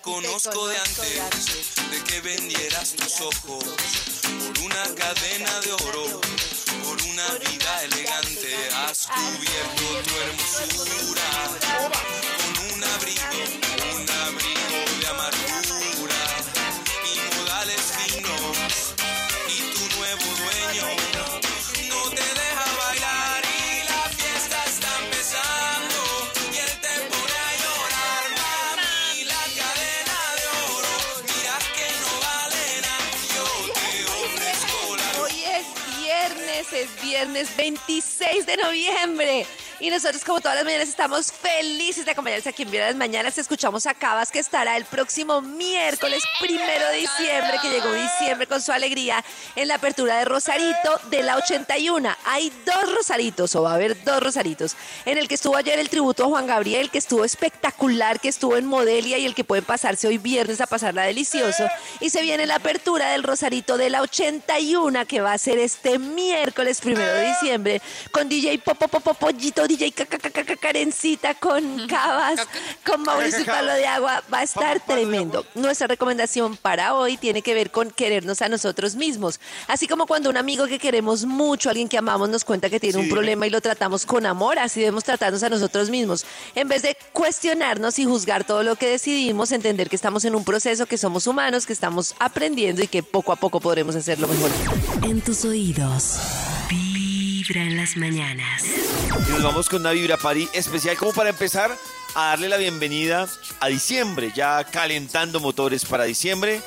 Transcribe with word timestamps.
Ti 0.00 0.10
conozco 0.10 0.68
de 0.68 0.78
antes, 0.78 1.74
de 1.90 2.04
que 2.04 2.20
vendieras 2.20 2.92
tus 2.92 3.20
ojos 3.20 3.64
por 3.64 4.58
una 4.64 4.94
cadena 4.94 5.60
de 5.60 5.72
oro, 5.72 6.20
por 6.84 7.02
una 7.02 7.28
vida 7.34 7.82
elegante. 7.84 8.56
Has 8.74 9.06
cubierto 9.06 9.84
tu 10.04 10.16
hermosura 10.16 11.30
con 12.38 12.74
un 12.74 12.84
abrigo, 12.84 13.98
un 13.98 14.09
viernes, 37.20 37.50
es 37.50 37.56
viernes 37.56 37.56
26 37.56 38.46
de 38.46 38.56
noviembre. 38.56 39.46
Y 39.82 39.88
nosotros, 39.88 40.22
como 40.26 40.42
todas 40.42 40.56
las 40.56 40.64
mañanas, 40.66 40.90
estamos 40.90 41.32
felices 41.32 42.04
de 42.04 42.10
acompañarles 42.10 42.46
aquí 42.46 42.64
en 42.64 42.70
Viernes 42.70 42.96
Mañanas. 42.96 43.38
Escuchamos 43.38 43.86
a 43.86 43.94
Cabas, 43.94 44.30
que 44.30 44.38
estará 44.38 44.76
el 44.76 44.84
próximo 44.84 45.40
miércoles 45.40 46.22
primero 46.38 46.86
de 46.88 46.98
diciembre, 46.98 47.56
que 47.62 47.70
llegó 47.70 47.90
diciembre 47.94 48.46
con 48.46 48.60
su 48.60 48.72
alegría 48.72 49.24
en 49.56 49.68
la 49.68 49.76
apertura 49.76 50.18
de 50.18 50.26
Rosarito 50.26 51.00
de 51.08 51.22
la 51.22 51.38
81. 51.38 52.14
Hay 52.26 52.52
dos 52.66 52.94
Rosaritos, 52.94 53.56
o 53.56 53.62
va 53.62 53.70
a 53.70 53.74
haber 53.76 54.04
dos 54.04 54.22
Rosaritos. 54.22 54.76
En 55.06 55.16
el 55.16 55.28
que 55.28 55.36
estuvo 55.36 55.56
ayer 55.56 55.78
el 55.78 55.88
tributo 55.88 56.24
a 56.24 56.28
Juan 56.28 56.46
Gabriel, 56.46 56.90
que 56.90 56.98
estuvo 56.98 57.24
espectacular, 57.24 58.20
que 58.20 58.28
estuvo 58.28 58.58
en 58.58 58.66
Modelia 58.66 59.16
y 59.16 59.24
el 59.24 59.34
que 59.34 59.44
pueden 59.44 59.64
pasarse 59.64 60.06
hoy 60.08 60.18
viernes 60.18 60.60
a 60.60 60.66
pasarla 60.66 61.04
delicioso. 61.04 61.66
Y 62.00 62.10
se 62.10 62.20
viene 62.20 62.44
la 62.44 62.56
apertura 62.56 63.12
del 63.12 63.22
Rosarito 63.22 63.78
de 63.78 63.88
la 63.88 64.02
81, 64.02 65.06
que 65.06 65.22
va 65.22 65.32
a 65.32 65.38
ser 65.38 65.58
este 65.58 65.98
miércoles 65.98 66.82
primero 66.82 67.14
de 67.14 67.28
diciembre, 67.28 67.80
con 68.12 68.28
DJ 68.28 68.58
Popo 68.58 68.86
Popo 68.86 69.14
Pollito, 69.14 69.69
DJ 69.70 69.92
Caca 69.92 70.18
Caca 70.18 70.32
Caca, 70.32 70.56
Karencita, 70.56 71.34
con 71.34 71.86
Cabas, 71.88 72.40
con 72.84 73.02
Mauricio 73.02 73.42
y 73.42 73.44
Palo 73.44 73.72
de 73.72 73.86
Agua. 73.86 74.20
Va 74.32 74.40
a 74.40 74.42
estar 74.42 74.84
tremendo. 74.84 75.46
Nuestra 75.54 75.86
recomendación 75.86 76.56
para 76.56 76.94
hoy 76.94 77.16
tiene 77.16 77.40
que 77.40 77.54
ver 77.54 77.70
con 77.70 77.92
querernos 77.92 78.42
a 78.42 78.48
nosotros 78.48 78.96
mismos. 78.96 79.38
Así 79.68 79.86
como 79.86 80.08
cuando 80.08 80.28
un 80.28 80.36
amigo 80.36 80.66
que 80.66 80.80
queremos 80.80 81.24
mucho, 81.24 81.70
alguien 81.70 81.88
que 81.88 81.96
amamos, 81.96 82.28
nos 82.28 82.44
cuenta 82.44 82.68
que 82.68 82.80
tiene 82.80 82.98
un 82.98 83.08
problema 83.08 83.46
y 83.46 83.50
lo 83.50 83.60
tratamos 83.60 84.06
con 84.06 84.26
amor, 84.26 84.58
así 84.58 84.80
debemos 84.80 85.04
tratarnos 85.04 85.44
a 85.44 85.48
nosotros 85.48 85.88
mismos. 85.88 86.26
En 86.56 86.66
vez 86.66 86.82
de 86.82 86.96
cuestionarnos 87.12 88.00
y 88.00 88.06
juzgar 88.06 88.42
todo 88.42 88.64
lo 88.64 88.74
que 88.74 88.88
decidimos, 88.88 89.52
entender 89.52 89.88
que 89.88 89.94
estamos 89.94 90.24
en 90.24 90.34
un 90.34 90.44
proceso, 90.44 90.86
que 90.86 90.98
somos 90.98 91.28
humanos, 91.28 91.64
que 91.64 91.72
estamos 91.72 92.16
aprendiendo 92.18 92.82
y 92.82 92.88
que 92.88 93.04
poco 93.04 93.30
a 93.30 93.36
poco 93.36 93.60
podremos 93.60 93.94
hacerlo 93.94 94.26
mejor. 94.26 94.50
En 95.04 95.20
tus 95.20 95.44
oídos, 95.44 96.18
Vibra 97.50 97.66
en 97.66 97.76
las 97.76 97.96
mañanas. 97.96 98.62
Y 99.26 99.30
nos 99.32 99.42
vamos 99.42 99.68
con 99.68 99.80
una 99.80 99.90
Vibra 99.90 100.16
Party 100.16 100.48
especial 100.52 100.96
como 100.96 101.12
para 101.12 101.30
empezar 101.30 101.76
a 102.14 102.26
darle 102.28 102.48
la 102.48 102.58
bienvenida 102.58 103.26
a 103.58 103.66
diciembre, 103.66 104.30
ya 104.36 104.62
calentando 104.62 105.40
motores 105.40 105.84
para 105.84 106.04
diciembre. 106.04 106.60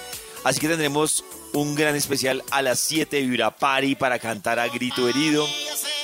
Así 0.43 0.59
que 0.59 0.67
tendremos 0.67 1.23
un 1.53 1.73
gran 1.75 1.95
especial 1.95 2.43
a 2.51 2.61
las 2.61 2.81
7 2.81 3.21
Vibra 3.21 3.55
Party 3.55 3.95
para 3.95 4.19
cantar 4.19 4.59
a 4.59 4.67
grito 4.67 5.07
herido. 5.07 5.47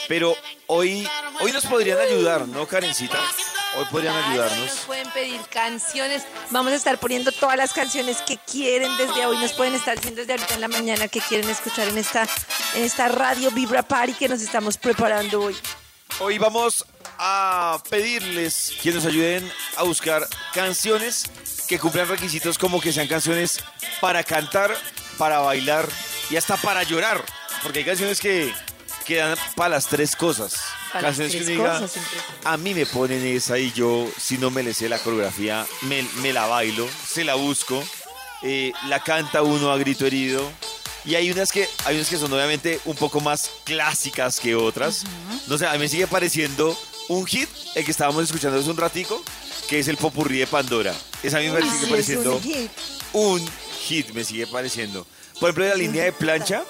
Pero 0.07 0.33
hoy, 0.67 1.05
hoy 1.41 1.51
nos 1.51 1.65
podrían 1.65 1.99
ayudar, 1.99 2.47
¿no, 2.47 2.65
Karencita? 2.65 3.19
Hoy 3.75 3.85
podrían 3.91 4.15
ayudarnos. 4.15 4.59
Nos 4.59 4.79
pueden 4.79 5.09
pedir 5.11 5.39
canciones. 5.51 6.23
Vamos 6.49 6.73
a 6.73 6.75
estar 6.75 6.97
poniendo 6.99 7.31
todas 7.31 7.55
las 7.55 7.71
canciones 7.71 8.17
que 8.21 8.37
quieren 8.37 8.95
desde 8.97 9.25
hoy. 9.25 9.37
Nos 9.37 9.53
pueden 9.53 9.75
estar 9.75 9.95
diciendo 9.95 10.21
desde 10.21 10.33
ahorita 10.33 10.55
en 10.55 10.61
la 10.61 10.67
mañana 10.67 11.07
que 11.07 11.21
quieren 11.21 11.47
escuchar 11.49 11.87
en 11.87 11.97
esta, 11.97 12.27
en 12.73 12.83
esta 12.83 13.09
radio 13.09 13.51
Vibra 13.51 13.83
Party 13.83 14.13
que 14.13 14.27
nos 14.27 14.41
estamos 14.41 14.77
preparando 14.77 15.41
hoy. 15.41 15.55
Hoy 16.19 16.39
vamos 16.39 16.85
a 17.19 17.81
pedirles 17.89 18.73
que 18.81 18.91
nos 18.91 19.05
ayuden 19.05 19.49
a 19.77 19.83
buscar 19.83 20.27
canciones 20.53 21.29
que 21.67 21.77
cumplan 21.77 22.07
requisitos 22.07 22.57
como 22.57 22.81
que 22.81 22.91
sean 22.91 23.07
canciones 23.07 23.63
para 24.01 24.23
cantar, 24.23 24.75
para 25.17 25.39
bailar 25.39 25.87
y 26.31 26.37
hasta 26.37 26.57
para 26.57 26.81
llorar. 26.83 27.23
Porque 27.61 27.79
hay 27.79 27.85
canciones 27.85 28.19
que 28.19 28.51
quedan 29.05 29.37
para 29.55 29.69
las 29.69 29.85
tres 29.85 30.15
cosas. 30.15 30.78
Canciones 30.91 31.31
que 31.33 31.39
uno 31.39 31.49
diga, 31.49 31.89
a 32.45 32.57
mí 32.57 32.73
me 32.73 32.85
ponen 32.85 33.25
esa 33.25 33.57
y 33.57 33.71
yo, 33.71 34.07
si 34.17 34.37
no 34.37 34.49
me 34.49 34.63
le 34.63 34.73
sé 34.73 34.89
la 34.89 34.97
coreografía, 34.99 35.65
me, 35.83 36.03
me 36.21 36.33
la 36.33 36.47
bailo, 36.47 36.87
se 37.07 37.23
la 37.23 37.35
busco, 37.35 37.83
eh, 38.41 38.71
la 38.87 39.03
canta 39.03 39.43
uno 39.43 39.71
a 39.71 39.77
grito 39.77 40.05
herido. 40.05 40.41
Y 41.05 41.15
hay 41.15 41.31
unas 41.31 41.51
que 41.51 41.67
hay 41.85 41.95
unas 41.95 42.09
que 42.09 42.17
son 42.17 42.31
obviamente 42.33 42.79
un 42.85 42.95
poco 42.95 43.21
más 43.21 43.49
clásicas 43.63 44.39
que 44.39 44.55
otras. 44.55 45.03
No 45.47 45.57
sé, 45.57 45.65
a 45.65 45.73
mí 45.73 45.79
me 45.79 45.87
sigue 45.87 46.07
pareciendo 46.07 46.77
un 47.07 47.25
hit, 47.25 47.49
el 47.75 47.85
que 47.85 47.91
estábamos 47.91 48.23
escuchando 48.23 48.59
hace 48.59 48.69
un 48.69 48.77
ratico, 48.77 49.23
que 49.67 49.79
es 49.79 49.87
el 49.87 49.97
popurrí 49.97 50.39
de 50.39 50.47
Pandora. 50.47 50.93
Esa 51.23 51.37
a 51.37 51.41
mí 51.41 51.49
me 51.49 51.61
sigue 51.61 51.85
sí, 51.85 51.89
pareciendo 51.89 52.35
un 52.35 52.41
hit. 52.41 52.71
un 53.13 53.49
hit, 53.81 54.09
me 54.11 54.23
sigue 54.23 54.47
pareciendo. 54.47 55.05
Por 55.39 55.49
ejemplo, 55.49 55.67
la 55.67 55.75
línea 55.75 56.03
de 56.03 56.11
plancha, 56.11 56.63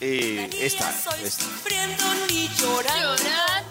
eh, 0.00 0.48
esta, 0.60 0.90
esta. 1.22 1.44
sufriendo 1.44 2.04
ni 2.28 2.48
llorando. 2.56 3.63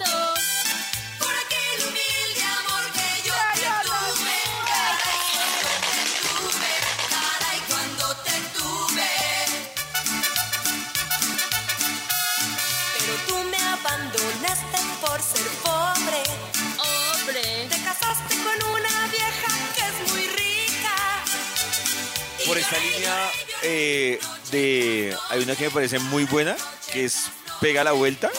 Por 22.53 22.59
esta 22.61 22.77
línea 22.77 23.31
eh, 23.63 24.19
de... 24.51 25.17
Hay 25.31 25.41
una 25.41 25.55
que 25.55 25.63
me 25.63 25.71
parece 25.71 25.97
muy 25.97 26.25
buena, 26.25 26.55
que 26.91 27.05
es 27.05 27.31
Pega 27.59 27.83
la 27.83 27.93
Vuelta, 27.93 28.29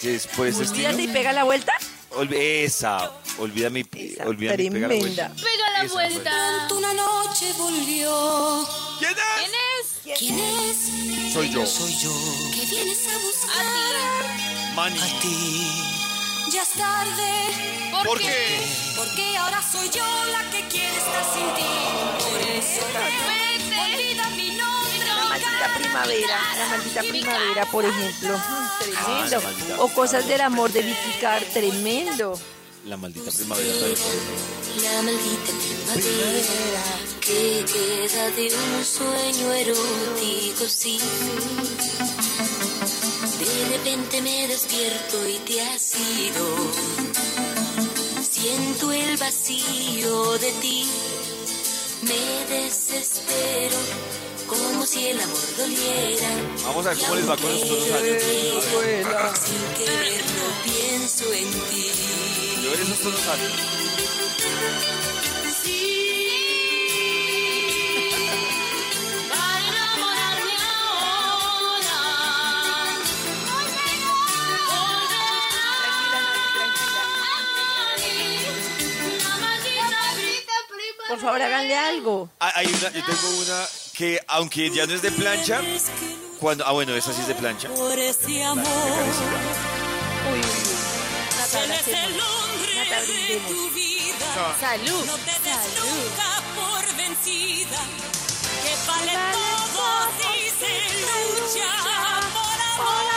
que 0.00 0.14
es 0.14 0.28
por 0.28 0.46
este 0.46 0.62
estilo. 0.62 0.88
Olvídate 0.90 1.02
y 1.10 1.12
pega 1.12 1.32
la 1.32 1.42
vuelta. 1.42 1.72
Olvi- 2.12 2.36
esa, 2.38 3.10
olvida 3.38 3.70
mi, 3.70 3.84
Esa 3.92 4.28
olvida 4.28 4.52
mi 4.56 4.70
Pega 4.70 4.86
la 4.86 4.86
tremenda. 4.94 5.28
Vuelta. 5.28 5.32
Pega 5.34 5.70
la 5.78 5.82
Esa 5.84 5.94
vuelta. 5.94 6.30
Pronto 6.58 6.76
una 6.78 6.94
noche 6.94 7.52
volvió. 7.58 8.68
¿Quién 9.00 9.10
es? 9.10 9.96
¿Quién 10.04 10.14
es? 10.14 10.18
¿Quién 10.20 10.38
es? 10.38 11.32
Soy 11.32 11.50
yo. 11.50 11.66
Soy 11.66 11.92
yo, 11.98 12.12
Que 12.54 12.66
vienes 12.66 12.98
a 13.08 13.14
A 13.14 13.18
buscar. 13.18 14.74
Manny. 14.76 15.00
a 15.00 15.20
ti. 15.20 15.93
Ya 16.54 16.62
es 16.62 16.68
tarde. 16.70 17.90
¿Por, 17.90 18.06
¿Por 18.06 18.18
qué? 18.18 18.26
qué? 18.26 18.94
Porque 18.96 19.36
ahora 19.38 19.60
soy 19.62 19.88
yo 19.90 20.04
la 20.30 20.50
que 20.50 20.68
quiere 20.68 20.96
estar 20.96 21.24
sin 21.34 21.54
ti. 21.56 21.72
Por 22.30 22.40
eso 22.40 22.86
Vete. 22.86 23.80
olvida 23.80 24.30
mi 24.30 24.50
nombre. 24.56 25.06
La 25.06 25.24
maldita 25.26 25.74
primavera, 25.76 26.38
la 26.58 26.68
maldita 26.68 27.00
primavera, 27.00 27.66
por 27.66 27.84
ejemplo. 27.84 28.38
Mm, 28.38 28.78
Tremendo. 28.78 29.82
O 29.84 29.88
cosas 29.88 30.26
del 30.28 30.40
amor 30.42 30.70
de 30.72 30.82
Vicky 30.82 31.12
Carr, 31.20 31.42
tremendo. 31.52 32.38
La 32.86 32.96
maldita 32.98 33.30
primavera. 33.32 33.72
La 34.82 35.02
maldita 35.02 35.52
primavera 35.94 36.82
que 37.20 37.64
queda 37.72 38.30
de 38.30 38.54
un 38.54 38.84
sueño 38.84 39.52
erótico, 39.54 40.68
sí. 40.68 40.98
De 43.44 43.76
repente 43.76 44.22
me 44.22 44.48
despierto 44.48 45.28
y 45.28 45.38
te 45.46 45.60
has 45.60 45.94
ido. 45.96 46.46
Siento 48.22 48.90
el 48.90 49.16
vacío 49.18 50.38
de 50.38 50.50
ti. 50.62 50.88
Me 52.02 52.54
desespero 52.54 53.76
como 54.46 54.86
si 54.86 55.08
el 55.08 55.20
amor 55.20 55.56
doliera. 55.58 56.28
Vamos 56.64 56.86
a 56.86 56.88
ver 56.90 56.98
cómo 56.98 57.14
les 57.16 57.28
va 57.28 57.36
con 57.36 57.50
estos 57.50 57.68
dos 57.68 57.90
años. 57.92 58.22
Sin 59.44 59.84
quererlo 59.84 60.46
pienso 60.64 61.32
en 61.32 61.50
ti. 61.68 61.90
esos 62.82 62.98
tonos 63.00 63.28
altos. 63.28 63.84
Para 64.42 65.03
Por 81.14 81.22
favor, 81.22 81.42
háganle 81.42 81.76
algo. 81.78 82.28
Ah, 82.40 82.50
Hay 82.56 82.66
una, 82.66 82.90
yo 82.90 83.04
tengo 83.04 83.28
una 83.38 83.64
que, 83.92 84.18
aunque 84.26 84.68
ya 84.70 84.84
no 84.84 84.94
es 84.94 85.00
de 85.02 85.12
plancha, 85.12 85.60
cuando. 86.40 86.66
Ah, 86.66 86.72
bueno, 86.72 86.92
esa 86.92 87.12
sí 87.12 87.20
es 87.20 87.28
de 87.28 87.36
plancha. 87.36 87.68
Por 87.68 87.96
ese 87.96 88.42
amor. 88.42 88.66
Uy, 88.66 90.34
uy. 90.34 90.42
Natalia, 91.38 91.78
hacemos. 91.78 92.24
Nata, 92.74 93.00
brindemos. 93.06 94.58
Salud. 94.58 95.04
No 95.06 95.14
te 95.18 95.30
des 95.30 95.62
nunca 95.78 96.42
por 96.56 96.96
vencida. 96.96 97.78
Que 98.64 98.74
vale 98.88 99.12
todo 99.34 99.86
si 100.18 100.50
se 100.50 100.74
lucha 100.98 101.70
por 102.34 102.58
amor. 102.88 103.13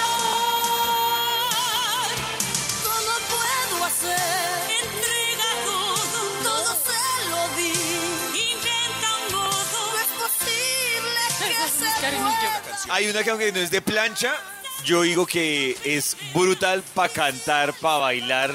Hay 12.89 13.07
una 13.09 13.23
que, 13.23 13.29
aunque 13.29 13.51
no 13.51 13.59
es 13.59 13.71
de 13.71 13.81
plancha, 13.81 14.33
yo 14.85 15.01
digo 15.01 15.25
que 15.25 15.77
es 15.83 16.15
brutal 16.33 16.83
para 16.93 17.09
cantar, 17.11 17.73
para 17.73 17.97
bailar, 17.97 18.53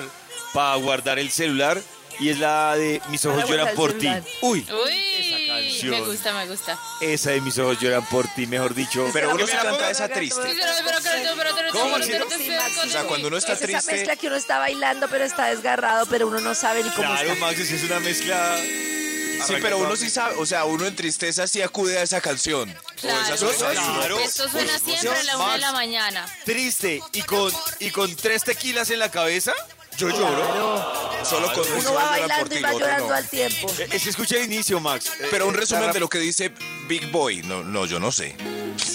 para 0.52 0.76
guardar 0.76 1.18
el 1.18 1.30
celular. 1.30 1.80
Y 2.20 2.28
es 2.28 2.38
la 2.38 2.76
de 2.76 3.00
Mis 3.08 3.24
ojos 3.24 3.48
lloran 3.48 3.74
por 3.74 3.94
ti. 3.94 4.06
Uy, 4.42 4.66
Uy, 4.70 5.46
canción. 5.48 5.90
me 5.90 6.00
gusta, 6.02 6.32
me 6.34 6.46
gusta. 6.46 6.78
esa 7.00 7.30
de 7.30 7.40
Mis 7.40 7.58
ojos 7.58 7.80
lloran 7.80 8.04
por 8.06 8.28
ti, 8.28 8.46
mejor 8.46 8.74
dicho. 8.74 9.08
Pero 9.12 9.34
uno 9.34 9.46
se 9.46 9.56
canta 9.56 9.90
esa 9.90 10.08
triste. 10.08 10.40
Pero, 10.42 10.54
pero, 10.54 10.72
pero, 10.84 10.98
pero, 11.02 11.34
pero, 11.36 11.54
pero, 11.56 11.72
¿Cómo, 11.72 11.96
O 11.96 12.88
sea, 12.88 13.04
cuando 13.04 13.28
uno 13.28 13.38
está 13.38 13.54
Es 13.54 13.62
esa 13.62 13.72
mezcla 13.76 13.92
triste, 13.94 14.16
que 14.18 14.26
uno 14.26 14.36
está 14.36 14.58
bailando, 14.58 15.08
pero 15.08 15.24
está 15.24 15.46
desgarrado, 15.46 16.06
pero 16.06 16.28
uno 16.28 16.40
no 16.40 16.54
sabe 16.54 16.84
ni 16.84 16.90
cómo 16.90 17.08
Claro, 17.08 17.32
está. 17.32 17.46
Max, 17.46 17.66
si 17.66 17.74
es 17.74 17.82
una 17.84 17.98
mezcla. 18.00 18.56
Sí, 19.46 19.54
pero 19.60 19.78
uno 19.78 19.96
sí 19.96 20.08
sabe, 20.10 20.36
o 20.38 20.46
sea, 20.46 20.64
uno 20.64 20.86
en 20.86 20.94
tristeza 20.96 21.46
sí 21.46 21.62
acude 21.62 21.98
a 21.98 22.02
esa 22.02 22.20
canción. 22.20 22.70
O 22.70 23.06
esas 23.06 23.26
Claro. 23.40 23.46
cosas. 23.46 23.72
Claro. 23.72 24.18
Esto 24.20 24.48
suena 24.48 24.78
siempre 24.78 25.10
a 25.10 25.22
la 25.24 25.36
una 25.38 25.52
de 25.52 25.58
la 25.58 25.72
mañana. 25.72 26.26
Triste 26.44 27.00
y 27.12 27.22
con, 27.22 27.52
y 27.78 27.90
con 27.90 28.14
tres 28.16 28.44
tequilas 28.44 28.90
en 28.90 28.98
la 28.98 29.10
cabeza, 29.10 29.52
yo 29.98 30.08
lloro. 30.08 30.92
Solo 31.24 31.52
con 31.52 31.70
Uno 31.72 31.94
va 31.94 32.04
bailando 32.10 32.54
y 32.58 32.62
va 32.62 32.72
llorando 32.72 33.08
no. 33.08 33.14
al 33.14 33.28
tiempo. 33.28 33.72
Eh, 33.78 33.88
Es 33.92 34.02
que 34.04 34.10
escuché 34.10 34.38
el 34.40 34.52
inicio, 34.52 34.80
Max. 34.80 35.06
Eh, 35.20 35.28
Pero 35.30 35.46
un 35.46 35.54
eh, 35.54 35.58
resumen 35.58 35.86
la 35.86 35.92
de 35.92 36.00
lo 36.00 36.08
que 36.08 36.18
dice 36.18 36.52
Big 36.88 37.10
Boy. 37.10 37.42
No, 37.42 37.62
no, 37.62 37.86
yo 37.86 38.00
no 38.00 38.10
sé. 38.10 38.34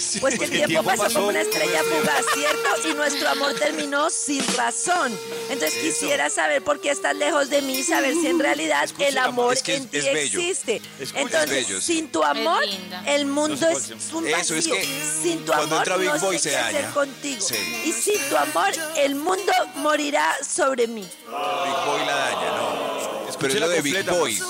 Pues 0.07 0.13
que 0.13 0.17
el 0.17 0.21
Porque 0.21 0.45
el 0.45 0.49
tiempo 0.51 0.67
tiempo 0.67 0.89
pasó 0.89 1.03
pasó. 1.03 1.15
como 1.15 1.27
una 1.29 1.41
estrella 1.41 1.81
fugaz, 1.83 2.25
¿cierto? 2.33 2.87
Y 2.89 2.93
nuestro 2.93 3.29
amor 3.29 3.53
terminó 3.55 4.09
sin 4.09 4.45
razón. 4.55 5.17
Entonces 5.49 5.73
quisiera 5.81 6.29
saber 6.29 6.63
por 6.63 6.79
qué 6.79 6.91
estás 6.91 7.15
lejos 7.15 7.49
de 7.49 7.61
mí, 7.61 7.83
saber 7.83 8.13
si 8.13 8.27
en 8.27 8.39
realidad 8.39 8.83
Escuche 8.85 9.09
el 9.09 9.17
amor 9.17 9.53
es 9.53 9.63
que 9.63 9.75
es- 9.75 9.81
en 9.81 9.87
ti 9.89 9.97
es 9.97 10.05
bello. 10.13 10.39
existe. 10.39 10.81
Escuche, 10.99 11.21
Entonces, 11.21 11.43
es 11.43 11.67
bello, 11.67 11.81
sí. 11.81 11.93
sin 11.95 12.11
tu 12.11 12.23
amor, 12.23 12.63
el 13.05 13.25
mundo 13.25 13.67
es 13.67 13.89
un 14.13 14.27
Eso, 14.27 14.37
vacío. 14.37 14.55
es 14.57 14.67
que 14.67 14.87
sin 15.23 15.39
tu 15.45 15.51
cuando 15.51 15.75
amor, 15.75 15.87
no 15.99 16.19
Boy 16.19 16.37
sé 16.37 16.43
se 16.43 16.49
qué 16.51 16.55
hacer 16.57 16.81
daña. 16.81 16.93
contigo. 16.93 17.41
Sí. 17.47 17.81
Y 17.85 17.91
sin 17.91 18.19
tu 18.29 18.37
amor, 18.37 18.71
el 18.97 19.15
mundo 19.15 19.51
morirá 19.75 20.35
sobre 20.47 20.87
mí. 20.87 21.01
Big 21.01 21.85
Boy 21.85 22.05
la 22.05 22.15
daña, 22.15 22.51
no. 22.57 22.97
Pero 23.39 23.53
es 23.53 23.59
lo 23.59 23.69
de 23.69 23.81
Big 23.81 23.93
completa, 23.93 24.19
Boy. 24.19 24.41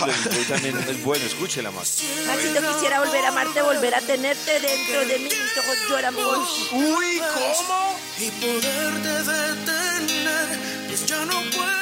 Boy 0.00 0.44
también 0.48 0.76
es 0.78 1.02
bueno, 1.02 1.24
escúchela, 1.24 1.70
Max. 1.70 2.02
Maxito, 2.26 2.60
quisiera 2.72 3.00
volver 3.00 3.24
a 3.24 3.28
amarte, 3.28 3.62
volver 3.62 3.94
a 3.94 4.00
tenerte 4.00 4.60
dentro 4.60 5.00
de 5.06 5.18
mí. 5.18 5.24
Mis 5.24 5.58
ojos 5.58 5.76
lloran 5.88 6.14
por. 6.14 6.38
Uy, 6.72 7.20
¿cómo? 7.34 7.98
y 8.20 8.30
poderte 8.30 9.08
detener, 9.30 10.58
pues 10.88 11.06
ya 11.06 11.24
no 11.24 11.40
puedo 11.50 11.78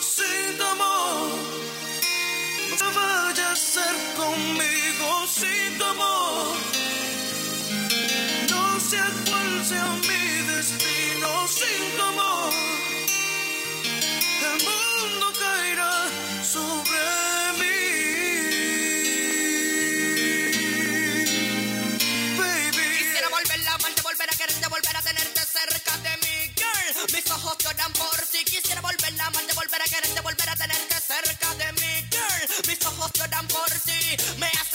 sin 0.00 0.56
tu 0.56 0.64
amor. 0.64 1.28
No 2.80 2.86
vayas 2.92 3.50
a 3.50 3.56
ser 3.56 3.96
conmigo 4.16 5.26
sin 5.26 5.78
tu 5.78 5.84
amor. 5.84 6.56
No 8.50 8.80
sé 8.80 9.00
cuál 9.28 9.64
sea 9.64 9.86
mi 10.08 10.54
destino 10.54 11.48
sin 11.48 11.96
tu 11.96 12.02
amor. 12.02 12.81
Mundo 15.02 15.32
caerá 15.36 16.06
sobre 16.44 17.00
mí. 17.58 17.76
Baby. 22.38 22.86
Quisiera 22.98 23.28
volver 23.28 23.68
a 23.68 23.74
amarte, 23.74 24.02
volver 24.02 24.28
a 24.30 24.36
quererte, 24.36 24.68
volver 24.68 24.96
a 24.96 25.02
tenerte 25.02 25.40
cerca 25.40 25.96
de 26.06 26.16
mí, 26.22 26.54
girl. 26.54 27.12
Mis 27.12 27.30
ojos 27.32 27.56
lloran 27.58 27.92
por 27.94 28.20
ti. 28.30 28.44
Quisiera 28.44 28.80
volver 28.80 29.20
a 29.20 29.26
amarte, 29.26 29.52
volver 29.54 29.82
a 29.82 29.84
quererte, 29.86 30.20
volver 30.20 30.48
a 30.48 30.56
tenerte 30.56 30.94
cerca 31.00 31.54
de 31.54 31.72
mí, 31.72 32.08
girl. 32.14 32.66
Mis 32.68 32.86
ojos 32.86 33.10
lloran 33.14 33.48
por 33.48 33.70
ti. 33.86 34.00
Me 34.38 34.46
haces 34.46 34.71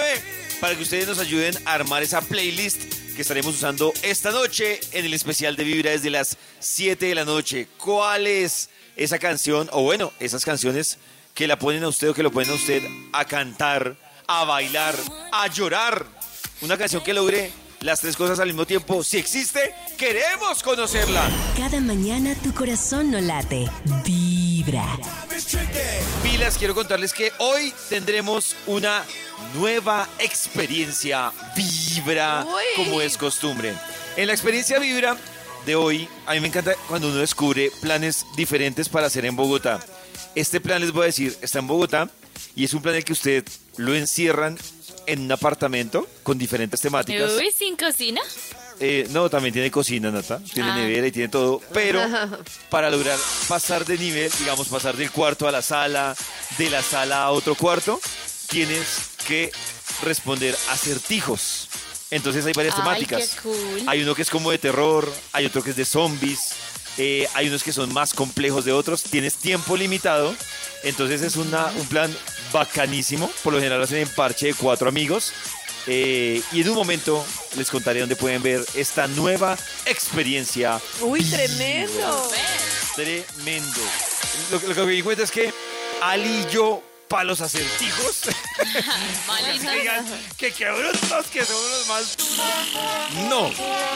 para 0.60 0.75
que 0.75 0.82
ustedes 0.82 1.08
nos 1.08 1.20
ayuden 1.20 1.56
a 1.65 1.74
armar 1.74 2.01
esa 2.01 2.22
playlist 2.22 2.82
que 3.15 3.22
estaremos 3.22 3.53
usando 3.53 3.94
esta 4.01 4.32
noche 4.32 4.80
en 4.94 5.06
el 5.06 5.13
especial 5.13 5.56
de 5.56 5.63
Vibra 5.63 5.91
desde 5.91 6.10
las 6.10 6.39
7 6.60 7.06
de 7.06 7.13
la 7.13 7.25
noche. 7.25 7.68
¿Cuál 7.77 8.25
es 8.25 8.72
esa 8.96 9.20
canción 9.20 9.70
o 9.72 9.84
bueno, 9.84 10.12
esas 10.20 10.44
canciones 10.44 10.98
que 11.36 11.46
la 11.46 11.60
ponen 11.60 11.84
a 11.84 11.89
usted 11.89 12.10
o 12.10 12.15
que 12.15 12.24
lo 12.24 12.32
ponen 12.32 12.50
a 12.50 12.56
usted 12.56 12.82
a 13.13 13.25
cantar, 13.25 13.96
a 14.25 14.44
bailar, 14.44 14.96
a 15.32 15.46
llorar? 15.46 16.08
Una 16.62 16.80
canción 16.80 17.03
que 17.03 17.13
logre 17.13 17.61
las 17.81 18.00
tres 18.00 18.15
cosas 18.15 18.39
al 18.39 18.47
mismo 18.47 18.65
tiempo. 18.65 19.03
Si 19.03 19.17
existe, 19.17 19.73
queremos 19.97 20.63
conocerla. 20.63 21.29
Cada 21.57 21.79
mañana 21.79 22.35
tu 22.35 22.53
corazón 22.53 23.11
no 23.11 23.19
late, 23.19 23.69
vibra. 24.05 24.85
Pilas, 26.23 26.57
quiero 26.57 26.75
contarles 26.75 27.13
que 27.13 27.31
hoy 27.39 27.73
tendremos 27.89 28.55
una 28.67 29.03
nueva 29.55 30.07
experiencia 30.19 31.31
Vibra, 31.55 32.45
Uy. 32.45 32.63
como 32.75 33.01
es 33.01 33.17
costumbre. 33.17 33.73
En 34.15 34.27
la 34.27 34.33
experiencia 34.33 34.77
Vibra 34.79 35.17
de 35.65 35.75
hoy, 35.75 36.07
a 36.27 36.33
mí 36.33 36.39
me 36.39 36.47
encanta 36.47 36.75
cuando 36.88 37.07
uno 37.07 37.17
descubre 37.17 37.71
planes 37.81 38.25
diferentes 38.35 38.88
para 38.88 39.07
hacer 39.07 39.25
en 39.25 39.35
Bogotá. 39.35 39.79
Este 40.35 40.61
plan, 40.61 40.81
les 40.81 40.91
voy 40.91 41.03
a 41.03 41.05
decir, 41.07 41.35
está 41.41 41.59
en 41.59 41.67
Bogotá 41.67 42.09
y 42.55 42.63
es 42.65 42.73
un 42.73 42.81
plan 42.81 42.93
en 42.93 43.00
el 43.00 43.05
que 43.05 43.13
usted 43.13 43.43
lo 43.77 43.95
encierran 43.95 44.57
en 45.12 45.22
un 45.22 45.32
apartamento 45.32 46.08
con 46.24 46.38
diferentes 46.38 46.80
temáticas. 46.82 47.32
Uy, 47.38 47.51
sin 47.51 47.75
cocina. 47.75 48.22
Eh, 48.80 49.08
no, 49.12 49.30
también 49.30 49.53
tiene 49.53 49.70
cocina, 49.70 50.10
Nata. 50.10 50.39
Tiene 50.53 50.72
Ah. 50.72 50.75
nevera 50.75 51.06
y 51.08 51.12
tiene 51.12 51.30
todo. 51.30 51.62
Pero 51.74 52.01
para 52.70 52.89
lograr 52.89 53.18
pasar 53.48 53.86
de 53.86 53.98
nivel, 53.98 54.32
digamos, 54.39 54.68
pasar 54.70 54.96
del 54.98 55.12
cuarto 55.12 55.48
a 55.48 55.51
la 55.51 55.62
sala, 55.62 56.15
de 56.58 56.70
la 56.70 56.82
sala 56.82 57.24
a 57.24 57.32
otro 57.32 57.56
cuarto, 57.56 58.00
tienes 58.48 59.12
que 59.27 59.51
responder 60.03 60.56
acertijos. 60.70 61.68
Entonces 62.10 62.46
hay 62.46 62.53
varias 62.53 62.75
Ay, 62.75 62.82
temáticas. 62.82 63.30
qué 63.36 63.39
cool. 63.41 63.84
Hay 63.88 64.01
uno 64.01 64.15
que 64.15 64.22
es 64.24 64.30
como 64.30 64.51
de 64.51 64.58
terror, 64.58 65.12
hay 65.32 65.46
otro 65.46 65.63
que 65.63 65.70
es 65.70 65.75
de 65.75 65.86
zombies, 65.86 66.39
eh, 66.98 67.27
hay 67.36 67.48
unos 67.48 67.63
que 67.63 67.72
son 67.72 67.94
más 67.94 68.13
complejos 68.13 68.65
de 68.65 68.72
otros. 68.72 69.03
Tienes 69.03 69.36
tiempo 69.36 69.77
limitado. 69.77 70.34
Entonces 70.84 71.22
es 71.22 71.36
una, 71.36 71.68
un 71.80 71.86
plan 71.88 72.12
bacanísimo. 72.51 73.31
Por 73.43 73.53
lo 73.53 73.60
general 73.60 73.81
hacen 73.84 73.98
en 74.00 74.10
parche 74.10 74.48
de 74.48 74.53
cuatro 74.53 74.89
amigos. 74.89 75.34
Eh, 75.88 76.41
y 76.51 76.62
en 76.62 76.70
un 76.70 76.75
momento 76.75 77.25
les 77.58 77.70
contaré 77.72 78.01
dónde 78.01 78.15
pueden 78.15 78.43
ver 78.43 78.63
esta 78.75 79.08
nueva 79.08 79.58
experiencia 79.86 80.79
Uy, 81.01 81.24
tremendo. 81.24 82.29
tremendo. 82.96 83.79
Lo, 84.51 84.60
que- 84.62 84.67
lo 84.67 84.75
que 84.75 84.81
me 84.84 84.91
di 84.91 85.01
cuenta 85.01 85.24
es 85.24 85.31
que 85.31 85.51
Ali 86.01 86.46
y 86.48 86.53
yo, 86.53 86.84
para 87.12 87.25
los 87.25 87.41
acertijos, 87.41 88.22
digan 89.60 90.06
que 90.38 90.53
qué 90.53 90.72
brutos 90.72 91.27
que 91.27 91.44
somos 91.44 91.70
los 91.70 91.88
más. 91.89 92.18
No, 93.27 93.51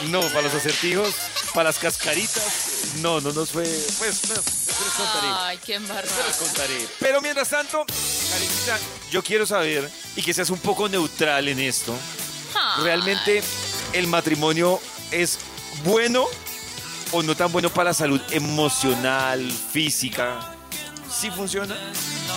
no, 0.09 0.19
para 0.27 0.41
los 0.41 0.53
acertijos, 0.53 1.15
para 1.53 1.69
las 1.69 1.79
cascaritas, 1.79 2.95
no, 2.97 3.21
no 3.21 3.31
nos 3.31 3.51
fue. 3.51 3.63
Pues, 3.63 4.27
no, 4.27 4.35
les 4.35 4.93
contaré. 4.97 5.27
Ay, 5.31 5.59
qué 5.65 5.75
Eso 5.75 5.81
les 5.83 5.89
embarrada. 5.89 6.31
contaré. 6.37 6.87
Pero 6.99 7.21
mientras 7.21 7.47
tanto, 7.47 7.85
Karencita, 7.85 8.79
yo 9.09 9.23
quiero 9.23 9.45
saber 9.45 9.89
y 10.17 10.21
que 10.21 10.33
seas 10.33 10.49
un 10.49 10.59
poco 10.59 10.89
neutral 10.89 11.47
en 11.47 11.61
esto. 11.61 11.97
¿Realmente 12.83 13.41
el 13.93 14.07
matrimonio 14.07 14.81
es 15.11 15.39
bueno 15.85 16.25
o 17.13 17.23
no 17.23 17.33
tan 17.33 17.49
bueno 17.49 17.69
para 17.69 17.91
la 17.91 17.93
salud 17.93 18.19
emocional, 18.31 19.49
física? 19.71 20.54
¿Sí 21.17 21.31
funciona? 21.31 21.75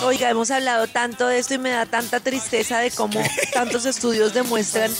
Oiga, 0.03 0.29
hemos 0.29 0.49
hablado 0.51 0.87
tanto 0.87 1.27
de 1.27 1.39
esto 1.39 1.53
y 1.55 1.57
me 1.57 1.71
da 1.71 1.85
tanta 1.85 2.19
tristeza 2.19 2.79
de 2.79 2.91
cómo 2.91 3.19
tantos 3.53 3.85
estudios 3.85 4.33
demuestran 4.33 4.91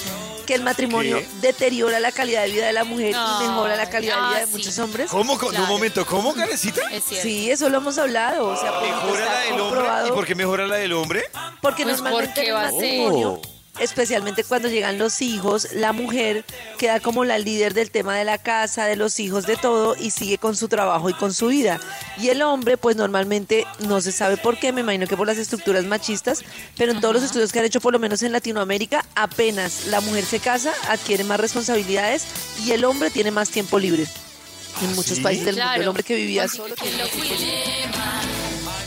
que 0.46 0.56
el 0.56 0.64
matrimonio 0.64 1.20
¿Qué? 1.20 1.28
deteriora 1.42 2.00
la 2.00 2.12
calidad 2.12 2.44
de 2.44 2.50
vida 2.52 2.66
de 2.66 2.74
la 2.74 2.84
mujer 2.84 3.14
No. 3.14 3.42
y 3.44 3.48
mejora 3.48 3.76
la 3.78 3.90
calidad 3.90 4.16
de 4.16 4.22
vida 4.22 4.36
Ah, 4.36 4.40
de 4.40 4.46
sí. 4.48 4.52
muchos 4.52 4.80
hombres. 4.80 5.10
¿Cómo? 5.12 5.38
Claro. 5.38 5.64
Un 5.64 5.70
momento, 5.70 6.06
¿cómo, 6.06 6.34
Karencita? 6.34 6.82
Es. 6.92 7.04
Sí, 7.06 7.50
eso 7.52 7.70
lo 7.70 7.78
hemos 7.78 7.98
hablado. 8.00 8.48
O 8.48 8.58
sea, 8.60 8.74
porque 8.74 8.90
¿Mejora 8.92 9.26
la 9.26 9.40
del 9.42 9.60
hombre? 9.62 10.08
¿Y 10.08 10.12
por 10.12 10.26
qué 10.26 10.36
mejora 10.36 10.68
la 10.68 10.76
del 10.78 10.94
hombre? 10.94 11.24
Porque 11.62 11.84
Pues, 11.84 11.98
normalmente 12.02 12.34
¿por 12.34 12.44
qué 12.44 12.50
en 12.50 12.56
el 12.56 12.56
va 12.56 12.62
a 12.68 12.70
ser? 12.72 12.74
matrimonio, 12.82 13.30
Oh. 13.34 13.42
Especialmente 13.80 14.44
cuando 14.44 14.68
llegan 14.68 14.98
los 14.98 15.22
hijos, 15.22 15.70
la 15.74 15.94
mujer 15.94 16.46
queda 16.78 17.00
como 17.00 17.26
la 17.26 17.38
líder 17.40 17.74
del 17.74 17.92
tema 17.92 18.16
de 18.16 18.26
la 18.26 18.38
casa, 18.38 18.86
de 18.86 18.96
los 18.96 19.20
hijos, 19.20 19.46
de 19.46 19.56
todo, 19.56 19.96
y 20.00 20.12
sigue 20.12 20.38
con 20.38 20.56
su 20.56 20.68
trabajo 20.68 21.10
y 21.10 21.14
con 21.14 21.34
su 21.34 21.48
vida. 21.48 21.80
Y 22.18 22.30
el 22.30 22.42
hombre, 22.42 22.78
pues 22.78 22.96
normalmente 22.96 23.66
no 23.88 24.02
se 24.02 24.12
sabe 24.12 24.38
por 24.38 24.58
qué, 24.58 24.72
me 24.72 24.82
imagino 24.82 25.08
que 25.08 25.18
por 25.18 25.28
las 25.28 25.38
estructuras 25.38 25.86
machistas, 25.86 26.44
pero 26.78 26.92
en 26.92 27.02
todos 27.02 27.16
los 27.16 27.24
estudios 27.24 27.52
que 27.52 27.60
han 27.60 27.66
hecho, 27.66 27.82
por 27.82 27.94
lo 27.94 28.00
menos 28.00 28.22
en 28.24 28.32
Latinoamérica, 28.32 29.06
apenas 29.16 29.88
la 29.88 30.02
mujer 30.02 30.26
se 30.26 30.40
casa, 30.40 30.74
adquiere 30.88 31.24
más 31.24 31.40
responsabilidades 31.40 32.26
y 32.66 32.72
el 32.72 32.86
hombre 32.86 33.10
tiene 33.10 33.32
más 33.32 33.50
tiempo 33.50 33.80
libre. 33.80 34.06
En 34.82 34.96
muchos 34.96 35.18
¿sí? 35.18 35.22
países 35.22 35.46
del 35.46 35.56
mundo, 35.56 35.74
el 35.74 35.88
hombre 35.88 36.04
que 36.04 36.16
vivía 36.16 36.44
Porque 36.44 36.58
solo 36.58 36.76
quien 36.76 36.98
lo 36.98 37.10
cuide. 37.10 37.36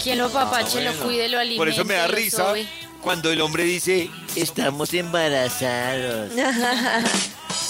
Quien 0.02 0.18
lo 0.18 0.30
papache, 0.30 0.82
lo 0.82 0.94
cuide, 0.94 1.28
lo 1.28 1.38
alimente. 1.38 1.58
Por 1.58 1.68
eso 1.68 1.84
me 1.84 1.94
da 1.94 2.08
risa 2.08 2.48
sobe. 2.48 2.66
Cuando 3.02 3.30
el 3.30 3.40
hombre 3.40 3.64
dice, 3.64 4.08
estamos 4.36 4.94
embarazados. 4.94 6.32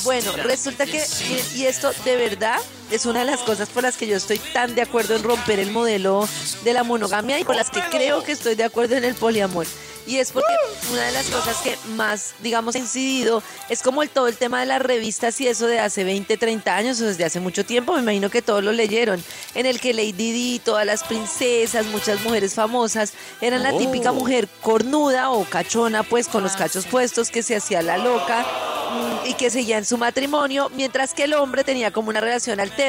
Bueno, 0.04 0.32
resulta 0.36 0.84
que, 0.84 1.00
miren, 1.28 1.44
y 1.54 1.64
esto 1.64 1.92
de 2.04 2.16
verdad 2.16 2.58
es 2.92 3.06
una 3.06 3.20
de 3.20 3.26
las 3.26 3.40
cosas 3.40 3.68
por 3.70 3.82
las 3.82 3.96
que 3.96 4.06
yo 4.06 4.16
estoy 4.16 4.38
tan 4.38 4.74
de 4.74 4.82
acuerdo 4.82 5.16
en 5.16 5.22
romper 5.22 5.58
el 5.58 5.70
modelo 5.70 6.28
de 6.62 6.72
la 6.72 6.84
monogamia 6.84 7.38
y 7.38 7.44
por 7.44 7.56
las 7.56 7.70
que 7.70 7.80
creo 7.90 8.22
que 8.22 8.32
estoy 8.32 8.54
de 8.54 8.64
acuerdo 8.64 8.96
en 8.96 9.04
el 9.04 9.14
poliamor. 9.14 9.66
Y 10.06 10.16
es 10.16 10.32
porque 10.32 10.52
una 10.90 11.02
de 11.02 11.12
las 11.12 11.26
cosas 11.26 11.56
que 11.58 11.76
más, 11.94 12.34
digamos, 12.42 12.74
ha 12.74 12.78
incidido 12.78 13.42
es 13.68 13.82
como 13.82 14.02
el, 14.02 14.10
todo 14.10 14.26
el 14.26 14.36
tema 14.36 14.58
de 14.60 14.66
las 14.66 14.82
revistas 14.82 15.40
y 15.40 15.46
eso 15.46 15.66
de 15.66 15.78
hace 15.78 16.02
20, 16.02 16.36
30 16.36 16.76
años 16.76 17.00
o 17.00 17.04
desde 17.04 17.24
hace 17.24 17.38
mucho 17.38 17.64
tiempo, 17.64 17.94
me 17.94 18.00
imagino 18.00 18.28
que 18.28 18.42
todos 18.42 18.64
lo 18.64 18.72
leyeron, 18.72 19.22
en 19.54 19.66
el 19.66 19.78
que 19.80 19.94
Lady 19.94 20.32
Di, 20.32 20.58
todas 20.58 20.84
las 20.84 21.04
princesas, 21.04 21.86
muchas 21.86 22.20
mujeres 22.22 22.54
famosas, 22.54 23.12
eran 23.40 23.62
la 23.62 23.76
típica 23.78 24.10
mujer 24.10 24.48
cornuda 24.60 25.30
o 25.30 25.44
cachona, 25.44 26.02
pues 26.02 26.26
con 26.26 26.42
los 26.42 26.56
cachos 26.56 26.84
puestos, 26.86 27.30
que 27.30 27.44
se 27.44 27.54
hacía 27.54 27.80
la 27.80 27.96
loca 27.96 28.44
mm, 28.44 29.28
y 29.28 29.34
que 29.34 29.50
seguía 29.50 29.78
en 29.78 29.84
su 29.84 29.98
matrimonio, 29.98 30.68
mientras 30.74 31.14
que 31.14 31.24
el 31.24 31.34
hombre 31.34 31.62
tenía 31.62 31.92
como 31.92 32.10
una 32.10 32.20
relación 32.20 32.58
alterna, 32.58 32.81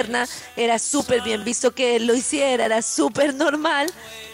era 0.55 0.79
súper 0.79 1.21
bien 1.21 1.43
visto 1.43 1.71
que 1.73 1.95
él 1.95 2.07
lo 2.07 2.15
hiciera, 2.15 2.65
era 2.65 2.81
súper 2.81 3.33
normal. 3.33 3.91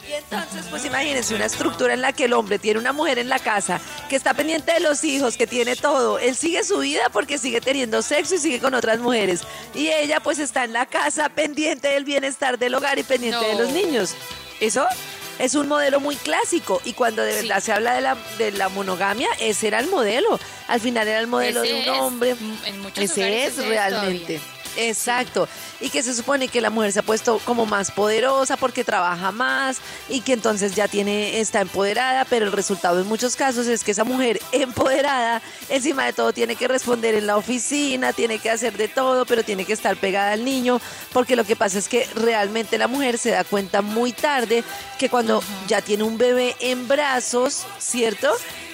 Y 0.09 0.13
entonces, 0.13 0.65
pues 0.71 0.85
imagínense 0.85 1.35
una 1.35 1.45
estructura 1.45 1.93
en 1.93 2.01
la 2.01 2.13
que 2.13 2.25
el 2.25 2.33
hombre 2.33 2.57
tiene 2.57 2.79
una 2.79 2.93
mujer 2.93 3.19
en 3.19 3.29
la 3.29 3.37
casa, 3.37 3.79
que 4.09 4.15
está 4.15 4.33
pendiente 4.33 4.73
de 4.73 4.79
los 4.79 5.03
hijos, 5.03 5.37
que 5.37 5.45
tiene 5.45 5.75
todo. 5.75 6.17
Él 6.17 6.35
sigue 6.35 6.63
su 6.63 6.79
vida 6.79 7.09
porque 7.13 7.37
sigue 7.37 7.61
teniendo 7.61 8.01
sexo 8.01 8.35
y 8.35 8.39
sigue 8.39 8.59
con 8.59 8.73
otras 8.73 8.97
mujeres. 8.99 9.41
Y 9.75 9.89
ella 9.89 10.19
pues 10.19 10.39
está 10.39 10.63
en 10.63 10.73
la 10.73 10.87
casa 10.87 11.29
pendiente 11.29 11.89
del 11.89 12.05
bienestar 12.05 12.57
del 12.57 12.73
hogar 12.73 12.97
y 12.97 13.03
pendiente 13.03 13.45
de 13.45 13.55
los 13.55 13.69
niños. 13.69 14.15
Eso 14.59 14.87
es 15.37 15.53
un 15.55 15.67
modelo 15.67 15.99
muy 15.99 16.15
clásico 16.15 16.81
y 16.85 16.93
cuando 16.93 17.21
de 17.21 17.33
Sí. 17.41 17.47
verdad 17.47 17.63
se 17.63 17.71
habla 17.71 17.93
de 17.93 18.01
la, 18.01 18.17
de 18.39 18.51
la 18.51 18.67
monogamia, 18.69 19.29
ese 19.39 19.67
era 19.67 19.79
el 19.79 19.87
modelo. 19.87 20.39
Al 20.67 20.81
final 20.81 21.07
era 21.07 21.19
el 21.19 21.27
modelo 21.27 21.63
Ese 21.63 21.73
de 21.73 21.79
un 21.81 21.95
es. 21.95 22.01
hombre. 22.01 22.35
En 22.65 22.79
muchos 22.81 23.03
ese 23.03 23.45
es 23.45 23.53
ese 23.53 23.61
es 23.61 23.67
realmente. 23.67 24.39
todavía. 24.39 24.58
Exacto. 24.77 25.47
Y 25.79 25.89
que 25.89 26.03
se 26.03 26.13
supone 26.13 26.47
que 26.47 26.61
la 26.61 26.69
mujer 26.69 26.91
se 26.91 26.99
ha 26.99 27.03
puesto 27.03 27.39
como 27.45 27.65
más 27.65 27.91
poderosa 27.91 28.57
porque 28.57 28.83
trabaja 28.83 29.31
más 29.31 29.77
y 30.07 30.21
que 30.21 30.33
entonces 30.33 30.75
ya 30.75 30.87
tiene, 30.87 31.39
está 31.39 31.61
empoderada, 31.61 32.25
pero 32.25 32.45
el 32.45 32.51
resultado 32.51 33.01
en 33.01 33.07
muchos 33.07 33.35
casos 33.35 33.67
es 33.67 33.83
que 33.83 33.91
esa 33.91 34.03
mujer 34.03 34.39
empoderada, 34.51 35.41
encima 35.69 36.05
de 36.05 36.13
todo, 36.13 36.33
tiene 36.33 36.55
que 36.55 36.67
responder 36.67 37.15
en 37.15 37.27
la 37.27 37.37
oficina, 37.37 38.13
tiene 38.13 38.39
que 38.39 38.49
hacer 38.49 38.77
de 38.77 38.87
todo, 38.87 39.25
pero 39.25 39.43
tiene 39.43 39.65
que 39.65 39.73
estar 39.73 39.97
pegada 39.97 40.31
al 40.31 40.45
niño, 40.45 40.79
porque 41.13 41.35
lo 41.35 41.43
que 41.43 41.55
pasa 41.55 41.77
es 41.77 41.87
que 41.87 42.07
realmente 42.15 42.77
la 42.77 42.87
mujer 42.87 43.17
se 43.17 43.31
da 43.31 43.43
cuenta 43.43 43.81
muy 43.81 44.11
tarde 44.11 44.63
que 44.97 45.09
cuando 45.09 45.43
ya 45.67 45.81
tiene 45.81 46.03
un 46.03 46.17
bebé 46.17 46.55
en 46.59 46.87
brazos, 46.87 47.65
¿cierto? 47.79 48.29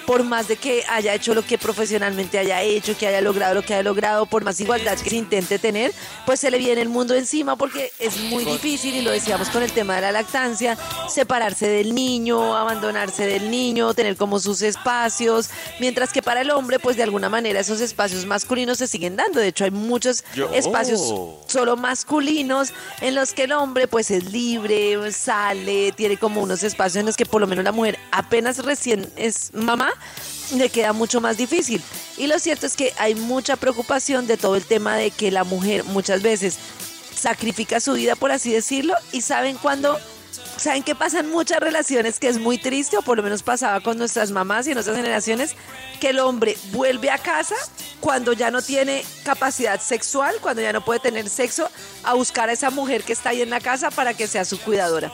Por 0.06 0.22
más 0.22 0.48
de 0.48 0.56
que 0.56 0.84
haya 0.88 1.14
hecho 1.14 1.34
lo 1.34 1.44
que 1.44 1.58
profesionalmente 1.58 2.38
haya 2.38 2.62
hecho, 2.62 2.96
que 2.96 3.06
haya 3.06 3.20
logrado 3.20 3.54
lo 3.54 3.62
que 3.62 3.74
haya 3.74 3.82
logrado, 3.82 4.26
por 4.26 4.44
más 4.44 4.60
igualdad 4.60 4.98
que 4.98 5.10
se 5.10 5.16
intente 5.16 5.58
tener, 5.58 5.92
pues 6.24 6.40
se 6.40 6.50
le 6.50 6.58
viene 6.58 6.80
el 6.82 6.88
mundo 6.88 7.14
encima 7.14 7.56
porque 7.56 7.92
es 7.98 8.16
muy 8.18 8.44
difícil, 8.44 8.94
y 8.94 9.02
lo 9.02 9.10
decíamos 9.10 9.48
con 9.48 9.62
el 9.62 9.72
tema 9.72 9.96
de 9.96 10.02
la 10.02 10.12
lactancia, 10.12 10.76
separarse 11.08 11.68
del 11.68 11.94
niño, 11.94 12.56
abandonarse 12.56 13.26
del 13.26 13.50
niño, 13.50 13.94
tener 13.94 14.16
como 14.16 14.38
sus 14.40 14.62
espacios, 14.62 15.50
mientras 15.80 16.12
que 16.12 16.22
para 16.22 16.40
el 16.42 16.50
hombre, 16.50 16.78
pues 16.78 16.96
de 16.96 17.02
alguna 17.02 17.28
manera 17.28 17.60
esos 17.60 17.80
espacios 17.80 18.24
masculinos 18.26 18.78
se 18.78 18.86
siguen 18.86 19.16
dando. 19.16 19.40
De 19.40 19.48
hecho, 19.48 19.64
hay 19.64 19.70
muchos 19.70 20.24
espacios 20.52 21.00
Oh. 21.06 21.40
solo 21.46 21.76
masculinos 21.76 22.72
en 23.00 23.14
los 23.14 23.32
que 23.32 23.44
el 23.44 23.52
hombre 23.52 23.86
pues 23.88 24.10
es 24.10 24.30
libre, 24.32 25.12
sale, 25.12 25.92
tiene 25.92 26.16
como 26.16 26.40
unos 26.40 26.62
espacios 26.62 26.96
en 27.00 27.06
los 27.06 27.16
que 27.16 27.26
por 27.26 27.40
lo 27.40 27.46
menos 27.46 27.64
la 27.64 27.72
mujer 27.72 27.98
apenas 28.12 28.58
recién 28.58 29.08
es 29.16 29.52
mamá, 29.52 29.92
le 30.54 30.70
queda 30.70 30.92
mucho 30.92 31.20
más 31.20 31.36
difícil. 31.36 31.82
Y 32.16 32.26
lo 32.26 32.38
cierto 32.38 32.66
es 32.66 32.76
que 32.76 32.92
hay 32.98 33.14
mucha 33.14 33.56
preocupación 33.56 34.26
de 34.26 34.36
todo 34.36 34.56
el 34.56 34.64
tema 34.64 34.96
de 34.96 35.10
que 35.10 35.30
la 35.30 35.44
mujer 35.44 35.84
muchas 35.84 36.22
veces 36.22 36.58
sacrifica 37.14 37.80
su 37.80 37.94
vida, 37.94 38.14
por 38.14 38.30
así 38.30 38.52
decirlo, 38.52 38.94
y 39.12 39.22
saben 39.22 39.56
cuando, 39.56 39.98
saben 40.56 40.82
que 40.82 40.94
pasan 40.94 41.30
muchas 41.30 41.58
relaciones 41.60 42.20
que 42.20 42.28
es 42.28 42.38
muy 42.38 42.58
triste, 42.58 42.96
o 42.96 43.02
por 43.02 43.16
lo 43.16 43.22
menos 43.22 43.42
pasaba 43.42 43.80
con 43.80 43.98
nuestras 43.98 44.30
mamás 44.30 44.66
y 44.66 44.74
nuestras 44.74 44.96
generaciones, 44.96 45.54
que 46.00 46.10
el 46.10 46.18
hombre 46.20 46.56
vuelve 46.72 47.10
a 47.10 47.18
casa 47.18 47.56
cuando 48.00 48.32
ya 48.32 48.50
no 48.50 48.62
tiene 48.62 49.04
capacidad 49.24 49.80
sexual, 49.80 50.36
cuando 50.40 50.62
ya 50.62 50.72
no 50.72 50.84
puede 50.84 51.00
tener 51.00 51.28
sexo, 51.28 51.70
a 52.04 52.14
buscar 52.14 52.48
a 52.48 52.52
esa 52.52 52.70
mujer 52.70 53.02
que 53.02 53.12
está 53.12 53.30
ahí 53.30 53.42
en 53.42 53.50
la 53.50 53.60
casa 53.60 53.90
para 53.90 54.14
que 54.14 54.26
sea 54.28 54.44
su 54.44 54.60
cuidadora. 54.60 55.10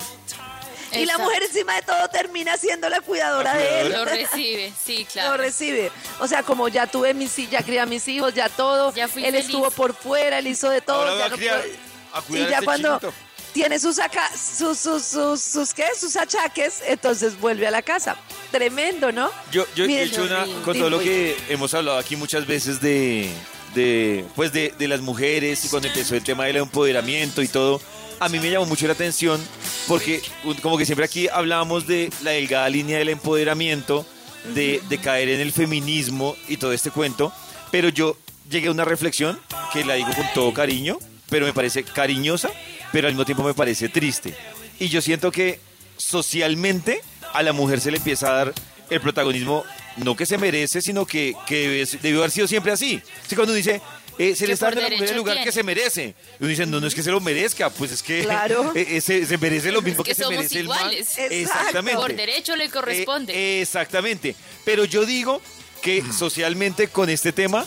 Y 0.93 1.07
la 1.07 1.19
mujer 1.19 1.43
encima 1.43 1.75
de 1.77 1.83
todo 1.83 2.09
termina 2.09 2.57
siendo 2.57 2.89
la 2.89 3.01
cuidadora, 3.01 3.55
La 3.55 3.59
de 3.61 3.81
él. 3.83 3.93
Lo 3.93 4.05
recibe, 4.05 4.73
sí, 4.85 5.07
claro. 5.11 5.33
Lo 5.33 5.37
recibe. 5.39 5.91
O 6.21 6.27
sea, 6.29 6.43
como 6.43 6.69
ya 6.69 6.87
tuve 6.87 7.15
mis 7.15 7.35
ya 7.51 7.63
crié 7.63 7.81
a 7.81 7.87
mis 7.87 8.07
hijos, 8.09 8.35
ya 8.35 8.49
todo. 8.49 8.93
Ya 8.95 9.09
fui 9.09 9.25
él 9.25 9.33
feliz. 9.33 9.47
estuvo 9.47 9.71
por 9.71 9.95
fuera, 9.95 10.39
él 10.39 10.47
hizo 10.47 10.69
de 10.71 10.81
todo. 10.81 10.97
Ahora 11.03 11.13
va 11.13 11.19
ya 11.19 11.25
a 11.25 11.29
no 11.31 11.37
criar- 11.37 11.61
puede- 11.61 11.77
a 12.15 12.21
cuidar 12.23 12.43
y 12.43 12.47
a 12.47 12.51
ya 12.51 12.55
este 12.57 12.65
cuando 12.67 12.95
chiquito. 13.01 13.15
tiene 13.55 13.79
sus, 13.79 13.97
sus, 14.37 14.79
sus, 14.79 15.03
sus, 15.03 15.41
sus, 15.43 15.73
¿qué? 15.75 15.87
sus 15.99 16.15
achaques, 16.17 16.83
entonces 16.87 17.39
vuelve 17.41 17.67
a 17.67 17.71
la 17.71 17.81
casa. 17.83 18.17
Tremendo, 18.51 19.11
¿no? 19.13 19.31
Yo, 19.51 19.65
yo, 19.75 19.87
Miren, 19.87 20.03
he 20.03 20.07
hecho 20.11 20.23
una, 20.25 20.45
con 20.65 20.77
todo 20.79 20.91
lo 20.91 20.99
que 20.99 21.37
hemos 21.49 21.73
hablado 21.75 21.97
aquí 21.99 22.17
muchas 22.17 22.47
veces 22.47 22.81
de, 22.83 23.31
de, 23.75 24.25
pues 24.37 24.53
de, 24.53 24.75
de 24.79 24.89
las 24.89 25.01
mujeres 25.01 25.65
y 25.65 25.69
cuando 25.69 25.89
empezó 25.89 26.15
el 26.15 26.23
tema 26.23 26.45
del 26.45 26.57
empoderamiento 26.57 27.41
y 27.43 27.49
todo, 27.49 27.81
a 28.23 28.29
mí 28.29 28.39
me 28.39 28.51
llamó 28.51 28.67
mucho 28.67 28.87
la 28.87 28.93
atención 28.93 29.41
porque 29.89 30.23
como 30.63 30.79
que 30.79 30.87
siempre 30.87 31.05
aquí 31.05 31.27
hablábamos 31.27 31.89
de 31.89 32.09
la 32.23 32.31
delgada 32.31 32.69
línea 32.69 32.99
del 32.99 33.09
empoderamiento, 33.09 34.07
de, 34.55 34.81
de 34.89 34.99
caer 34.99 35.29
en 35.29 35.41
el 35.41 35.51
feminismo 35.51 36.37
y 36.47 36.57
todo 36.57 36.73
este 36.73 36.93
cuento, 36.93 37.33
pero 37.73 37.89
yo 37.89 38.17
llegué 38.49 38.69
a 38.69 38.71
una 38.71 38.85
reflexión 38.85 39.41
que 39.73 39.85
la 39.85 39.95
digo 39.95 40.11
con 40.15 40.27
todo 40.35 40.55
cariño, 40.55 40.99
pero 41.29 41.47
me 41.47 41.53
parece 41.53 41.83
cariñosa, 41.83 42.51
pero 42.93 43.09
al 43.09 43.15
mismo 43.15 43.25
tiempo 43.25 43.43
me 43.43 43.55
parece 43.55 43.89
triste. 43.89 44.37
Y 44.79 44.89
yo 44.89 45.03
siento 45.03 45.33
que 45.33 45.59
socialmente 45.97 47.01
a 47.33 47.43
la 47.43 47.53
mujer 47.53 47.81
se 47.81 47.91
le 47.91 47.97
empieza 47.97 48.29
a 48.29 48.37
dar 48.37 48.55
el 48.89 49.01
protagonismo, 49.01 49.65
no 49.97 50.15
que 50.15 50.27
se 50.27 50.39
merece, 50.39 50.81
sino 50.81 51.07
que, 51.07 51.35
que 51.47 51.87
debió 52.01 52.21
haber 52.21 52.31
sido 52.31 52.47
siempre 52.47 52.71
así. 52.71 53.03
Sí, 53.27 53.35
cuando 53.35 53.53
uno 53.53 53.57
dice, 53.57 53.81
eh, 54.19 54.35
se 54.37 54.47
le 54.47 54.53
está 54.55 54.67
dando 54.67 54.81
a 54.81 54.85
la 54.85 54.91
mujer 54.91 55.11
el 55.11 55.17
lugar 55.17 55.35
tiene. 55.37 55.47
que 55.47 55.53
se 55.53 55.63
merece. 55.63 56.15
Y 56.39 56.43
uno 56.43 56.49
dice, 56.49 56.67
no, 56.67 56.81
no 56.81 56.87
es 56.87 56.95
que 56.95 57.03
se 57.03 57.11
lo 57.11 57.21
merezca, 57.21 57.71
pues 57.71 57.93
es 57.93 58.03
que 58.03 58.23
Claro. 58.23 58.73
eh, 58.75 58.87
eh, 58.91 59.01
se, 59.01 59.25
se 59.27 59.39
merece 59.39 59.73
lo 59.73 59.83
mismo 59.83 60.03
que 60.05 60.11
que, 60.11 60.15
se 60.15 60.23
somos 60.25 60.37
merece 60.37 60.61
el 60.61 60.69
man. 60.69 60.79
iguales. 60.79 61.09
Exacto. 61.19 61.35
Exactamente. 61.35 62.01
Por 62.01 62.15
derecho 62.17 62.57
le 62.57 62.69
corresponde. 62.69 63.33
Eh, 63.35 63.63
exactamente. 63.63 64.35
Pero 64.65 64.85
yo 64.85 65.05
digo 65.07 65.41
que 65.81 66.03
socialmente 66.13 66.89
con 66.89 67.11
este 67.11 67.33
tema, 67.33 67.67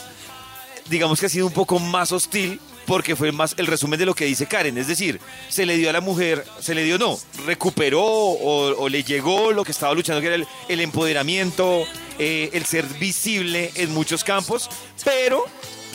digamos 0.89 1.19
que 1.19 1.25
ha 1.25 1.29
sido 1.29 1.47
un 1.47 1.53
poco 1.53 1.79
más 1.79 2.11
hostil 2.11 2.59
porque 2.85 3.15
fue 3.15 3.31
más 3.31 3.55
el 3.57 3.65
resumen 3.67 3.97
de 3.99 4.05
lo 4.05 4.13
que 4.13 4.25
dice 4.25 4.45
Karen. 4.45 4.77
Es 4.77 4.87
decir, 4.87 5.19
se 5.49 5.65
le 5.65 5.75
dio 5.75 5.89
a 5.89 5.93
la 5.93 6.01
mujer, 6.01 6.45
se 6.61 6.75
le 6.75 6.83
dio 6.83 6.97
no, 6.99 7.19
recuperó 7.45 8.03
o, 8.03 8.75
o 8.83 8.89
le 8.89 9.03
llegó 9.03 9.51
lo 9.51 9.63
que 9.63 9.71
estaba 9.71 9.93
luchando, 9.95 10.21
que 10.21 10.27
era 10.27 10.35
el, 10.35 10.47
el 10.69 10.81
empoderamiento, 10.81 11.85
eh, 12.19 12.51
el 12.53 12.63
ser 12.65 12.85
visible 12.85 13.71
en 13.75 13.91
muchos 13.91 14.23
campos, 14.23 14.69
pero 15.03 15.45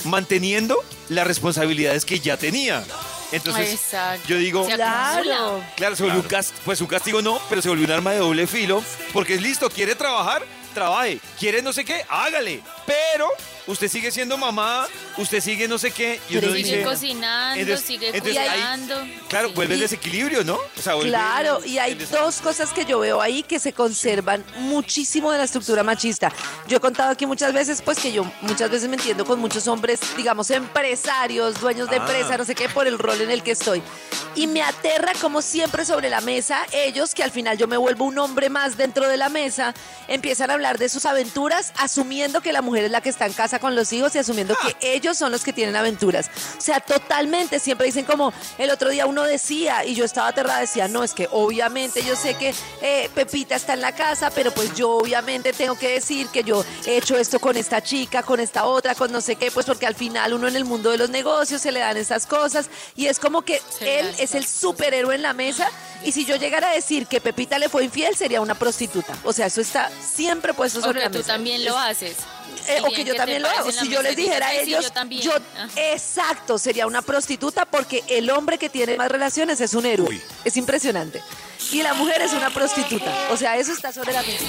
manteniendo 0.04 0.82
las 1.08 1.26
responsabilidades 1.26 2.04
que 2.04 2.20
ya 2.20 2.36
tenía. 2.36 2.84
Entonces, 3.32 3.72
Exacto. 3.74 4.26
yo 4.28 4.36
digo, 4.38 4.66
Se 4.66 4.74
Claro. 4.74 5.62
Claro, 5.76 5.94
se 5.96 6.02
volvió 6.02 6.20
un 6.20 6.26
cas- 6.26 6.52
pues 6.64 6.80
un 6.80 6.88
castigo 6.88 7.22
no, 7.22 7.40
pero 7.48 7.62
se 7.62 7.68
volvió 7.68 7.84
un 7.86 7.92
arma 7.92 8.10
de 8.12 8.18
doble 8.18 8.46
filo, 8.46 8.82
porque 9.12 9.34
es 9.34 9.42
listo, 9.42 9.70
quiere 9.70 9.94
trabajar, 9.94 10.42
trabaje, 10.74 11.20
quiere 11.38 11.62
no 11.62 11.72
sé 11.72 11.84
qué, 11.84 12.04
hágale, 12.08 12.60
pero 12.86 13.28
usted 13.66 13.88
sigue 13.88 14.10
siendo 14.10 14.36
mamá, 14.36 14.86
usted 15.16 15.40
sigue 15.40 15.68
no 15.68 15.78
sé 15.78 15.90
qué, 15.90 16.20
y 16.28 16.36
uno 16.38 16.48
Sigue 16.48 16.58
dice, 16.58 16.82
cocinando, 16.82 17.60
Entonces- 17.60 17.86
sigue 17.86 18.08
entonces 18.08 18.36
ahí- 18.38 18.50
cuidando. 18.50 19.06
claro, 19.28 19.48
Sí. 19.48 19.54
vuelve 19.54 19.74
el 19.74 19.80
desequilibrio, 19.80 20.44
¿no? 20.44 20.54
O 20.54 20.82
sea, 20.82 20.94
vuelve 20.94 21.10
Claro, 21.10 21.60
y 21.64 21.78
hay 21.78 21.94
dos 21.94 22.40
cosas 22.40 22.72
que 22.72 22.84
yo 22.84 22.98
veo 23.00 23.20
ahí 23.20 23.42
que 23.42 23.58
se 23.58 23.72
conservan 23.72 24.44
muchísimo 24.58 25.30
de 25.32 25.38
la 25.38 25.44
estructura 25.44 25.82
machista. 25.82 26.32
Yo 26.66 26.78
he 26.78 26.80
contado 26.80 27.10
aquí 27.10 27.26
muchas 27.26 27.52
veces, 27.52 27.82
pues 27.82 27.98
que 27.98 28.12
yo 28.12 28.24
muchas 28.42 28.70
veces 28.70 28.88
me 28.88 28.96
entiendo 28.96 29.24
con 29.24 29.38
muchos 29.40 29.66
hombres, 29.68 30.00
digamos, 30.16 30.50
empresarios, 30.50 31.60
dueños 31.60 31.88
de 31.90 31.96
Ah. 31.96 31.98
empresa, 32.00 32.36
no 32.38 32.44
sé 32.44 32.54
qué, 32.54 32.68
por 32.68 32.86
el 32.86 32.98
rol 32.98 33.20
en 33.20 33.30
el 33.30 33.42
que 33.42 33.52
estoy. 33.52 33.82
Y 34.36 34.46
me 34.46 34.62
aterra 34.62 35.12
como 35.20 35.42
siempre 35.42 35.84
sobre 35.84 36.08
la 36.08 36.20
mesa, 36.20 36.64
ellos, 36.72 37.14
que 37.14 37.22
al 37.24 37.30
final 37.32 37.58
yo 37.58 37.66
me 37.66 37.76
vuelvo 37.76 38.04
un 38.04 38.16
hombre 38.18 38.48
más 38.48 38.76
dentro 38.76 39.08
de 39.08 39.16
la 39.16 39.28
mesa, 39.28 39.74
empiezan 40.08 40.50
a 40.50 40.54
hablar 40.54 40.78
de 40.78 40.88
sus 40.88 41.04
aventuras, 41.04 41.72
asumiendo 41.76 42.40
que 42.40 42.52
la 42.52 42.62
mujer 42.62 42.84
es 42.84 42.90
la 42.92 43.00
que 43.00 43.08
está 43.08 43.26
en 43.26 43.32
casa 43.32 43.49
con 43.58 43.74
los 43.74 43.92
hijos 43.92 44.14
y 44.14 44.18
asumiendo 44.18 44.54
que 44.56 44.94
ellos 44.94 45.18
son 45.18 45.32
los 45.32 45.42
que 45.42 45.52
tienen 45.52 45.76
aventuras. 45.76 46.30
O 46.56 46.60
sea, 46.60 46.80
totalmente, 46.80 47.58
siempre 47.58 47.86
dicen 47.86 48.04
como, 48.04 48.32
el 48.58 48.70
otro 48.70 48.90
día 48.90 49.06
uno 49.06 49.22
decía, 49.24 49.84
y 49.84 49.94
yo 49.94 50.04
estaba 50.04 50.28
aterrada, 50.28 50.60
decía, 50.60 50.88
no, 50.88 51.02
es 51.02 51.12
que 51.14 51.28
obviamente 51.30 52.02
yo 52.04 52.16
sé 52.16 52.34
que 52.34 52.54
eh, 52.82 53.10
Pepita 53.14 53.56
está 53.56 53.74
en 53.74 53.80
la 53.80 53.94
casa, 53.94 54.30
pero 54.30 54.52
pues 54.52 54.74
yo 54.74 54.90
obviamente 54.90 55.52
tengo 55.52 55.76
que 55.76 55.88
decir 55.88 56.28
que 56.28 56.44
yo 56.44 56.64
he 56.86 56.96
hecho 56.98 57.16
esto 57.16 57.40
con 57.40 57.56
esta 57.56 57.82
chica, 57.82 58.22
con 58.22 58.40
esta 58.40 58.64
otra, 58.66 58.94
con 58.94 59.10
no 59.12 59.20
sé 59.20 59.36
qué, 59.36 59.50
pues 59.50 59.66
porque 59.66 59.86
al 59.86 59.94
final 59.94 60.32
uno 60.34 60.46
en 60.48 60.56
el 60.56 60.64
mundo 60.64 60.90
de 60.90 60.98
los 60.98 61.10
negocios 61.10 61.60
se 61.62 61.72
le 61.72 61.80
dan 61.80 61.96
esas 61.96 62.26
cosas 62.26 62.68
y 62.96 63.06
es 63.06 63.18
como 63.18 63.42
que 63.42 63.60
él 63.80 64.14
es 64.18 64.34
el 64.34 64.46
superhéroe 64.46 65.14
en 65.14 65.22
la 65.22 65.32
mesa 65.32 65.68
y 66.04 66.12
si 66.12 66.24
yo 66.24 66.36
llegara 66.36 66.70
a 66.70 66.74
decir 66.74 67.06
que 67.06 67.20
Pepita 67.20 67.58
le 67.58 67.68
fue 67.68 67.84
infiel 67.84 68.14
sería 68.16 68.40
una 68.40 68.54
prostituta. 68.54 69.14
O 69.24 69.32
sea, 69.32 69.46
eso 69.46 69.60
está 69.60 69.90
siempre 70.14 70.54
puesto 70.54 70.80
sobre 70.80 71.00
la 71.00 71.10
tú 71.10 71.18
mesa. 71.18 71.32
también 71.32 71.64
lo 71.64 71.72
Es- 71.72 71.84
haces. 71.96 72.16
Eh, 72.68 72.80
o 72.82 72.90
que 72.92 73.04
yo 73.04 73.14
también 73.14 73.42
lo 73.42 73.48
hago. 73.48 73.70
Si 73.72 73.88
yo 73.88 74.02
les 74.02 74.16
dijera 74.16 74.46
a 74.46 74.50
"Ay, 74.50 74.58
sí, 74.64 74.70
ellos, 74.70 74.84
yo 74.84 74.90
también". 74.92 75.22
yo- 75.22 75.32
Ah. 75.58 75.68
exacto, 75.76 76.58
sería 76.58 76.86
una 76.86 77.02
prostituta 77.02 77.64
porque 77.64 78.02
el 78.08 78.30
hombre 78.30 78.58
que 78.58 78.68
tiene 78.68 78.96
más 78.96 79.10
relaciones 79.10 79.60
es 79.60 79.74
un 79.74 79.86
héroe. 79.86 80.20
Es 80.44 80.56
impresionante. 80.56 81.22
Y 81.72 81.82
la 81.82 81.94
mujer 81.94 82.20
es 82.22 82.32
una 82.32 82.50
prostituta. 82.50 83.12
O 83.30 83.36
sea, 83.36 83.56
eso 83.56 83.72
está 83.72 83.92
sobre 83.92 84.12
la 84.12 84.22
mesa. 84.22 84.44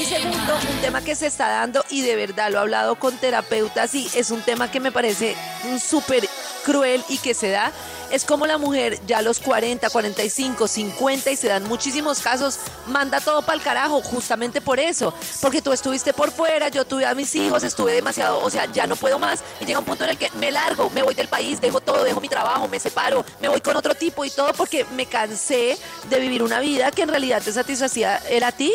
Y 0.00 0.04
segundo, 0.04 0.58
un 0.70 0.80
tema 0.80 1.00
que 1.02 1.14
se 1.14 1.26
está 1.26 1.48
dando 1.48 1.84
y 1.90 2.02
de 2.02 2.16
verdad 2.16 2.50
lo 2.50 2.58
he 2.58 2.60
hablado 2.60 2.96
con 2.96 3.16
terapeutas 3.16 3.94
y 3.94 4.10
es 4.14 4.30
un 4.30 4.42
tema 4.42 4.70
que 4.70 4.80
me 4.80 4.92
parece 4.92 5.36
un 5.64 5.78
súper 5.80 6.28
cruel 6.64 7.02
y 7.08 7.18
que 7.18 7.34
se 7.34 7.50
da. 7.50 7.72
Es 8.10 8.24
como 8.24 8.46
la 8.46 8.58
mujer 8.58 8.98
ya 9.06 9.18
a 9.18 9.22
los 9.22 9.40
40, 9.40 9.90
45, 9.90 10.68
50 10.68 11.30
y 11.30 11.36
se 11.36 11.48
dan 11.48 11.64
muchísimos 11.64 12.20
casos, 12.20 12.58
manda 12.86 13.20
todo 13.20 13.42
para 13.42 13.58
el 13.58 13.62
carajo, 13.62 14.00
justamente 14.02 14.60
por 14.60 14.78
eso. 14.78 15.12
Porque 15.40 15.60
tú 15.62 15.72
estuviste 15.72 16.12
por 16.12 16.30
fuera, 16.30 16.68
yo 16.68 16.84
tuve 16.84 17.04
a 17.04 17.14
mis 17.14 17.34
hijos, 17.34 17.62
estuve 17.62 17.92
demasiado, 17.92 18.40
o 18.40 18.50
sea, 18.50 18.70
ya 18.72 18.86
no 18.86 18.96
puedo 18.96 19.18
más. 19.18 19.42
Y 19.60 19.66
llega 19.66 19.78
un 19.78 19.84
punto 19.84 20.04
en 20.04 20.10
el 20.10 20.18
que 20.18 20.30
me 20.32 20.50
largo, 20.50 20.90
me 20.90 21.02
voy 21.02 21.14
del 21.14 21.28
país, 21.28 21.60
dejo 21.60 21.80
todo, 21.80 22.04
dejo 22.04 22.20
mi 22.20 22.28
trabajo, 22.28 22.68
me 22.68 22.78
separo, 22.78 23.24
me 23.40 23.48
voy 23.48 23.60
con 23.60 23.76
otro 23.76 23.94
tipo 23.94 24.24
y 24.24 24.30
todo 24.30 24.52
porque 24.52 24.84
me 24.94 25.06
cansé 25.06 25.76
de 26.08 26.20
vivir 26.20 26.42
una 26.42 26.60
vida 26.60 26.90
que 26.90 27.02
en 27.02 27.08
realidad 27.08 27.42
te 27.42 27.52
satisfacía. 27.52 28.18
¿Era 28.28 28.48
a 28.48 28.52
ti? 28.52 28.72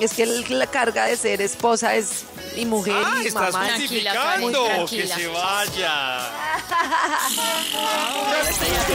Es 0.00 0.12
que 0.14 0.22
el- 0.22 0.44
la 0.58 0.66
carga 0.68 1.06
de 1.06 1.16
ser 1.16 1.40
esposa 1.42 1.94
es 1.96 2.24
y 2.56 2.64
mujer 2.64 2.94
Ah, 3.04 3.20
y 3.22 3.26
estás 3.26 3.52
mamá. 3.52 3.66
Karen, 3.66 3.80
justificando, 3.80 4.64
que 4.64 4.74
tranquila. 4.74 5.14
se 5.16 5.26
vaya. 5.26 6.30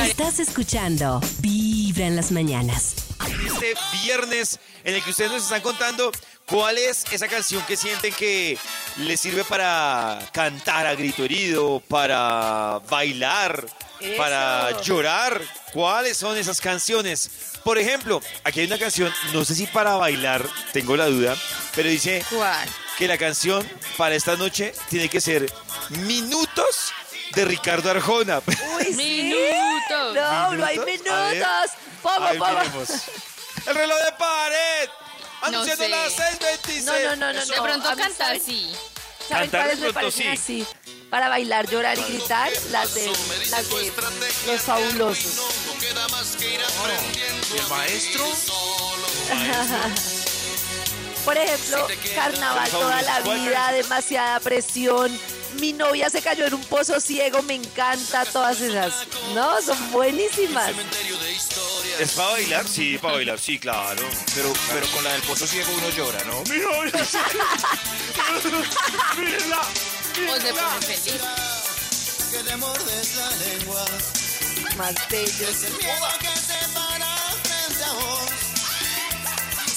Estás 0.05 0.39
escuchando 0.39 1.19
Vibra 1.39 2.05
en 2.07 2.15
las 2.15 2.31
mañanas. 2.31 2.95
este 3.47 3.73
viernes 4.03 4.59
en 4.83 4.95
el 4.95 5.03
que 5.03 5.11
ustedes 5.11 5.31
nos 5.31 5.43
están 5.43 5.61
contando 5.61 6.11
cuál 6.45 6.77
es 6.77 7.05
esa 7.11 7.27
canción 7.27 7.61
que 7.65 7.77
sienten 7.77 8.13
que 8.13 8.57
les 8.97 9.19
sirve 9.19 9.43
para 9.45 10.19
cantar 10.33 10.85
a 10.87 10.95
grito 10.95 11.23
herido, 11.23 11.81
para 11.87 12.79
bailar, 12.89 13.65
Eso. 14.03 14.17
para 14.17 14.81
llorar. 14.81 15.41
¿Cuáles 15.71 16.17
son 16.17 16.37
esas 16.37 16.59
canciones? 16.61 17.29
Por 17.63 17.77
ejemplo, 17.77 18.21
aquí 18.43 18.59
hay 18.59 18.67
una 18.67 18.77
canción, 18.77 19.11
no 19.31 19.43
sé 19.45 19.55
si 19.55 19.65
para 19.67 19.95
bailar, 19.95 20.45
tengo 20.73 20.95
la 20.97 21.05
duda, 21.07 21.35
pero 21.75 21.89
dice 21.89 22.23
¿Cuál? 22.29 22.67
que 22.97 23.07
la 23.07 23.17
canción 23.17 23.67
para 23.97 24.13
esta 24.15 24.35
noche 24.35 24.73
tiene 24.89 25.09
que 25.09 25.21
ser 25.21 25.51
Minutos 25.89 26.91
de 27.35 27.45
Ricardo 27.45 27.89
Arjona. 27.89 28.41
Uy, 28.77 28.85
sí. 28.93 28.93
Minutos. 29.33 30.15
No, 30.15 30.53
no 30.55 30.65
hay 30.65 30.77
¿Minutos? 30.79 31.71
Pongo. 32.01 32.27
tenemos. 32.29 32.89
El 33.65 33.75
reloj 33.75 33.97
de 34.03 34.11
pared. 34.13 34.89
Anunciando 35.41 35.83
sé. 35.85 35.89
las 35.89 36.13
6.26. 36.17 36.83
No, 36.83 36.93
no, 36.93 37.15
no, 37.15 37.33
no, 37.33 37.45
De 37.45 37.61
pronto 37.61 37.87
cantar, 37.95 38.11
saben- 38.11 38.41
sí. 38.45 38.71
¿Saben 39.27 39.49
cuáles 39.49 39.79
de 39.79 39.87
me 39.87 39.93
pronto 39.93 40.11
parecen 40.11 40.37
sí. 40.37 40.61
así? 40.61 40.67
Para 41.13 41.29
bailar, 41.29 41.69
llorar 41.69 41.97
y 41.99 42.03
gritar, 42.11 42.51
las 42.71 42.95
de, 42.95 43.05
las 43.51 43.69
de 43.69 43.91
los 44.47 44.61
fabulosos. 44.63 45.41
El 47.55 47.67
maestro. 47.69 48.25
Por 51.23 51.37
ejemplo, 51.37 51.87
carnaval 52.15 52.67
toda 52.67 53.03
la 53.03 53.19
vida, 53.19 53.71
demasiada 53.73 54.39
presión. 54.39 55.15
Mi 55.59 55.71
novia 55.71 56.09
se 56.09 56.23
cayó 56.23 56.47
en 56.47 56.55
un 56.55 56.63
pozo 56.63 56.99
ciego, 56.99 57.43
me 57.43 57.53
encanta 57.53 58.25
todas 58.25 58.59
esas. 58.59 59.05
No, 59.35 59.61
son 59.61 59.91
buenísimas. 59.91 60.71
¿Es 61.99 62.13
para 62.13 62.31
bailar? 62.31 62.67
Sí, 62.67 62.97
para 62.97 63.13
bailar, 63.13 63.39
sí, 63.39 63.59
claro. 63.59 64.01
Pero, 64.33 64.51
pero 64.73 64.87
con 64.87 65.03
la 65.03 65.13
del 65.13 65.21
pozo 65.21 65.45
ciego 65.45 65.71
uno 65.77 65.91
llora, 65.91 66.23
¿no? 66.23 66.41
Mírenla. 69.15 69.61
O 70.13 70.39
se 70.39 70.53
pone 70.53 70.81
feliz. 70.81 71.21
Que 72.31 72.37
te 72.43 72.55
mordes 72.57 73.15
la 73.15 73.29
lengua. 73.31 73.85
Más 74.77 74.95
bello. 75.09 75.49
Es 75.49 75.63
el 75.63 75.73
miedo 75.73 76.07
que 76.19 76.27
se 76.27 76.67
para 76.73 77.15
frente 77.43 77.83
a 77.83 77.93
vos. 77.93 78.29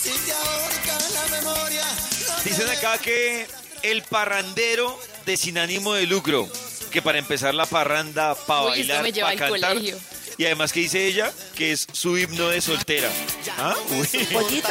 Si 0.03 0.11
te 0.11 0.33
ahorca 0.33 0.99
la 1.15 1.37
memoria. 1.37 1.85
no 2.29 2.35
te 2.43 2.49
Dicen 2.51 2.69
acá 2.69 2.99
que 2.99 3.47
el 3.83 4.03
parrandero 4.03 4.99
de 5.25 5.37
sin 5.39 5.57
ánimo 5.59 5.95
de 5.95 6.07
lucro, 6.07 6.49
que 6.91 7.01
para 7.01 7.19
empezar 7.19 7.55
la 7.55 7.67
parranda, 7.67 8.35
para 8.35 8.63
bailar, 8.63 9.13
para 9.13 9.37
cantar. 9.37 9.75
colegio. 9.75 9.99
Y 10.39 10.45
además 10.45 10.73
que 10.73 10.81
dice 10.81 11.07
ella 11.07 11.33
que 11.55 11.73
es 11.73 11.87
su 11.93 12.19
himno 12.19 12.49
de 12.49 12.61
soltera. 12.61 13.09
¿Ah? 13.59 13.75
Uy. 13.91 14.07
Pollito, 14.33 14.69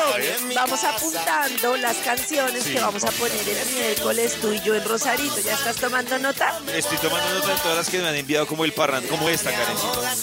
vamos 0.54 0.84
apuntando 0.84 1.75
las 1.78 1.95
canciones 1.97 2.63
Sí. 2.63 2.73
que 2.73 2.80
vamos 2.80 3.04
a 3.04 3.10
poner 3.12 3.39
el 3.49 3.73
miércoles 3.73 4.38
tú 4.39 4.51
y 4.54 4.62
yo 4.62 4.75
en 4.75 4.84
Rosarito. 4.86 5.39
¿Ya 5.43 5.54
estás 5.56 5.78
tomando 5.78 6.19
nota? 6.19 6.60
Estoy 6.73 6.97
tomando 6.99 7.28
nota 7.34 7.47
de 7.54 7.60
todas 7.62 7.78
las 7.78 7.89
que 7.89 7.97
me 7.99 8.08
han 8.08 8.15
enviado 8.15 8.45
como 8.45 8.63
el 8.63 8.73
parranda, 8.73 9.10
como 9.10 9.28
esta, 9.28 9.51
Karencita. 9.51 10.13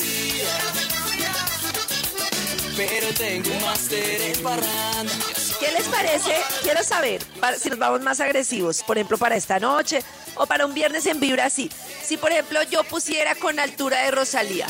Pero 2.76 3.09
tengo 3.14 3.50
en 3.90 4.42
parranda. 4.42 5.12
¿Qué 5.61 5.70
les 5.72 5.85
parece? 5.88 6.37
Quiero 6.62 6.83
saber 6.83 7.22
para- 7.40 7.59
si 7.59 7.68
nos 7.68 7.78
vamos 7.78 8.00
más 8.00 8.20
agresivos, 8.20 8.83
por 8.85 8.96
ejemplo, 8.96 9.18
para 9.18 9.37
esta 9.37 9.61
noche 9.61 10.02
o 10.37 10.46
para 10.46 10.64
un 10.66 10.72
viernes 10.74 11.05
en 11.07 11.20
Vibra 11.20 11.46
así. 11.46 11.70
Si, 12.05 12.16
por 12.16 12.33
ejemplo, 12.33 12.62
yo 12.64 12.83
pusiera 12.85 13.35
con 13.35 13.59
altura 13.61 14.02
de 14.02 14.11
Rosalía. 14.12 14.66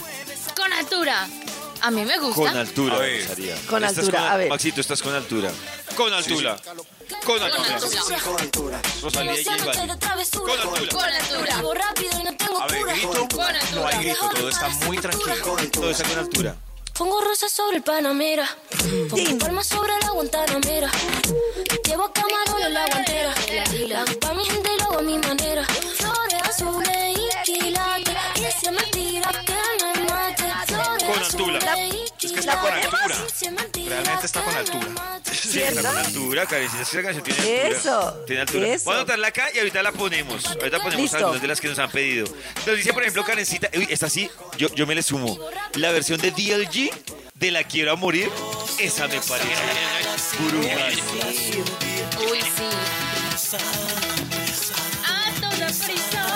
Con 0.63 0.73
altura. 0.73 1.27
A 1.81 1.91
mí 1.91 2.05
me 2.05 2.17
gusta. 2.19 2.35
Con 2.37 2.57
altura, 2.57 2.95
A 2.95 2.99
ver. 3.01 3.23
Rosalía. 3.23 3.57
Con 3.69 3.85
Estás 3.85 3.99
altura, 3.99 4.19
con- 4.21 4.29
a 4.31 4.37
ver. 4.37 4.49
Maxito, 4.49 4.81
estás 4.81 5.03
con 5.03 5.15
altura. 5.15 5.51
Con 5.97 6.13
altura. 6.13 6.57
Con 7.25 7.43
altura. 7.43 8.81
Rosalía 9.03 9.41
y 9.41 9.45
J 9.45 9.65
Balvin. 9.65 9.99
Con 9.99 10.11
altura. 10.21 10.57
Con 10.93 11.09
altura. 11.11 11.57
A 12.61 12.67
ver, 12.69 12.83
grito. 12.87 13.29
Con 13.29 13.45
altura. 13.45 13.61
No 13.75 13.87
hay 13.89 13.99
grito, 14.05 14.29
todo 14.37 14.49
está 14.49 14.69
muy 14.69 14.99
tranquilo. 14.99 15.35
Todo 15.73 15.91
está 15.91 16.05
con 16.09 16.19
altura. 16.21 16.55
Pongo 16.97 17.21
rosas 17.23 17.51
sobre 17.51 17.79
el 17.79 17.83
Panamera. 17.83 18.49
Pongo 19.11 19.39
palmas 19.39 19.67
sobre 19.67 19.99
la 19.99 20.11
Guantanamera. 20.11 20.91
Llevo 21.85 22.13
camarones 22.13 22.67
en 22.67 22.75
la 22.75 22.87
guantera. 22.87 23.35
La 23.89 24.03
hago 24.03 24.21
pa' 24.21 24.33
mi 24.35 24.45
gente 24.45 24.71
y 24.73 24.79
lo 24.79 24.85
hago 24.85 24.99
a 24.99 25.03
mi 25.03 25.19
manera. 25.19 25.67
Altura. 31.35 31.59
Es 32.23 32.33
que 32.33 32.41
está 32.41 32.61
con 32.61 32.73
altura. 32.73 33.17
Realmente 33.89 34.27
está 34.27 34.43
con 34.43 34.55
altura. 34.55 35.21
Sí, 35.33 35.61
está 35.61 35.83
con 35.83 35.99
altura, 35.99 36.47
Karencita. 36.47 36.83
Esa 36.83 37.03
canción 37.03 37.25
tiene 37.25 37.41
altura. 37.63 37.79
Eso, 37.79 38.25
Tiene 38.27 38.43
altura. 38.43 38.69
eso. 38.69 38.85
Voy 38.85 38.95
a 38.95 38.97
anotarla 38.99 39.27
acá 39.29 39.49
y 39.55 39.59
ahorita 39.59 39.83
la 39.83 39.93
ponemos. 39.93 40.47
Ahorita 40.47 40.79
ponemos 40.79 40.95
Listo. 40.97 41.17
algunas 41.19 41.43
de 41.43 41.49
las 41.49 41.61
que 41.61 41.69
nos 41.69 41.79
han 41.79 41.91
pedido. 41.91 42.27
Nos 42.67 42.77
dice, 42.77 42.93
por 42.93 43.03
ejemplo, 43.03 43.25
Karencita. 43.25 43.69
Uy, 43.75 43.87
esta 43.91 44.09
sí, 44.09 44.31
yo, 44.59 44.69
yo 44.75 44.87
me 44.87 44.95
le 44.95 45.03
sumo. 45.03 45.39
La 45.75 45.91
versión 45.93 46.21
de 46.21 46.31
DLG 46.31 46.91
de 47.35 47.51
La 47.51 47.65
Quiero 47.65 47.93
a 47.93 47.97
Morir. 47.97 48.31
Esa 48.79 49.09
me 49.09 49.21
parece 49.21 49.49
brutal. 50.39 50.93
Uy, 52.31 52.41
sí. 52.41 53.57
A 55.05 55.33
toda 55.41 55.67
prisa. 55.67 56.29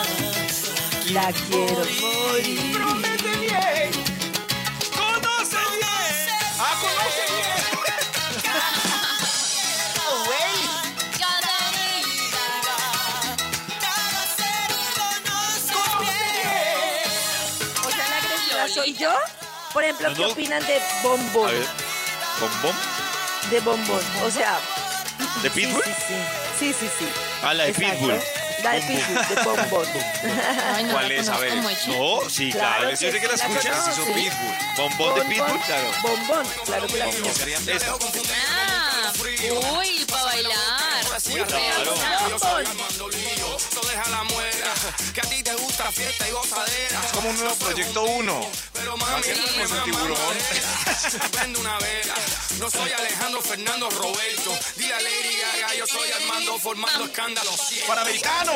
La 1.12 1.32
quiero 1.32 1.84
morir. 2.00 3.15
Soy 18.86 18.96
yo. 18.96 19.12
Por 19.72 19.84
ejemplo, 19.84 20.14
¿qué 20.14 20.24
opinan 20.24 20.64
de 20.66 20.76
A 20.76 21.02
bombón? 21.02 21.50
ver, 21.50 21.66
¿bombón? 22.40 22.76
De 23.50 23.60
bombón. 23.60 24.00
O 24.24 24.30
sea, 24.30 24.58
¿De 25.42 25.50
Pitbull? 25.50 25.82
sí, 25.84 25.92
sí. 26.08 26.14
Sí, 26.58 26.72
sí, 26.80 26.90
sí. 26.98 27.08
Ah, 27.42 27.52
la 27.52 27.64
de 27.64 27.70
Exacto. 27.70 27.92
Pitbull. 27.98 28.20
La 28.62 28.72
de 28.72 28.80
Pitbull, 28.80 29.28
de 29.28 29.42
bombón. 29.42 29.86
Ay, 30.74 30.84
no, 30.84 30.92
¿Cuál 30.92 31.12
es? 31.12 31.28
A 31.28 31.38
ver. 31.38 31.54
No, 31.56 32.20
sí, 32.30 32.50
Claro 32.52 32.78
claro. 32.78 32.90
que 32.90 33.04
Yo 33.04 33.12
sé 33.12 33.20
que 33.20 33.26
la 33.28 33.34
escuchas. 33.34 33.88
Hizo 33.88 34.04
Pitbull. 34.06 34.56
Bombón 34.76 35.14
de 35.16 35.20
Pitbull, 35.22 35.60
claro. 35.60 35.90
Bombón, 36.02 36.46
claro 36.64 36.86
que 36.86 36.96
la 36.96 37.04
conozco. 37.06 37.44
Ah, 38.48 39.12
uy, 39.78 40.04
para 40.08 40.24
bailar. 40.24 41.04
Uy, 41.32 41.40
claro. 41.42 41.94
Bombón. 42.30 42.64
Deja 43.88 44.08
la 44.10 44.24
muela. 44.24 44.74
Que 45.14 45.20
a 45.20 45.24
ti 45.24 45.42
te 45.42 45.54
gusta 45.54 45.90
fiesta 45.92 46.28
y 46.28 46.32
gozadera. 46.32 47.00
Es 47.04 47.12
como 47.12 47.30
un 47.30 47.38
nuevo 47.38 47.54
proyecto 47.56 48.02
uno. 48.04 48.46
Pero 48.72 48.96
mami, 48.96 49.22
el 49.26 49.82
tiburón. 49.84 50.36
Prende 51.32 51.58
una 51.60 51.78
vela. 51.78 52.14
No 52.58 52.70
soy 52.70 52.90
Alejandro 52.92 53.40
Fernando 53.42 53.90
Roberto. 53.90 54.52
Dile 54.76 54.94
a 54.94 55.00
Lady 55.00 55.36
Gaga, 55.60 55.74
yo 55.74 55.86
soy 55.86 56.10
Armando 56.12 56.58
formando 56.58 57.04
escándalos. 57.04 57.60
¡Panamericano! 57.86 58.52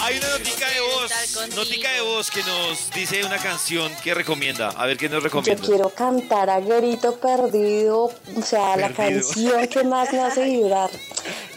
Hay 0.00 0.18
una 0.18 0.28
notica 0.28 0.68
de 0.68 0.80
voz, 0.80 1.12
notica 1.54 1.90
de 1.92 2.00
voz 2.00 2.30
que 2.30 2.42
nos 2.42 2.90
dice 2.90 3.24
una 3.24 3.38
canción 3.38 3.94
que 4.02 4.12
recomienda. 4.14 4.68
A 4.70 4.86
ver 4.86 4.96
qué 4.96 5.08
nos 5.08 5.22
Yo 5.22 5.24
recomienda. 5.24 5.62
quiero 5.64 5.88
cantar 5.90 6.50
a 6.50 6.60
Grito 6.60 7.16
Perdido, 7.18 8.04
o 8.04 8.42
sea, 8.44 8.76
la 8.76 8.88
Perdido. 8.90 9.26
canción 9.28 9.68
que 9.68 9.84
más 9.84 10.12
me 10.12 10.20
hace 10.20 10.44
vibrar. 10.44 10.90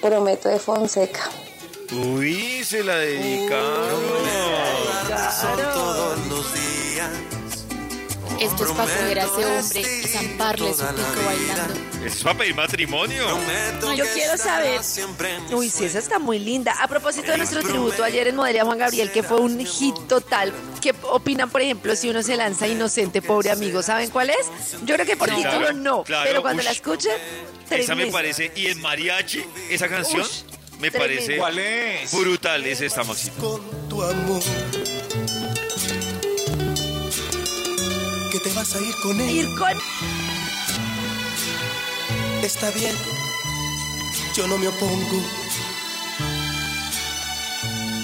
Prometo 0.01 0.49
de 0.49 0.59
Fonseca. 0.59 1.29
Uy, 1.91 2.63
se 2.63 2.83
la 2.83 2.97
dedicaron. 2.97 4.01
Todos 5.73 6.27
los 6.27 6.53
días. 6.53 7.09
Esto 8.39 8.65
es 8.65 8.71
para 8.71 8.93
coger 8.93 9.19
a 9.19 9.23
ese 9.23 9.45
hombre 9.45 9.81
y 10.03 10.07
zamparle 10.07 10.73
su 10.73 10.85
pico 10.85 11.25
bailando. 11.25 11.73
¿Eso 12.05 12.17
es 12.17 12.23
para 12.23 12.37
pedir 12.37 12.55
matrimonio? 12.55 13.25
Yo 13.95 14.05
quiero 14.13 14.37
saber. 14.37 14.81
Uy, 15.51 15.69
sí, 15.69 15.85
esa 15.85 15.99
está 15.99 16.19
muy 16.19 16.37
linda. 16.39 16.75
A 16.79 16.87
propósito 16.87 17.31
de 17.31 17.37
nuestro 17.37 17.61
tributo 17.63 18.03
ayer 18.03 18.27
en 18.27 18.35
Modelia 18.35 18.63
Juan 18.63 18.77
Gabriel, 18.77 19.11
que 19.11 19.23
fue 19.23 19.39
un 19.39 19.65
hit 19.65 19.95
total. 20.07 20.53
¿Qué 20.81 20.93
opinan, 21.03 21.49
por 21.49 21.61
ejemplo, 21.61 21.95
si 21.95 22.09
uno 22.09 22.21
se 22.21 22.35
lanza 22.35 22.67
inocente, 22.67 23.21
pobre 23.21 23.49
amigo? 23.49 23.81
¿Saben 23.81 24.09
cuál 24.11 24.29
es? 24.29 24.51
Yo 24.85 24.93
creo 24.93 25.05
que 25.05 25.17
por 25.17 25.29
título 25.29 25.73
no, 25.73 26.03
claro, 26.03 26.25
pero 26.29 26.41
cuando 26.41 26.59
ush. 26.59 26.65
la 26.65 26.71
escuche, 26.71 27.09
Esa 27.69 27.95
me 27.95 28.07
parece. 28.07 28.51
Y 28.55 28.67
en 28.67 28.79
mariachi, 28.81 29.43
esa 29.69 29.87
canción 29.87 30.21
Ush, 30.21 30.43
me 30.79 30.91
parece 30.91 31.37
¿Cuál 31.37 31.59
es? 31.59 32.11
brutal. 32.11 32.65
Es 32.65 32.81
esta, 32.81 33.03
Maxito. 33.03 33.35
Con 33.39 33.89
tu 33.89 34.03
amor. 34.03 34.41
Que 38.31 38.39
te 38.39 38.49
vas 38.53 38.75
a 38.75 38.79
ir 38.79 38.95
con 39.01 39.19
él. 39.19 39.29
Ir 39.29 39.47
con 39.57 39.67
Está 42.43 42.69
bien, 42.71 42.95
yo 44.35 44.47
no 44.47 44.57
me 44.57 44.67
opongo. 44.67 45.21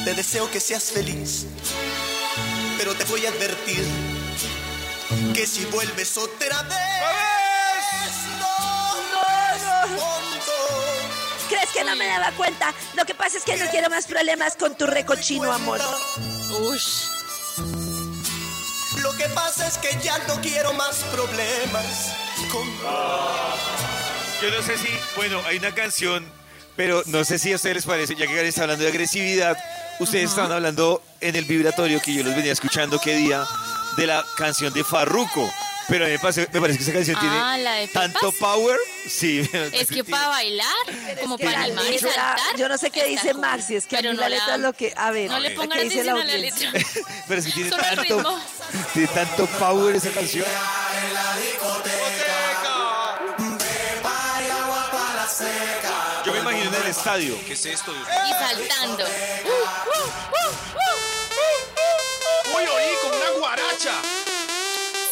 Te 0.04 0.14
deseo 0.16 0.50
que 0.52 0.60
seas 0.60 0.92
feliz, 0.92 1.46
pero 2.78 2.94
te 2.94 3.06
voy 3.06 3.26
a 3.26 3.30
advertir 3.30 3.86
que 5.34 5.48
si 5.48 5.64
vuelves 5.66 6.18
otra 6.18 6.62
vez, 6.64 6.76
no, 8.40 8.96
no, 9.14 9.96
no. 9.96 10.23
¿Crees 11.64 11.78
que 11.78 11.90
no 11.90 11.96
me 11.96 12.08
daba 12.08 12.30
cuenta? 12.34 12.74
Lo 12.94 13.06
que 13.06 13.16
pasa 13.16 13.38
es 13.38 13.46
que 13.46 13.56
no 13.56 13.66
quiero 13.72 13.90
más 13.90 14.06
problemas 14.06 14.58
con 14.58 14.76
tu 14.76 14.86
recochino 14.86 15.50
amor. 15.50 15.80
Ush. 16.60 17.08
Lo 19.02 19.14
que 19.16 19.30
pasa 19.30 19.66
es 19.66 19.78
que 19.78 19.98
ya 20.04 20.18
no 20.28 20.42
quiero 20.42 20.74
más 20.74 20.98
problemas 21.14 22.16
con 22.52 22.68
Yo 24.42 24.52
no 24.52 24.62
sé 24.62 24.78
si, 24.78 24.90
bueno, 25.16 25.42
hay 25.46 25.58
una 25.58 25.74
canción, 25.74 26.30
pero 26.76 27.02
no 27.06 27.24
sé 27.24 27.40
si 27.40 27.54
a 27.54 27.56
ustedes 27.56 27.78
les 27.78 27.86
parece, 27.86 28.16
ya 28.16 28.28
que 28.28 28.34
Karen 28.34 28.48
está 28.48 28.64
hablando 28.64 28.84
de 28.84 28.90
agresividad, 28.90 29.58
ustedes 30.02 30.32
estaban 30.32 30.52
hablando 30.52 31.02
en 31.22 31.38
el 31.38 31.46
vibratorio 31.46 32.02
que 32.02 32.14
yo 32.14 32.24
los 32.26 32.36
venía 32.36 32.52
escuchando 32.52 33.00
qué 33.00 33.16
día 33.16 33.46
de 33.96 34.08
la 34.08 34.26
canción 34.36 34.74
de 34.74 34.84
Farruko. 34.84 35.50
Pero 35.94 36.08
me 36.08 36.18
parece, 36.18 36.48
que 36.48 36.84
esa 36.84 36.92
canción 36.92 37.18
Ah, 37.22 37.56
¿la 37.56 37.74
tiene 37.76 37.88
tanto 37.90 38.32
power. 38.40 38.80
Sí. 39.08 39.48
Es 39.72 39.88
que 39.90 40.04
para 40.04 40.28
bailar, 40.30 40.68
como 41.22 41.38
Que 41.38 41.46
para 41.46 41.60
la 41.60 41.66
animar 41.66 41.86
y 41.86 41.90
letra- 41.92 42.12
saltar. 42.14 42.58
yo 42.58 42.68
no 42.68 42.80
sé 42.80 42.90
qué 42.90 43.02
está 43.02 43.12
dice 43.12 43.32
cool. 43.34 43.42
Maxi, 43.42 43.76
es 43.76 43.86
que 43.86 43.98
a 43.98 44.00
Pero 44.00 44.10
mí 44.12 44.16
no 44.16 44.22
la 44.24 44.30
letra 44.30 44.56
es 44.56 44.62
lo 44.62 44.74
que... 44.74 44.92
A 44.98 45.12
ver, 45.12 45.30
No 45.30 45.40
le 45.40 45.50
¿qué 45.50 45.56
pongan 45.56 45.78
dice 45.88 46.02
atención 46.02 46.20
a 46.20 46.24
la 46.26 46.34
audiencia? 46.34 46.72
letra. 46.72 46.92
Pero 47.28 47.40
es 47.40 47.46
que 47.46 47.52
tiene 47.52 47.70
Solo 47.70 47.84
el 47.84 47.96
tanto, 47.96 48.16
ritmo. 48.18 48.40
tiene 48.94 49.08
tanto 49.10 49.46
power 49.46 49.96
esa 49.96 50.10
canción. 50.10 50.46
Yo 56.26 56.32
me 56.34 56.40
imagino 56.40 56.70
en 56.76 56.82
el 56.84 56.88
estadio. 56.90 57.38
¿Qué 57.46 57.54
es 57.54 57.66
esto? 57.66 57.92
Dios 57.94 58.08
Y 58.08 58.32
saltando. 58.32 59.04
Uy, 62.56 62.64
oí, 62.64 62.96
como 63.02 63.16
una 63.16 63.30
guaracha. 63.40 63.92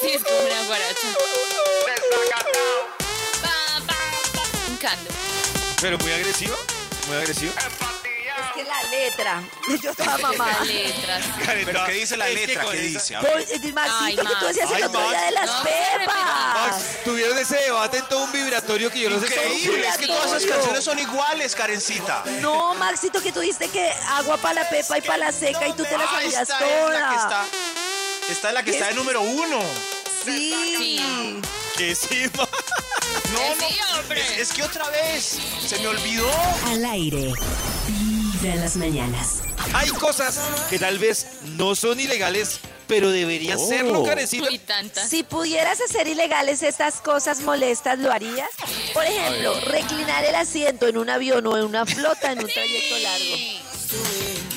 Es 0.03 0.23
como 0.23 0.39
una 0.39 0.63
guaracha. 0.63 1.07
Un 4.69 4.77
canto. 4.77 5.11
Pero 5.79 5.97
muy 5.99 6.11
agresivo, 6.11 6.55
muy 7.07 7.17
agresivo. 7.17 7.53
Es 7.53 8.53
que 8.55 8.63
la 8.63 8.81
letra. 8.89 9.43
Yo 9.81 9.91
estaba 9.91 10.17
mamada. 10.17 10.57
Pero 11.65 11.85
¿qué 11.85 11.91
dice 11.91 12.17
la 12.17 12.27
letra? 12.29 12.65
¿Qué 12.71 12.77
dice? 12.77 13.15
Maxito, 13.17 13.51
que 13.51 13.59
tú 13.59 13.73
Max. 13.73 14.45
hacías 14.49 14.71
Ay, 14.71 14.81
el 14.81 14.87
otro 14.87 15.09
de 15.09 15.31
las 15.31 15.51
pepas. 15.61 17.03
Tuvieron 17.05 17.37
ese 17.37 17.57
debate 17.57 17.97
en 17.97 18.05
todo 18.07 18.23
un 18.23 18.31
vibratorio 18.31 18.89
que 18.91 19.01
yo 19.01 19.09
no 19.09 19.19
sé 19.19 19.27
Increíble, 19.27 19.87
es 19.87 19.97
que 19.97 20.07
todas 20.07 20.31
esas 20.31 20.45
canciones 20.45 20.83
son 20.83 20.97
iguales, 20.97 21.55
Karencita. 21.55 22.23
No, 22.41 22.73
Maxito, 22.73 23.21
que 23.21 23.31
tú 23.31 23.39
dijiste 23.39 23.69
que 23.69 23.91
agua 24.07 24.37
para 24.37 24.63
la 24.63 24.69
pepa 24.69 24.97
y 24.97 25.01
para 25.01 25.17
la 25.17 25.31
seca 25.31 25.67
y 25.67 25.73
tú 25.73 25.83
te 25.83 25.97
las 25.97 26.09
sabías 26.09 26.41
está, 26.41 26.57
todas. 26.59 27.23
está. 27.23 27.45
Esta 28.31 28.47
es 28.49 28.53
la 28.53 28.63
que 28.63 28.71
está 28.71 28.87
de 28.87 28.93
número 28.95 29.21
uno. 29.21 29.59
Sí. 30.25 30.53
Sí. 30.77 30.99
Que 31.77 31.95
sí, 31.95 32.23
ma- 32.37 32.47
No, 33.33 33.67
Sí, 33.67 33.75
no. 33.93 33.99
hombre. 33.99 34.21
Es, 34.35 34.39
es 34.49 34.53
que 34.53 34.63
otra 34.63 34.89
vez 34.89 35.37
se 35.67 35.79
me 35.79 35.87
olvidó. 35.87 36.29
Al 36.67 36.85
aire. 36.85 37.33
Vibra 37.87 38.53
en 38.55 38.61
las 38.61 38.75
mañanas. 38.77 39.27
Hay 39.73 39.89
cosas 39.89 40.39
que 40.69 40.79
tal 40.79 40.97
vez 40.99 41.27
no 41.57 41.75
son 41.75 41.99
ilegales, 41.99 42.59
pero 42.87 43.09
deberían 43.11 43.57
Oh. 43.59 43.67
serlo, 43.67 44.03
Karencita. 44.03 44.47
Uy, 44.49 44.59
tantas. 44.59 45.09
Si 45.09 45.23
pudieras 45.23 45.79
hacer 45.81 46.07
ilegales 46.07 46.61
estas 46.63 46.95
cosas 47.01 47.41
molestas, 47.41 47.99
¿lo 47.99 48.11
harías? 48.11 48.49
Por 48.93 49.05
ejemplo, 49.05 49.59
reclinar 49.67 50.23
el 50.25 50.35
asiento 50.35 50.87
en 50.87 50.97
un 50.97 51.09
avión 51.09 51.45
o 51.47 51.57
en 51.57 51.65
una 51.65 51.85
flota 51.85 52.31
en 52.31 52.39
un 52.39 52.47
trayecto 52.47 52.97
largo. 52.97 53.35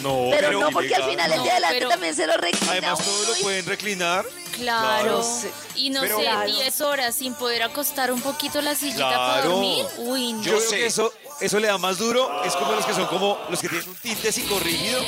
No, 0.04 0.28
Pero, 0.30 0.52
no, 0.60 0.70
porque 0.70 0.94
al 0.94 1.04
final 1.04 1.32
el 1.32 1.38
No, 1.38 1.44
de 1.44 1.50
adelante 1.50 1.76
pero- 1.78 1.88
también 1.90 2.14
se 2.14 2.26
lo 2.26 2.36
reclina 2.36 2.72
Además, 2.72 2.98
todo 3.04 3.24
lo 3.26 3.34
pueden 3.40 3.66
reclinar. 3.66 4.24
Claro. 4.52 5.22
Sí. 5.24 5.48
Y 5.74 5.90
no 5.90 6.02
Pero- 6.02 6.16
sé, 6.18 6.22
Claro. 6.22 6.46
10 6.52 6.80
horas 6.82 7.14
sin 7.16 7.34
poder 7.34 7.62
acostar 7.64 8.12
un 8.12 8.20
poquito 8.20 8.60
la 8.62 8.74
sillita 8.76 9.08
para 9.10 9.16
Claro. 9.16 9.50
dormir. 9.50 9.84
Uy, 9.98 10.32
no. 10.34 10.42
Yo 10.42 10.52
creo 10.58 10.60
sé. 10.70 10.76
que 10.76 10.86
eso, 10.86 11.12
eso 11.40 11.58
le 11.58 11.66
da 11.66 11.78
más 11.78 11.98
duro. 11.98 12.44
Es 12.44 12.54
como 12.54 12.72
los 12.72 12.86
que 12.86 12.94
son 12.94 13.06
como 13.06 13.36
los 13.50 13.60
que 13.60 13.68
tienen 13.68 13.88
un 13.88 13.96
tinte 13.96 14.30
psicorrígido, 14.30 15.00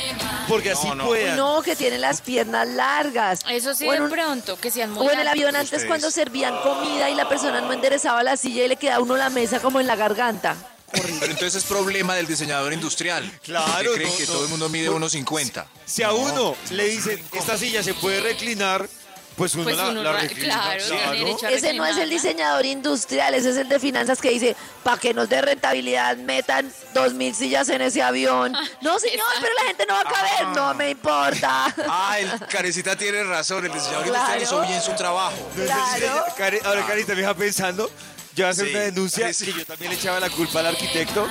porque 0.49 0.71
así 0.71 0.87
No, 0.89 0.95
no. 0.95 1.05
puedan. 1.05 1.37
No, 1.37 1.61
que 1.61 1.75
tienen 1.77 2.01
las 2.01 2.21
piernas 2.21 2.67
largas. 2.67 3.41
Eso 3.49 3.73
sí 3.73 3.87
O 3.87 3.93
en 3.93 3.99
de 3.99 4.05
un- 4.05 4.11
pronto, 4.11 4.57
que 4.59 4.69
sean 4.71 4.91
muy 4.91 5.07
O 5.07 5.11
en 5.11 5.19
el 5.19 5.27
avión 5.27 5.55
antes 5.55 5.65
ustedes. 5.71 5.85
cuando 5.87 6.11
servían 6.11 6.57
comida 6.63 7.09
y 7.09 7.15
la 7.15 7.29
persona 7.29 7.61
no 7.61 7.71
enderezaba 7.71 8.23
la 8.23 8.35
silla 8.35 8.65
y 8.65 8.67
le 8.67 8.75
queda 8.75 8.99
uno 8.99 9.15
la 9.15 9.29
mesa 9.29 9.59
como 9.61 9.79
en 9.79 9.87
la 9.87 9.95
garganta. 9.95 10.55
Pero 10.91 11.31
entonces 11.31 11.55
es 11.55 11.63
problema 11.65 12.15
del 12.15 12.27
diseñador 12.27 12.71
industrial. 12.73 13.29
Claro, 13.43 13.91
Que 13.91 13.95
creen 13.97 14.09
no, 14.11 14.17
que 14.17 14.25
no. 14.25 14.31
todo 14.33 14.43
el 14.43 14.49
mundo 14.49 14.69
mide 14.69 14.87
No. 14.87 14.95
1.50. 14.99 15.65
Si 15.85 16.03
a 16.03 16.13
uno 16.13 16.55
le 16.71 16.85
dicen, 16.87 17.21
esta 17.33 17.57
silla 17.57 17.83
se 17.83 17.93
puede 17.93 18.21
reclinar, 18.21 18.87
pues 19.35 19.53
uno, 19.53 19.65
Pues 19.65 19.77
la, 19.77 19.89
uno 19.89 20.01
la 20.01 20.13
reclina. 20.13 20.53
claro, 20.77 21.45
a 21.45 21.51
Ese 21.51 21.73
no 21.73 21.85
es 21.85 21.97
el 21.97 22.09
diseñador 22.09 22.65
industrial, 22.65 23.35
ese 23.35 23.51
es 23.51 23.57
el 23.57 23.69
de 23.69 23.79
finanzas 23.79 24.19
que 24.19 24.29
dice, 24.31 24.55
para 24.83 24.97
que 24.99 25.13
nos 25.13 25.29
dé 25.29 25.41
rentabilidad, 25.41 26.17
metan 26.17 26.73
dos 26.93 27.13
mil 27.13 27.35
sillas 27.35 27.69
en 27.69 27.81
ese 27.81 28.01
avión. 28.01 28.53
No, 28.81 28.97
señor, 28.97 29.25
pero 29.41 29.53
la 29.61 29.67
gente 29.67 29.85
no 29.87 29.93
va 29.93 30.01
a 30.01 30.03
caber, 30.05 30.47
no 30.55 30.73
me 30.73 30.89
importa. 30.91 31.75
Ah, 31.87 32.17
el 32.19 32.47
Karencita 32.47 32.95
tiene 32.95 33.23
razón. 33.25 33.63
El 33.65 33.73
diseñador 33.73 34.05
Claro. 34.07 34.39
industrial 34.39 34.41
hizo 34.43 34.61
bien 34.67 34.81
su 34.81 34.93
trabajo. 34.95 35.35
Claro. 35.53 36.23
Karen- 36.37 36.65
ahora, 36.65 36.85
Carita, 36.87 37.13
me 37.13 37.21
deja 37.21 37.33
pensando. 37.35 37.91
Yo 38.37 38.43
voy 38.45 38.49
a 38.49 38.51
hacer 38.51 38.65
Sí, 38.67 38.71
una 38.75 38.83
denuncia 38.83 39.33
sí. 39.33 39.45
que 39.45 39.53
yo 39.53 39.65
también 39.65 39.91
le 39.91 39.97
echaba 39.97 40.19
la 40.19 40.29
culpa 40.29 40.59
al 40.59 40.67
arquitecto. 40.67 41.27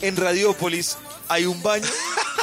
En 0.00 0.16
Radiópolis 0.16 0.96
hay 1.28 1.46
un 1.46 1.62
baño 1.62 1.86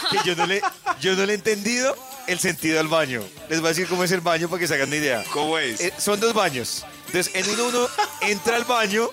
que 0.10 0.17
yo 0.25 0.36
no 0.38 0.45
le, 0.47 0.62
yo 1.01 1.15
no 1.15 1.25
le 1.25 1.34
he 1.34 1.36
entendido 1.36 1.95
el 2.28 2.39
sentido 2.39 2.80
al 2.80 2.88
baño. 2.88 3.21
Les 3.49 3.60
voy 3.60 3.67
a 3.67 3.69
decir 3.71 3.88
cómo 3.88 4.06
es 4.06 4.12
el 4.12 4.21
baño 4.21 4.47
para 4.49 4.60
que 4.62 4.67
se 4.67 4.73
hagan 4.75 4.88
una 4.88 4.95
idea. 4.95 5.23
¿Cómo 5.32 5.58
es? 5.58 5.82
Eh, 5.82 5.93
son 5.97 6.19
dos 6.21 6.34
baños. 6.34 6.86
Entonces, 7.08 7.36
en 7.36 7.49
uno 7.51 7.65
uno 7.67 7.89
entra 8.21 8.56
al 8.56 8.63
baño 8.63 9.10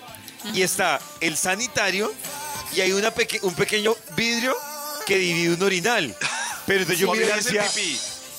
y 0.55 0.63
está 0.63 1.01
el 1.21 1.37
sanitario 1.37 2.13
y 2.75 2.81
hay 2.81 2.93
una 2.93 3.11
peque- 3.13 3.41
un 3.43 3.55
pequeño 3.55 3.97
vidrio 4.17 4.57
que 5.05 5.19
divide 5.19 5.55
un 5.55 5.63
orinal. 5.65 6.17
Pero 6.65 6.81
entonces 6.83 7.01
yo 7.01 7.13
miré 7.13 7.33
hace 7.33 7.59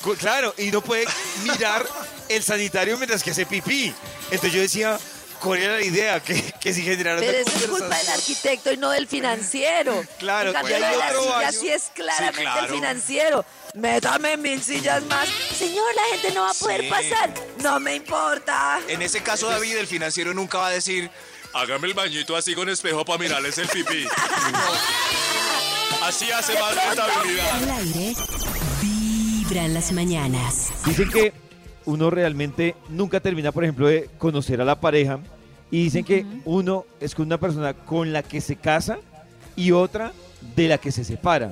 cu- 0.02 0.16
claro, 0.16 0.56
y 0.58 0.72
no 0.72 0.82
puede 0.82 1.06
mirar 1.44 1.86
el 2.30 2.42
sanitario 2.42 2.98
mientras 2.98 3.22
que 3.22 3.32
hace 3.32 3.46
pipí. 3.46 3.94
Entonces 4.32 4.54
yo 4.54 4.62
decía, 4.62 4.98
¿cuál 5.44 5.60
era 5.62 5.74
la 5.76 5.84
idea? 5.84 6.20
Que, 6.22 6.42
que 6.60 6.74
si 6.74 6.82
generaron 6.84 7.20
Pero 7.20 7.38
eso 7.38 7.52
es 7.58 7.68
culpa 7.68 7.98
del 7.98 8.10
arquitecto 8.10 8.72
y 8.72 8.78
no 8.78 8.90
del 8.90 9.08
financiero. 9.08 10.04
Claro, 10.20 10.50
en 10.50 10.54
cambio, 10.56 10.76
hay 10.78 10.84
otro 10.96 11.22
silla 11.24 11.52
sí 11.52 11.68
es 11.70 11.84
claramente 11.94 12.38
Sí, 12.38 12.42
claro. 12.44 12.66
el 12.68 12.74
financiero. 12.74 13.46
Métame 13.76 14.38
mil 14.38 14.62
sillas 14.64 15.04
más. 15.06 15.28
Señor, 15.28 15.86
la 15.96 16.16
gente 16.16 16.32
no 16.34 16.42
va 16.44 16.52
a 16.52 16.54
poder 16.54 16.82
Sí. 16.82 16.90
pasar. 16.90 17.34
No 17.62 17.80
me 17.80 17.96
importa. 17.96 18.80
En 18.88 19.02
ese 19.02 19.22
caso, 19.22 19.50
David, 19.50 19.78
el 19.78 19.88
financiero 19.88 20.34
nunca 20.34 20.60
va 20.60 20.68
a 20.68 20.72
decir, 20.72 21.10
hágame 21.54 21.88
el 21.88 21.94
bañito 21.94 22.36
así 22.36 22.56
con 22.56 22.70
espejo 22.70 23.04
para 23.04 23.20
mirarles 23.20 23.58
el 23.58 23.68
pipí. 23.68 24.08
Así 26.02 26.30
hace 26.32 26.54
más 26.60 26.76
rentabilidad. 26.76 27.50
Al 27.64 27.72
aire. 27.72 28.14
Vibra 28.82 29.64
en 29.66 29.74
las 29.74 29.92
mañanas. 29.94 30.70
Dicen 30.86 31.10
que 31.10 31.34
uno 31.86 32.10
realmente 32.10 32.76
nunca 32.90 33.20
termina, 33.22 33.52
por 33.54 33.64
ejemplo, 33.64 33.88
de 33.88 34.10
conocer 34.18 34.60
a 34.60 34.66
la 34.66 34.80
pareja. 34.80 35.20
Y 35.74 35.86
dicen 35.86 36.04
que 36.06 36.24
uno 36.46 36.86
es 37.00 37.16
con 37.16 37.26
una 37.26 37.40
persona 37.40 37.74
con 37.74 38.14
la 38.14 38.22
que 38.22 38.42
se 38.42 38.56
casa 38.56 39.00
y 39.56 39.72
otra 39.72 40.14
de 40.56 40.68
la 40.68 40.78
que 40.78 40.92
se 40.92 41.04
separa. 41.04 41.50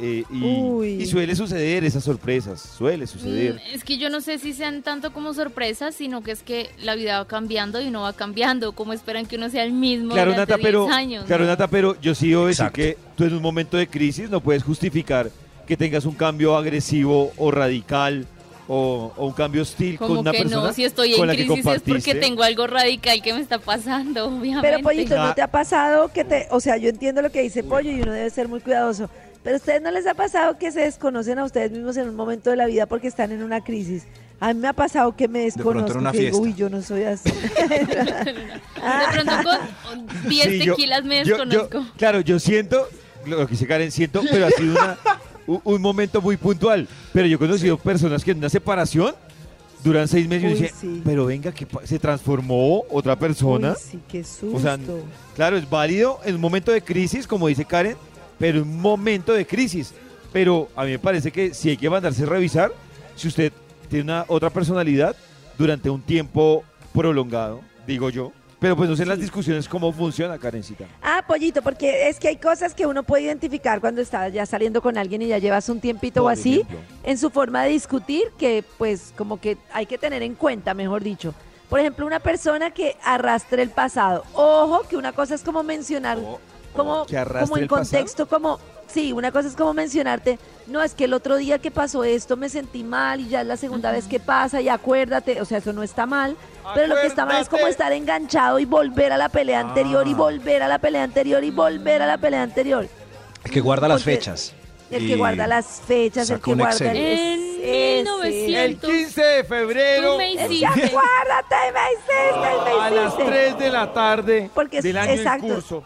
Eh, 0.00 0.24
y, 0.30 0.42
Uy. 0.42 0.88
y 1.02 1.06
suele 1.06 1.36
suceder 1.36 1.84
esas 1.84 2.02
sorpresas, 2.02 2.60
suele 2.62 3.06
suceder. 3.06 3.56
Mm, 3.56 3.74
Es 3.74 3.84
que 3.84 3.98
yo 3.98 4.08
no 4.08 4.22
sé 4.22 4.38
si 4.38 4.54
sean 4.54 4.82
tanto 4.82 5.12
como 5.12 5.34
sorpresas, 5.34 5.94
sino 5.94 6.22
que 6.22 6.30
es 6.30 6.42
que 6.42 6.70
la 6.82 6.94
vida 6.94 7.18
va 7.18 7.26
cambiando 7.28 7.78
y 7.80 7.88
uno 7.88 8.00
va 8.02 8.14
cambiando. 8.14 8.72
como 8.72 8.94
esperan 8.94 9.26
que 9.26 9.36
uno 9.36 9.50
sea 9.50 9.64
el 9.64 9.72
mismo 9.72 10.14
Claro, 10.14 10.30
durante 10.32 10.52
Nata, 10.52 10.62
pero, 10.62 10.84
10 10.86 10.96
años? 10.96 11.24
claro, 11.26 11.44
no? 11.44 11.50
Nata, 11.50 11.68
pero 11.68 12.00
yo 12.00 12.14
sí 12.14 12.30
debo 12.30 12.46
decir 12.46 12.62
Exacto. 12.64 12.76
que 12.76 12.96
tú 13.16 13.24
en 13.24 13.34
un 13.34 13.42
momento 13.42 13.76
de 13.76 13.86
crisis 13.86 14.30
no 14.30 14.40
puedes 14.40 14.62
justificar 14.62 15.30
que 15.66 15.76
tengas 15.76 16.06
un 16.06 16.14
cambio 16.14 16.56
agresivo 16.56 17.32
o 17.36 17.50
radical 17.50 18.26
o, 18.74 19.12
o 19.18 19.26
un 19.26 19.32
cambio 19.34 19.60
hostil 19.62 19.98
con 19.98 20.08
Como 20.08 20.20
una 20.20 20.32
que 20.32 20.38
persona 20.38 20.68
no, 20.68 20.72
si 20.72 20.84
estoy 20.84 21.12
con 21.12 21.22
en 21.22 21.26
la 21.26 21.36
que 21.36 21.46
crisis 21.46 21.66
es 21.66 21.82
porque 21.82 22.14
tengo 22.14 22.42
algo 22.42 22.66
radical 22.66 23.20
que 23.20 23.34
me 23.34 23.40
está 23.40 23.58
pasando, 23.58 24.26
obviamente. 24.38 24.60
Pero 24.66 24.82
Pollito. 24.82 25.14
¿no 25.16 25.34
te 25.34 25.42
ha 25.42 25.48
pasado 25.50 26.08
que 26.10 26.24
te, 26.24 26.46
o 26.50 26.58
sea, 26.58 26.78
yo 26.78 26.88
entiendo 26.88 27.20
lo 27.20 27.30
que 27.30 27.42
dice 27.42 27.62
Pollo 27.62 27.90
y 27.90 28.00
uno 28.00 28.12
debe 28.12 28.30
ser 28.30 28.48
muy 28.48 28.60
cuidadoso, 28.60 29.10
pero 29.42 29.56
a 29.56 29.58
ustedes 29.58 29.82
no 29.82 29.90
les 29.90 30.06
ha 30.06 30.14
pasado 30.14 30.56
que 30.56 30.72
se 30.72 30.80
desconocen 30.80 31.38
a 31.38 31.44
ustedes 31.44 31.70
mismos 31.70 31.96
en 31.98 32.08
un 32.08 32.14
momento 32.16 32.48
de 32.48 32.56
la 32.56 32.64
vida 32.66 32.86
porque 32.86 33.08
están 33.08 33.30
en 33.32 33.42
una 33.42 33.60
crisis? 33.62 34.04
A 34.40 34.54
mí 34.54 34.60
me 34.60 34.68
ha 34.68 34.72
pasado 34.72 35.14
que 35.14 35.28
me 35.28 35.40
desconozco, 35.40 35.98
una 35.98 36.10
que 36.10 36.18
digo, 36.18 36.38
fiesta. 36.42 36.42
uy, 36.42 36.54
yo 36.54 36.68
no 36.70 36.80
soy 36.82 37.02
así. 37.04 37.30
De 37.62 39.12
pronto 39.12 39.32
con 39.84 40.06
10 40.28 40.48
Sí, 40.48 40.58
yo- 40.64 40.74
tequilas 40.74 41.04
me 41.04 41.24
yo- 41.24 41.36
yo- 41.36 41.44
desconozco. 41.44 41.86
claro, 41.96 42.20
yo 42.20 42.38
siento, 42.38 42.88
lo 43.26 43.46
que 43.46 43.52
dice 43.52 43.66
Karen, 43.66 43.90
siento, 43.92 44.22
pero 44.30 44.46
ha 44.46 44.50
sido 44.50 44.72
una- 44.72 44.98
un, 45.46 45.60
un 45.64 45.82
momento 45.82 46.20
muy 46.20 46.36
puntual. 46.36 46.88
Pero 47.12 47.26
yo 47.26 47.36
he 47.36 47.38
conocido 47.38 47.76
personas 47.78 48.24
que 48.24 48.30
en 48.32 48.38
una 48.38 48.48
separación 48.48 49.14
duran 49.84 50.06
seis 50.06 50.28
meses 50.28 50.50
y 50.50 50.54
Uy, 50.54 50.60
dice, 50.60 50.74
sí. 50.80 51.02
pero 51.04 51.26
venga, 51.26 51.52
que 51.52 51.66
se 51.84 51.98
transformó 51.98 52.84
otra 52.90 53.16
persona. 53.18 53.72
Uy, 53.72 53.76
sí, 53.78 53.98
qué 54.08 54.22
susto. 54.24 54.56
O 54.56 54.60
sea, 54.60 54.78
claro, 55.34 55.56
es 55.56 55.68
válido 55.68 56.20
en 56.24 56.36
un 56.36 56.40
momento 56.40 56.70
de 56.72 56.82
crisis, 56.82 57.26
como 57.26 57.48
dice 57.48 57.64
Karen, 57.64 57.96
pero 58.38 58.58
en 58.60 58.68
un 58.68 58.80
momento 58.80 59.32
de 59.32 59.46
crisis. 59.46 59.92
Pero 60.32 60.68
a 60.76 60.84
mí 60.84 60.92
me 60.92 60.98
parece 60.98 61.30
que 61.30 61.52
sí 61.52 61.70
hay 61.70 61.76
que 61.76 61.90
mandarse 61.90 62.22
a 62.22 62.26
revisar 62.26 62.72
si 63.16 63.28
usted 63.28 63.52
tiene 63.88 64.04
una 64.04 64.24
otra 64.28 64.50
personalidad 64.50 65.14
durante 65.58 65.90
un 65.90 66.00
tiempo 66.00 66.64
prolongado, 66.94 67.60
digo 67.86 68.08
yo. 68.08 68.32
Pero 68.62 68.76
pues 68.76 68.88
no 68.88 68.94
sé 68.94 69.02
en 69.02 69.08
las 69.08 69.18
discusiones 69.18 69.68
cómo 69.68 69.92
funciona, 69.92 70.38
Karencita. 70.38 70.84
Ah, 71.02 71.24
pollito, 71.26 71.62
porque 71.62 72.08
es 72.08 72.20
que 72.20 72.28
hay 72.28 72.36
cosas 72.36 72.74
que 72.74 72.86
uno 72.86 73.02
puede 73.02 73.24
identificar 73.24 73.80
cuando 73.80 74.00
está 74.00 74.28
ya 74.28 74.46
saliendo 74.46 74.80
con 74.80 74.96
alguien 74.96 75.20
y 75.20 75.26
ya 75.26 75.38
llevas 75.38 75.68
un 75.68 75.80
tiempito 75.80 76.22
o 76.22 76.28
así, 76.28 76.60
ejemplo. 76.60 76.78
en 77.02 77.18
su 77.18 77.28
forma 77.30 77.64
de 77.64 77.70
discutir, 77.70 78.30
que 78.38 78.64
pues 78.78 79.12
como 79.18 79.40
que 79.40 79.58
hay 79.72 79.86
que 79.86 79.98
tener 79.98 80.22
en 80.22 80.36
cuenta, 80.36 80.74
mejor 80.74 81.02
dicho. 81.02 81.34
Por 81.68 81.80
ejemplo, 81.80 82.06
una 82.06 82.20
persona 82.20 82.70
que 82.70 82.96
arrastre 83.02 83.62
el 83.64 83.70
pasado. 83.70 84.22
Ojo, 84.32 84.82
que 84.88 84.96
una 84.96 85.12
cosa 85.12 85.34
es 85.34 85.42
como 85.42 85.64
mencionar, 85.64 86.18
Oh, 86.22 86.38
como, 86.72 87.02
oh, 87.02 87.06
¿que 87.06 87.18
arrastre 87.18 87.48
como 87.48 87.56
en 87.60 87.66
pasado? 87.66 87.90
contexto, 87.90 88.28
como, 88.28 88.60
sí, 88.92 89.12
una 89.12 89.32
cosa 89.32 89.48
es 89.48 89.54
como 89.56 89.72
mencionarte, 89.74 90.38
no, 90.66 90.82
es 90.82 90.94
que 90.94 91.04
el 91.04 91.14
otro 91.14 91.36
día 91.36 91.58
que 91.58 91.70
pasó 91.70 92.04
esto 92.04 92.36
me 92.36 92.48
sentí 92.48 92.84
mal 92.84 93.20
y 93.20 93.28
ya 93.28 93.40
es 93.40 93.46
la 93.46 93.56
segunda 93.56 93.90
vez 93.92 94.06
que 94.06 94.20
pasa 94.20 94.60
y 94.60 94.68
acuérdate, 94.68 95.40
o 95.40 95.44
sea, 95.44 95.58
eso 95.58 95.72
no 95.72 95.82
está 95.82 96.06
mal, 96.06 96.36
pero 96.74 96.86
lo 96.88 96.96
que 97.00 97.06
está 97.06 97.24
mal 97.26 97.40
es 97.42 97.48
como 97.48 97.58
Acuérdate. 97.62 97.70
estar 97.70 97.92
enganchado 97.92 98.58
y 98.58 98.64
volver 98.64 99.12
a 99.12 99.16
la 99.16 99.28
pelea 99.28 99.60
anterior 99.60 100.06
y 100.06 100.12
Ah. 100.12 100.16
volver 100.16 100.62
a 100.62 100.68
la 100.68 100.78
pelea 100.78 101.02
anterior 101.04 101.42
y 101.44 101.50
volver 101.50 102.02
a 102.02 102.06
la 102.06 102.18
pelea 102.18 102.42
anterior. 102.42 102.88
El 103.44 103.50
que 103.50 103.60
guarda 103.60 103.88
las 103.88 104.04
fechas. 104.04 104.54
El 104.90 105.06
que 105.06 105.16
guarda 105.16 105.46
las 105.46 105.80
fechas, 105.86 106.28
el 106.28 106.40
que 106.40 106.54
guarda 106.54 106.90
el... 106.92 106.96
En 107.64 108.06
ese. 108.06 108.12
1900. 108.12 108.58
El 108.60 108.78
15 108.78 109.22
de 109.22 109.44
febrero 109.44 110.12
Tú 110.12 110.18
me 110.18 110.32
hiciste. 110.32 110.66
acuérdate, 110.66 111.56
me 111.72 111.92
hiciste, 111.92 112.64
me 112.76 112.80
a 112.80 112.90
las 112.90 113.14
hiciste. 113.14 113.24
3 113.30 113.58
de 113.58 113.70
la 113.70 113.92
tarde 113.92 114.50
Porque 114.54 114.78
es- 114.78 114.84
del 114.84 114.96
año 114.98 115.12
exacto. 115.12 115.46
en 115.46 115.54
curso. 115.54 115.84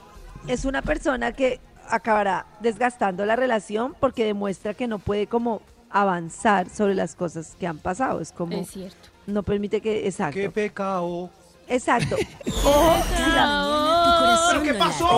es 0.49 0.65
una 0.65 0.83
persona 0.83 1.33
que 1.33 1.61
acabará 1.89 2.47
desgastando 2.61 3.25
la 3.27 3.37
relación 3.37 3.95
porque 3.99 4.25
demuestra 4.25 4.75
que 4.75 4.87
no 4.87 4.99
puede 4.99 5.27
como 5.27 5.63
avanzar 5.91 6.69
sobre 6.69 6.95
las 6.95 7.15
cosas 7.15 7.57
que 7.59 7.67
han 7.67 7.79
pasado. 7.79 8.21
Es 8.21 8.33
como, 8.33 8.57
Es 8.57 8.71
cierto. 8.71 9.09
no 9.27 9.43
permite 9.43 9.81
que, 9.81 10.07
exacto. 10.07 10.35
¡Qué 10.39 10.51
pecado! 10.51 11.31
Exacto. 11.69 12.17
Corazón 12.63 14.49
¿Pero 14.51 14.63
qué 14.63 14.75
pasó? 14.75 15.09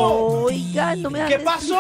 Oiga, 0.45 0.97
no 0.97 1.11
me 1.11 1.27
¿Qué 1.27 1.39
pasó? 1.39 1.79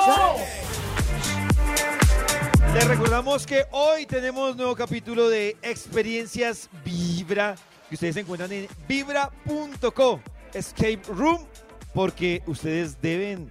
Les 2.74 2.87
recordamos 2.87 3.46
que 3.46 3.64
hoy 3.70 4.05
tenemos 4.07 4.55
nuevo 4.57 4.77
capítulo 4.77 5.29
de 5.29 5.57
Experiencias 5.62 6.68
Vibra, 6.85 7.55
que 7.88 7.94
ustedes 7.94 8.16
encuentran 8.16 8.53
en 8.53 8.68
vibra.co, 8.87 10.20
Escape 10.53 11.01
Room, 11.09 11.46
porque 11.94 12.42
ustedes 12.46 13.01
deben 13.01 13.51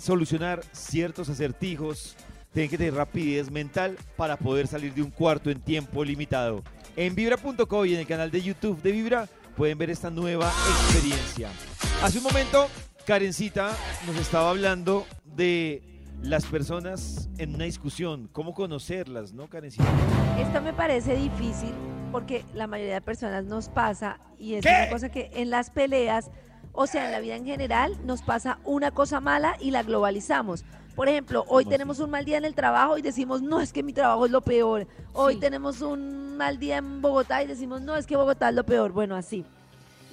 solucionar 0.00 0.62
ciertos 0.72 1.28
acertijos, 1.28 2.16
tienen 2.52 2.70
que 2.70 2.78
tener 2.78 2.94
rapidez 2.94 3.50
mental 3.50 3.96
para 4.16 4.36
poder 4.36 4.66
salir 4.66 4.94
de 4.94 5.02
un 5.02 5.10
cuarto 5.10 5.50
en 5.50 5.60
tiempo 5.60 6.04
limitado. 6.04 6.62
En 6.96 7.14
vibra.co 7.14 7.84
y 7.84 7.94
en 7.94 8.00
el 8.00 8.06
canal 8.06 8.30
de 8.30 8.40
YouTube 8.40 8.80
de 8.80 8.92
Vibra 8.92 9.28
pueden 9.56 9.76
ver 9.78 9.90
esta 9.90 10.10
nueva 10.10 10.48
experiencia. 10.68 11.50
Hace 12.02 12.18
un 12.18 12.24
momento, 12.24 12.68
Karencita 13.04 13.72
nos 14.06 14.16
estaba 14.16 14.50
hablando 14.50 15.06
de 15.24 15.82
las 16.22 16.46
personas 16.46 17.28
en 17.38 17.54
una 17.54 17.64
discusión, 17.64 18.28
cómo 18.32 18.54
conocerlas, 18.54 19.32
¿no, 19.32 19.48
Karencita? 19.48 19.84
Esto 20.38 20.62
me 20.62 20.72
parece 20.72 21.16
difícil 21.16 21.72
porque 22.12 22.44
la 22.54 22.66
mayoría 22.66 22.94
de 22.94 23.00
personas 23.00 23.44
nos 23.44 23.68
pasa 23.68 24.20
y 24.38 24.54
es 24.54 24.62
¿Qué? 24.62 24.68
una 24.68 24.88
cosa 24.90 25.08
que 25.10 25.30
en 25.34 25.50
las 25.50 25.70
peleas, 25.70 26.30
o 26.74 26.86
sea, 26.86 27.06
en 27.06 27.12
la 27.12 27.20
vida 27.20 27.36
en 27.36 27.46
general, 27.46 27.96
nos 28.04 28.22
pasa 28.22 28.58
una 28.64 28.90
cosa 28.90 29.20
mala 29.20 29.56
y 29.60 29.70
la 29.70 29.82
globalizamos. 29.82 30.64
Por 30.94 31.08
ejemplo, 31.08 31.44
hoy 31.48 31.64
tenemos 31.64 31.98
un 32.00 32.10
mal 32.10 32.24
día 32.24 32.36
en 32.38 32.44
el 32.44 32.54
trabajo 32.54 32.98
y 32.98 33.02
decimos, 33.02 33.42
no, 33.42 33.60
es 33.60 33.72
que 33.72 33.82
mi 33.82 33.92
trabajo 33.92 34.26
es 34.26 34.30
lo 34.32 34.42
peor. 34.42 34.86
Hoy 35.12 35.34
Sí. 35.34 35.40
tenemos 35.40 35.80
un 35.80 36.36
mal 36.36 36.58
día 36.58 36.76
en 36.76 37.00
Bogotá 37.02 37.42
y 37.42 37.46
decimos, 37.46 37.80
no, 37.80 37.96
es 37.96 38.06
que 38.06 38.16
Bogotá 38.16 38.48
es 38.50 38.54
lo 38.54 38.64
peor. 38.64 38.92
Bueno, 38.92 39.16
así. 39.16 39.44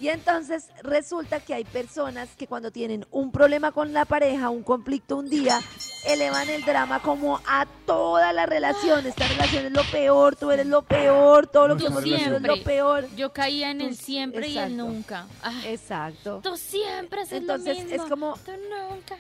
Y 0.01 0.09
entonces 0.09 0.69
resulta 0.81 1.39
que 1.41 1.53
hay 1.53 1.63
personas 1.63 2.27
que 2.35 2.47
cuando 2.47 2.71
tienen 2.71 3.05
un 3.11 3.31
problema 3.31 3.71
con 3.71 3.93
la 3.93 4.03
pareja, 4.05 4.49
un 4.49 4.63
conflicto 4.63 5.15
un 5.17 5.29
día, 5.29 5.59
elevan 6.07 6.49
el 6.49 6.63
drama 6.65 6.99
como 7.03 7.39
a 7.47 7.67
toda 7.85 8.33
la 8.33 8.47
relación. 8.47 9.05
Esta 9.05 9.27
relación 9.27 9.67
es 9.67 9.71
lo 9.71 9.83
peor, 9.91 10.35
tú 10.35 10.49
eres 10.49 10.65
lo 10.65 10.81
peor, 10.81 11.45
todo 11.45 11.67
lo 11.67 11.77
que 11.77 11.85
hemos 11.85 12.03
vivido 12.03 12.37
es 12.37 12.41
lo 12.41 12.63
peor. 12.63 13.07
Yo 13.15 13.31
caía 13.31 13.69
en 13.69 13.79
el 13.81 13.95
siempre 13.95 14.47
y 14.47 14.57
el 14.57 14.75
nunca. 14.75 15.27
Ay, 15.43 15.67
Exacto. 15.67 16.39
tú 16.41 16.57
siempre 16.57 17.21
haces 17.21 17.33
Entonces 17.41 17.77
lo 17.77 17.83
es 17.83 17.91
mismo. 17.91 18.09
como 18.09 18.33
Tú 18.43 18.51
nunca. 18.53 19.17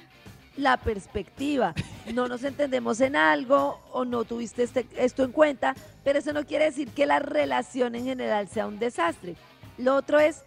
la 0.57 0.77
perspectiva. 0.77 1.75
No 2.11 2.27
nos 2.27 2.43
entendemos 2.43 3.01
en 3.01 3.15
algo 3.15 3.79
o 3.91 4.03
no 4.03 4.23
tuviste 4.23 4.63
este- 4.63 4.87
esto 4.97 5.23
en 5.23 5.31
cuenta, 5.31 5.75
pero 6.03 6.17
eso 6.17 6.33
no 6.33 6.43
quiere 6.43 6.65
decir 6.65 6.89
que 6.89 7.05
la 7.05 7.19
relación 7.19 7.93
en 7.93 8.03
general 8.05 8.47
sea 8.49 8.65
un 8.65 8.79
desastre. 8.79 9.35
Lo 9.77 9.95
otro 9.95 10.19
es, 10.19 10.41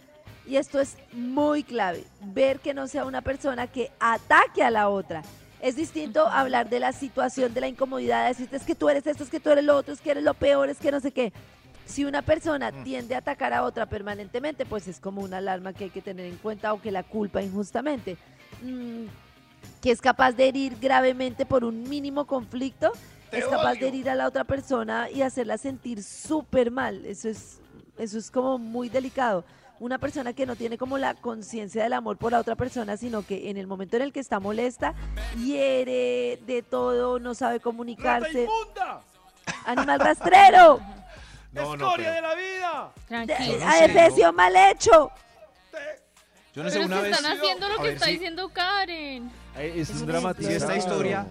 y 0.47 0.57
esto 0.57 0.81
es 0.81 0.97
muy 1.13 1.63
clave, 1.63 2.05
ver 2.21 2.61
que 2.61 2.75
no 2.75 2.87
sea 2.87 3.05
una 3.05 3.23
persona 3.23 3.67
que 3.67 3.91
ataque 4.01 4.63
a 4.63 4.71
la 4.71 4.89
otra. 4.89 5.23
Es 5.61 5.77
distinto 5.77 6.27
hablar 6.27 6.69
de 6.69 6.81
la 6.81 6.93
situación, 6.93 7.55
de 7.55 7.63
la 7.63 7.69
incomodidad, 7.69 8.29
decirte 8.29 8.57
es 8.57 8.65
que 8.65 8.75
tú 8.75 8.89
eres 8.89 9.07
esto, 9.07 9.25
es 9.25 9.31
que 9.31 9.41
tú 9.41 9.51
eres 9.51 9.65
lo 9.65 9.77
otro, 9.77 9.95
es 9.95 10.01
que 10.01 10.11
eres 10.11 10.23
lo 10.23 10.35
peor, 10.35 10.69
es 10.69 10.79
que 10.79 10.91
no 10.93 11.01
sé 11.01 11.11
qué. 11.11 11.33
Si 11.87 12.05
una 12.05 12.23
persona 12.23 12.73
tiende 12.85 13.15
a 13.15 13.19
atacar 13.19 13.53
a 13.53 13.63
otra 13.63 13.87
permanentemente, 13.87 14.67
pues 14.67 14.89
es 14.89 15.01
como 15.01 15.23
una 15.23 15.39
alarma 15.39 15.73
que 15.73 15.85
hay 15.85 15.91
que 15.91 16.03
tener 16.03 16.27
en 16.27 16.37
cuenta 16.37 16.73
o 16.73 16.81
que 16.81 16.91
la 16.91 17.03
culpa 17.03 17.43
injustamente. 17.43 18.17
Mm, 18.63 19.05
que 19.81 19.91
es 19.91 20.01
capaz 20.01 20.33
de 20.33 20.49
herir 20.49 20.77
gravemente 20.81 21.47
por 21.47 21.65
un 21.65 21.83
mínimo 21.89 22.27
conflicto, 22.27 22.93
Te 23.31 23.39
es 23.39 23.47
capaz 23.47 23.73
odio. 23.73 23.81
de 23.81 23.89
herir 23.89 24.11
a 24.11 24.15
la 24.15 24.27
otra 24.27 24.45
persona 24.45 25.11
y 25.11 25.23
hacerla 25.23 25.59
sentir 25.59 26.03
súper 26.03 26.71
mal. 26.71 27.05
Eso 27.05 27.29
es, 27.29 27.61
eso 27.99 28.19
es 28.19 28.31
como 28.31 28.59
muy 28.59 28.89
delicado. 28.89 29.45
Una 29.81 29.99
persona 29.99 30.33
que 30.33 30.47
no 30.47 30.55
tiene 30.57 30.79
como 30.79 30.99
la 30.99 31.15
conciencia 31.15 31.83
del 31.83 31.93
amor 31.95 32.17
por 32.17 32.33
la 32.33 32.39
otra 32.39 32.55
persona, 32.57 32.97
sino 32.97 33.27
que 33.27 33.51
en 33.51 33.57
el 33.57 33.67
momento 33.67 33.97
en 33.97 34.03
el 34.03 34.13
que 34.13 34.21
está 34.21 34.39
molesta, 34.41 34.95
hiere 35.39 36.39
de 36.47 36.63
todo, 36.69 37.19
no 37.19 37.35
sabe 37.35 37.55
¡Rata 37.55 37.65
comunicarse. 37.65 38.47
¡Animal 39.67 40.01
rastrero! 40.01 40.81
No, 41.55 41.77
no, 41.77 41.87
¡Escoria 41.87 42.07
pero- 42.07 42.15
de 42.17 42.21
la 42.21 42.35
vida! 42.35 42.93
Tranquilo. 43.07 43.59
no 43.61 43.67
adefesio 43.71 44.33
mal 44.33 44.57
hecho. 44.57 45.13
Yo 46.53 46.65
no 46.65 46.69
sé, 46.69 46.79
Pero 46.81 46.87
una 46.87 46.97
si 46.97 47.03
vez... 47.03 47.13
están 47.17 47.33
haciendo 47.39 47.69
lo 47.69 47.79
A 47.79 47.83
que 47.85 47.93
está 47.93 48.07
si- 48.07 48.13
diciendo 48.13 48.49
Karen. 48.49 49.31
Es 49.57 49.89
Es 49.89 50.01
un 50.01 50.07
dramático. 50.09 50.49
Si 50.49 50.55
esta 50.57 50.77
historia, 50.77 51.29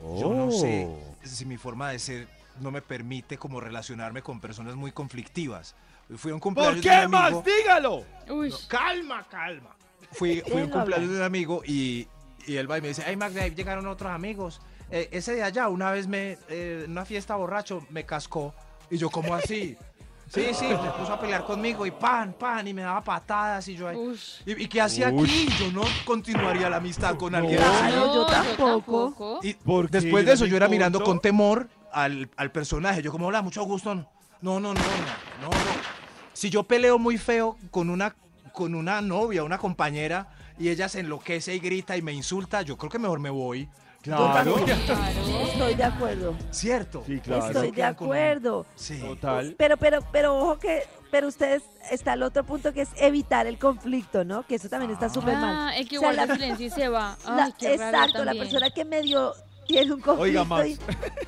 yo 0.00 0.32
no 0.32 0.52
sé 0.52 0.86
Oh. 0.88 1.14
si 1.26 1.44
mi 1.44 1.56
forma 1.56 1.90
de 1.90 1.98
ser 1.98 2.28
no 2.60 2.70
me 2.70 2.82
permite 2.82 3.36
como 3.36 3.58
relacionarme 3.58 4.22
con 4.22 4.40
personas 4.40 4.76
muy 4.76 4.92
conflictivas. 4.92 5.74
Fui 6.16 6.30
a 6.30 6.34
un 6.34 6.40
¿Por 6.40 6.54
cumpleaños 6.54 6.76
de 6.76 6.80
qué 6.90 7.04
un 7.06 7.10
más? 7.10 7.24
amigo, 7.26 7.44
Dígalo. 7.44 8.04
Uy. 8.30 8.54
Calma, 8.68 9.26
calma. 9.30 9.70
fui, 10.12 10.40
fui 10.46 10.60
a 10.60 10.64
un 10.64 10.70
cumpleaños 10.70 11.10
de 11.10 11.16
un 11.16 11.22
amigo 11.22 11.62
y, 11.66 12.06
y 12.46 12.56
él 12.56 12.70
va 12.70 12.78
y 12.78 12.80
me 12.82 12.88
dice, 12.88 13.02
hey 13.06 13.16
Max, 13.16 13.36
ahí 13.36 13.50
llegaron 13.54 13.86
otros 13.86 14.10
amigos. 14.10 14.60
Eh, 14.90 15.08
ese 15.12 15.34
de 15.34 15.42
allá, 15.42 15.68
una 15.68 15.90
vez 15.90 16.06
me, 16.06 16.38
eh, 16.48 16.82
en 16.86 16.92
una 16.92 17.04
fiesta 17.04 17.36
borracho, 17.36 17.86
me 17.90 18.04
cascó. 18.06 18.54
Y 18.90 18.96
yo, 18.96 19.10
¿cómo 19.10 19.34
así? 19.34 19.76
Sí, 20.30 20.44
sí, 20.52 20.66
se 20.68 20.90
puso 20.98 21.14
a 21.14 21.18
pelear 21.18 21.42
conmigo 21.42 21.86
y 21.86 21.90
pan, 21.90 22.34
pan, 22.34 22.68
y 22.68 22.74
me 22.74 22.82
daba 22.82 23.02
patadas 23.02 23.66
y 23.68 23.76
yo 23.76 23.88
ahí. 23.88 23.96
¿Y, 24.44 24.64
y 24.64 24.68
qué 24.68 24.82
hacía 24.82 25.08
aquí? 25.08 25.48
Yo 25.58 25.72
no 25.72 25.80
continuaría 26.04 26.68
la 26.68 26.76
amistad 26.76 27.16
con 27.16 27.34
alguien 27.34 27.56
Claro, 27.56 27.76
así. 27.80 28.14
yo 28.14 28.26
tampoco. 28.26 29.40
Y 29.42 29.54
¿Por 29.54 29.88
después 29.88 30.26
de 30.26 30.34
eso 30.34 30.44
yo 30.44 30.58
era 30.58 30.66
mi 30.68 30.72
mirando 30.72 31.02
con 31.02 31.18
temor 31.20 31.70
al, 31.90 32.28
al 32.36 32.52
personaje. 32.52 33.00
Yo 33.00 33.10
como, 33.10 33.28
hola, 33.28 33.40
mucho 33.40 33.62
gusto. 33.64 33.94
No, 33.94 34.04
no, 34.42 34.60
no, 34.60 34.74
no, 34.74 34.80
no, 35.40 35.48
no. 35.48 35.77
Si 36.38 36.50
yo 36.50 36.62
peleo 36.62 37.00
muy 37.00 37.18
feo 37.18 37.56
con 37.72 37.90
una, 37.90 38.14
con 38.52 38.76
una 38.76 39.00
novia, 39.00 39.42
una 39.42 39.58
compañera, 39.58 40.28
y 40.56 40.68
ella 40.68 40.88
se 40.88 41.00
enloquece 41.00 41.52
y 41.56 41.58
grita 41.58 41.96
y 41.96 42.02
me 42.02 42.12
insulta, 42.12 42.62
yo 42.62 42.78
creo 42.78 42.88
que 42.88 43.00
mejor 43.00 43.18
me 43.18 43.28
voy. 43.28 43.68
Claro. 44.02 44.54
Estoy 44.56 45.74
de 45.74 45.82
acuerdo. 45.82 46.36
¿Cierto? 46.52 47.02
Sí, 47.04 47.18
claro. 47.18 47.44
Estoy 47.44 47.72
de 47.72 47.82
acuerdo. 47.82 48.66
Sí. 48.76 49.00
Total. 49.00 49.56
Pero, 49.58 49.76
pero, 49.78 49.98
pero 50.12 50.36
ojo 50.36 50.60
que, 50.60 50.84
pero 51.10 51.26
ustedes, 51.26 51.64
está 51.90 52.12
el 52.12 52.22
otro 52.22 52.44
punto 52.44 52.72
que 52.72 52.82
es 52.82 52.90
evitar 52.98 53.48
el 53.48 53.58
conflicto, 53.58 54.22
¿no? 54.24 54.46
Que 54.46 54.54
eso 54.54 54.68
también 54.68 54.92
está 54.92 55.08
súper 55.08 55.34
mal. 55.34 55.70
Ah, 55.70 55.76
el 55.76 55.88
que 55.88 55.96
O 55.98 56.00
sea, 56.02 56.10
guarda 56.12 56.26
la- 56.26 56.34
silencio 56.36 56.66
y 56.68 56.70
se 56.70 56.88
va. 56.88 57.18
La- 57.26 57.50
qué 57.58 57.74
exacto, 57.74 58.24
la 58.24 58.34
persona 58.34 58.70
que 58.70 58.84
medio 58.84 59.34
tiene 59.66 59.92
un 59.92 60.00
conflicto 60.00 60.40
Oiga, 60.54 60.68
y 60.68 60.78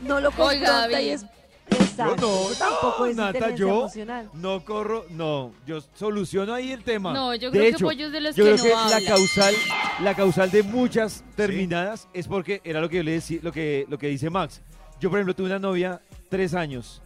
no 0.02 0.20
lo 0.20 0.28
Oiga, 0.28 0.36
confronta 0.36 0.86
y 0.88 0.92
David. 0.92 1.08
es 1.14 1.26
exacto. 1.70 2.16
no, 2.20 2.54
tampoco 2.58 3.06
es 3.06 3.16
Nata, 3.16 3.54
yo 3.54 3.68
emocional. 3.68 4.30
no 4.34 4.64
corro, 4.64 5.04
no, 5.10 5.52
yo 5.66 5.80
soluciono 5.94 6.52
ahí 6.54 6.72
el 6.72 6.82
tema. 6.82 7.12
No, 7.12 7.34
yo 7.34 7.50
de 7.50 7.58
creo 7.58 7.62
que 7.70 7.76
hecho, 7.76 7.84
Pollo 7.86 8.06
es 8.06 8.12
de 8.12 8.20
los 8.20 8.36
yo 8.36 8.44
que 8.44 8.54
creo 8.56 8.76
no 8.76 8.84
que 8.88 9.00
la 9.00 9.06
causal, 9.08 9.54
la 10.02 10.14
causal 10.14 10.50
de 10.50 10.62
muchas 10.62 11.24
terminadas 11.36 12.08
es 12.12 12.26
porque 12.28 12.60
era 12.64 12.80
lo 12.80 12.88
que 12.88 12.96
yo 12.98 13.02
le 13.02 13.12
decía, 13.12 13.40
lo 13.42 13.52
que, 13.52 13.86
lo 13.88 13.98
que 13.98 14.08
dice 14.08 14.30
Max. 14.30 14.60
Yo, 15.00 15.08
por 15.10 15.18
ejemplo, 15.18 15.34
tuve 15.34 15.46
una 15.46 15.58
novia 15.58 16.00
tres 16.28 16.54
años 16.54 17.00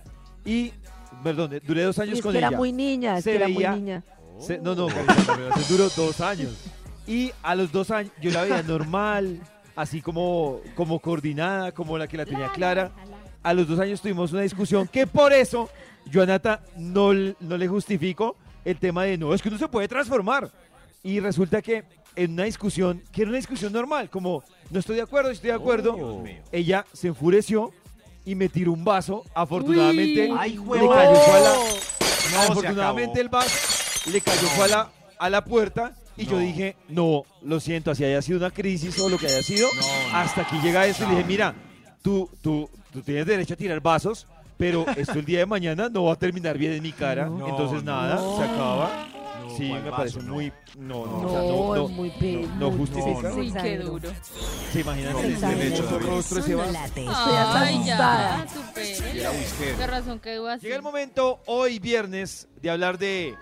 y, 0.45 0.73
perdón, 1.23 1.59
duré 1.67 1.83
dos 1.85 1.97
Y 1.99 2.01
años 2.03 2.17
es 2.19 2.23
con 2.23 2.33
que 2.33 2.39
era 2.39 2.49
ella. 2.49 2.57
muy 2.57 2.73
niña, 2.73 3.19
es 3.19 3.25
Se 3.25 3.31
que 3.31 3.37
era 3.37 3.47
veía- 3.47 3.71
muy 3.71 3.81
niña. 3.81 4.03
Se- 4.41 4.59
no, 4.59 4.75
no, 4.75 4.89
se 4.89 5.73
duró 5.73 5.89
dos 5.91 6.21
años. 6.21 6.51
Y 7.07 7.31
a 7.43 7.55
los 7.55 7.71
dos 7.71 7.91
años 7.91 8.11
yo 8.21 8.31
la 8.33 8.43
veía 8.43 8.63
normal, 8.63 9.39
así 9.77 10.01
como, 10.03 10.61
como 10.75 10.99
coordinada, 10.99 11.71
como 11.73 11.97
la 11.99 12.09
que 12.09 12.17
la 12.17 12.25
tenía 12.27 12.49
clara. 12.51 12.91
A 13.45 13.55
los 13.55 13.69
dos 13.69 13.79
años 13.79 14.01
tuvimos 14.01 14.33
una 14.33 14.43
discusión 14.43 14.89
que 14.89 15.07
por 15.07 15.33
eso 15.33 15.69
yo 16.11 16.23
a 16.23 16.27
Nata 16.27 16.61
no, 16.77 17.13
no 17.13 17.57
le 17.57 17.69
justifico 17.69 18.37
el 18.65 18.79
tema 18.79 19.05
de 19.05 19.17
no, 19.19 19.33
es 19.35 19.41
que 19.43 19.49
uno 19.51 19.59
se 19.59 19.69
puede 19.69 19.87
transformar. 19.87 20.51
Y 21.03 21.21
resulta 21.21 21.61
que 21.63 21.85
en 22.17 22.33
una 22.33 22.45
discusión, 22.45 23.03
que 23.13 23.23
era 23.23 23.29
una 23.29 23.37
discusión 23.39 23.73
normal, 23.73 24.09
como 24.09 24.43
no 24.71 24.79
estoy 24.81 24.97
de 24.97 25.03
acuerdo, 25.03 25.31
estoy 25.31 25.49
de 25.51 25.57
acuerdo, 25.57 26.23
ella 26.51 26.87
se 26.93 27.09
enfureció 27.09 27.71
y 28.25 28.35
me 28.35 28.49
tiró 28.49 28.73
un 28.73 28.83
vaso. 28.85 29.25
Afortunadamente, 29.35 30.31
Uy. 30.33 30.37
Ay, 30.41 30.53
le 30.53 30.89
cayó 30.89 31.15
fue 31.17 31.35
a 31.35 31.41
la, 31.41 31.55
No, 31.55 31.67
se 32.31 32.37
Afortunadamente 32.53 33.21
el 33.21 33.29
vaso 33.29 34.11
le 34.11 34.21
cayó 34.21 34.49
fue 34.49 34.65
a 34.65 34.69
la, 34.69 34.93
a 35.19 35.29
la 35.31 35.45
puerta 35.45 35.95
y 36.17 36.25
yo 36.25 36.33
No. 36.33 36.39
dije, 36.39 36.77
no, 36.89 37.25
lo 37.43 37.61
siento, 37.61 37.91
así 37.91 38.05
haya 38.05 38.23
sido 38.23 38.39
una 38.39 38.51
crisis 38.51 38.99
o 39.01 39.09
lo 39.11 39.19
que 39.19 39.27
haya 39.27 39.43
sido, 39.43 39.69
No, 39.75 39.83
no. 40.11 40.17
hasta 40.17 40.43
aquí 40.43 40.57
llega 40.63 40.87
esto 40.87 41.05
y 41.05 41.11
dije, 41.11 41.25
mira, 41.25 41.55
tú, 42.01 42.31
tú, 42.41 42.71
tú 42.95 43.03
tienes 43.03 43.27
derecho 43.27 43.53
a 43.53 43.57
tirar 43.59 43.81
vasos, 43.81 44.27
pero 44.57 44.87
esto 44.97 45.19
el 45.19 45.25
día 45.27 45.41
de 45.41 45.47
mañana 45.47 45.89
no 45.91 46.05
va 46.05 46.15
a 46.15 46.17
terminar 46.17 46.57
bien 46.57 46.73
en 46.73 46.83
mi 46.83 46.93
cara, 46.93 47.27
No, 47.27 47.47
entonces 47.49 47.83
no. 47.85 47.93
nada, 47.93 48.17
se 48.39 48.43
acaba. 48.45 49.09
No, 49.43 49.57
sí, 49.59 49.69
¿cuál 49.69 49.83
me 49.83 49.91
vaso? 49.91 49.97
parece 49.99 50.19
No. 50.23 50.35
muy... 50.35 50.53
No, 50.79 51.07
no, 51.07 51.07
No, 51.07 51.19
o 51.27 51.31
sea, 51.31 51.39
no, 51.41 51.75
no, 51.77 51.85
es 51.87 51.91
muy 51.93 52.11
pe- 52.11 52.49
no 52.59 52.71
justifica. 52.73 53.31
se 53.33 53.39
Uy, 53.41 53.53
qué 53.53 53.79
duro. 53.79 54.11
¿Se 54.73 54.81
imaginan 54.81 55.13
No, 55.13 55.21
el 55.21 55.41
no, 55.41 55.91
no. 55.91 55.99
rostro 55.99 56.41
ese 56.41 56.55
vaso? 56.55 56.73
Estoy 56.85 57.07
asustada. 57.07 58.47
Qué 58.75 59.87
razón 59.87 60.19
que 60.19 60.31
debo 60.31 60.49
así. 60.49 60.63
Llega 60.65 60.77
el 60.77 60.83
momento 60.83 61.41
hoy 61.47 61.79
viernes 61.79 62.49
de 62.63 62.71
hablar 62.71 62.99
de 62.99 63.35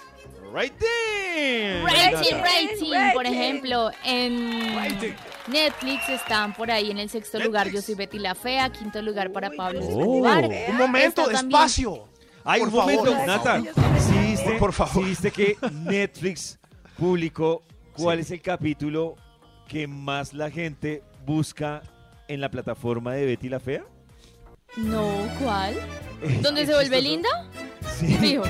rating. 0.52 1.84
Rating, 1.84 2.36
rating, 2.36 3.12
por 3.14 3.26
ejemplo, 3.26 3.90
en 4.04 4.74
Rating. 4.76 5.12
Netflix 5.48 6.08
están 6.08 6.54
por 6.54 6.70
ahí 6.70 6.90
en 6.90 6.98
el 6.98 7.08
sexto 7.10 7.38
lugar 7.40 7.68
Yo 7.70 7.82
soy 7.82 7.94
Betty 7.94 8.18
la 8.18 8.34
Fea, 8.34 8.70
quinto 8.70 9.02
lugar 9.02 9.32
para 9.32 9.50
Pablo 9.50 9.80
Oh. 9.82 10.16
Un 10.16 10.76
momento, 10.76 11.22
también- 11.24 11.48
despacio. 11.48 12.08
Ay, 12.44 12.60
Por 12.60 12.68
un 12.70 12.74
momento, 12.74 13.04
favor. 13.12 13.26
Nata. 13.26 13.62
¿Sí 14.00 14.18
viste, 14.18 14.52
Por 14.58 14.72
favor. 14.72 14.94
sí 14.94 15.08
viste 15.10 15.30
que 15.30 15.56
Netflix 15.72 16.58
publicó 16.98 17.62
cuál 17.96 18.18
es 18.20 18.30
el 18.30 18.40
capítulo 18.42 19.16
que 19.68 19.86
más 19.86 20.32
la 20.32 20.50
gente 20.50 21.02
busca 21.24 21.82
en 22.28 22.40
la 22.40 22.50
plataforma 22.50 23.12
de 23.14 23.26
Betty 23.26 23.48
la 23.48 23.60
Fea? 23.60 23.84
No, 24.76 25.08
¿cuál? 25.40 25.74
¿Dónde 26.40 26.66
se 26.66 26.74
vuelve 26.74 27.00
linda? 27.02 27.28
Sí. 27.98 28.06
Fijo. 28.16 28.42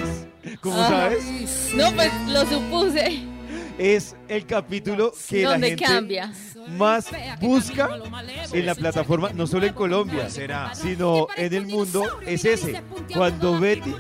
¿Cómo 0.61 0.77
sabes? 0.77 1.71
No, 1.75 1.93
pues 1.93 2.11
lo 2.29 2.47
supuse. 2.47 3.23
Es 3.85 4.15
el 4.29 4.47
capítulo 4.47 5.13
que 5.29 5.43
la 5.43 5.51
¿Dónde 5.51 5.69
gente 5.71 5.85
cambia? 5.85 6.33
más 6.79 7.07
busca 7.41 7.89
en 8.53 8.65
la 8.67 8.77
plataforma, 8.77 9.31
no 9.35 9.49
solo 9.49 9.67
en 9.67 9.73
Colombia, 9.75 10.29
sino 10.75 11.27
en 11.37 11.53
el 11.53 11.67
mundo, 11.67 12.05
es 12.25 12.45
ese. 12.45 12.81
Cuando 13.13 13.59
Betty 13.59 13.93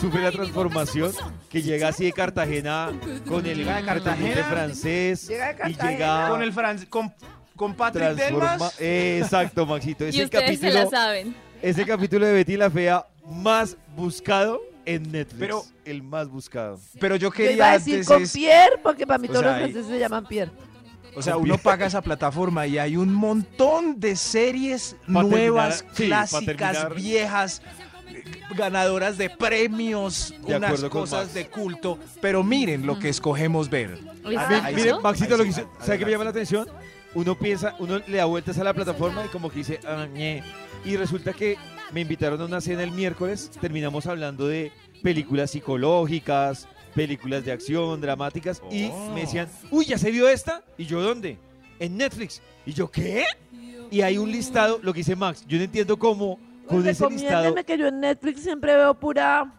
sufre 0.00 0.22
la 0.22 0.32
transformación, 0.32 1.12
que 1.48 1.62
llega 1.62 1.88
así 1.90 2.06
de 2.06 2.12
Cartagena 2.12 2.90
con 3.28 3.46
el 3.46 3.58
Llega 3.58 3.76
de 3.76 3.84
Cartagena. 3.84 4.44
francés 4.50 5.28
Llega 5.28 5.52
de 5.52 5.70
y 5.70 5.74
llega 5.76 6.28
Con 6.28 6.42
el 6.42 6.52
Fran- 6.52 6.88
con, 6.88 7.14
con 7.54 7.74
Patrick 7.76 8.14
Delmas. 8.16 8.80
Eh, 8.80 9.20
exacto, 9.22 9.64
Maxito. 9.64 10.06
Es 10.06 10.16
Y 10.16 10.18
el 10.22 10.24
ustedes 10.24 10.58
se 10.58 10.66
la 10.72 10.72
capítulo, 10.72 10.90
saben. 10.90 11.36
es 11.62 11.78
el 11.78 11.86
capítulo 11.86 12.26
de 12.26 12.32
Betty 12.32 12.56
la 12.56 12.68
Fea 12.68 13.06
más 13.26 13.76
buscado 13.94 14.60
en 14.94 15.10
Netflix. 15.12 15.38
Pero- 15.40 15.64
el 15.84 16.02
más 16.02 16.28
buscado. 16.28 16.78
Pero 17.00 17.16
yo 17.16 17.30
quería 17.30 17.52
iba 17.52 17.70
a 17.70 17.72
decir 17.78 17.94
antes 17.94 18.08
con 18.08 18.22
es- 18.22 18.32
Pierre, 18.32 18.78
porque 18.82 19.06
para 19.06 19.18
mí 19.18 19.26
O 19.28 19.32
todos 19.32 19.42
sea, 19.42 19.52
los 19.52 19.56
hay- 19.58 19.72
franceses 19.72 19.90
se 19.92 19.98
llaman 19.98 20.26
Pierre. 20.26 20.52
O 21.16 21.22
sea, 21.22 21.36
uno 21.36 21.58
paga 21.58 21.86
esa 21.86 22.00
plataforma 22.02 22.66
y 22.68 22.78
hay 22.78 22.96
un 22.96 23.12
montón 23.12 23.98
de 23.98 24.14
series 24.14 24.94
Pa' 25.12 25.22
nuevas, 25.24 25.84
terminar- 25.94 26.28
clásicas, 26.28 26.94
viejas, 26.94 27.62
ganadoras 28.56 29.18
de 29.18 29.30
premios, 29.30 30.34
De 30.46 30.56
unas 30.56 30.84
cosas 30.84 31.22
Max. 31.24 31.34
de 31.34 31.46
culto. 31.48 31.98
Pero 32.20 32.42
miren 32.44 32.86
lo 32.86 32.98
que 32.98 33.08
escogemos 33.08 33.68
ver. 33.70 33.98
Ah, 34.36 34.60
ahí 34.64 34.74
Mire, 34.74 34.90
sí. 34.90 34.96
Maxito, 35.02 35.36
lo 35.36 35.44
que 35.44 35.50
hizo-. 35.50 35.68
¿sabe 35.80 35.98
qué 35.98 36.04
me 36.04 36.10
llama 36.12 36.24
la 36.24 36.30
atención? 36.30 36.68
Uno 37.14 37.36
piensa, 37.36 37.74
uno 37.80 38.00
le 38.06 38.16
da 38.18 38.24
vueltas 38.26 38.56
a 38.58 38.64
la 38.64 38.72
plataforma 38.72 39.24
y 39.24 39.28
como 39.28 39.50
que 39.50 39.58
dice, 39.58 39.80
"Ah, 39.84 40.06
ñe". 40.12 40.42
y 40.84 40.96
resulta 40.96 41.32
que 41.32 41.56
me 41.92 42.00
invitaron 42.02 42.40
a 42.40 42.44
una 42.44 42.60
cena 42.60 42.82
el 42.82 42.92
miércoles, 42.92 43.50
terminamos 43.60 44.06
hablando 44.06 44.46
de 44.46 44.72
películas 45.02 45.50
psicológicas, 45.52 46.68
películas 46.94 47.44
de 47.44 47.52
acción, 47.52 48.00
dramáticas, 48.00 48.62
y 48.70 48.88
Oh. 48.92 49.12
me 49.14 49.22
decían, 49.22 49.48
uy, 49.70 49.84
¿ya 49.86 49.98
se 49.98 50.10
vio 50.10 50.28
esta? 50.28 50.62
¿Y 50.78 50.86
yo 50.86 51.00
dónde? 51.02 51.38
En 51.78 51.96
Netflix. 51.96 52.42
¿Y 52.66 52.72
yo 52.72 52.90
qué? 52.90 53.24
Y 53.90 54.02
hay 54.02 54.18
un 54.18 54.30
listado, 54.30 54.78
lo 54.82 54.92
que 54.92 54.98
dice 54.98 55.16
Max, 55.16 55.44
yo 55.48 55.58
no 55.58 55.64
entiendo 55.64 55.98
cómo 55.98 56.38
con 56.66 56.82
Pues 56.82 56.86
ese 57.00 57.08
listado... 57.10 57.54
que 57.64 57.78
yo 57.78 57.88
en 57.88 58.00
Netflix 58.00 58.42
siempre 58.42 58.74
veo 58.76 58.94
pura... 58.94 59.52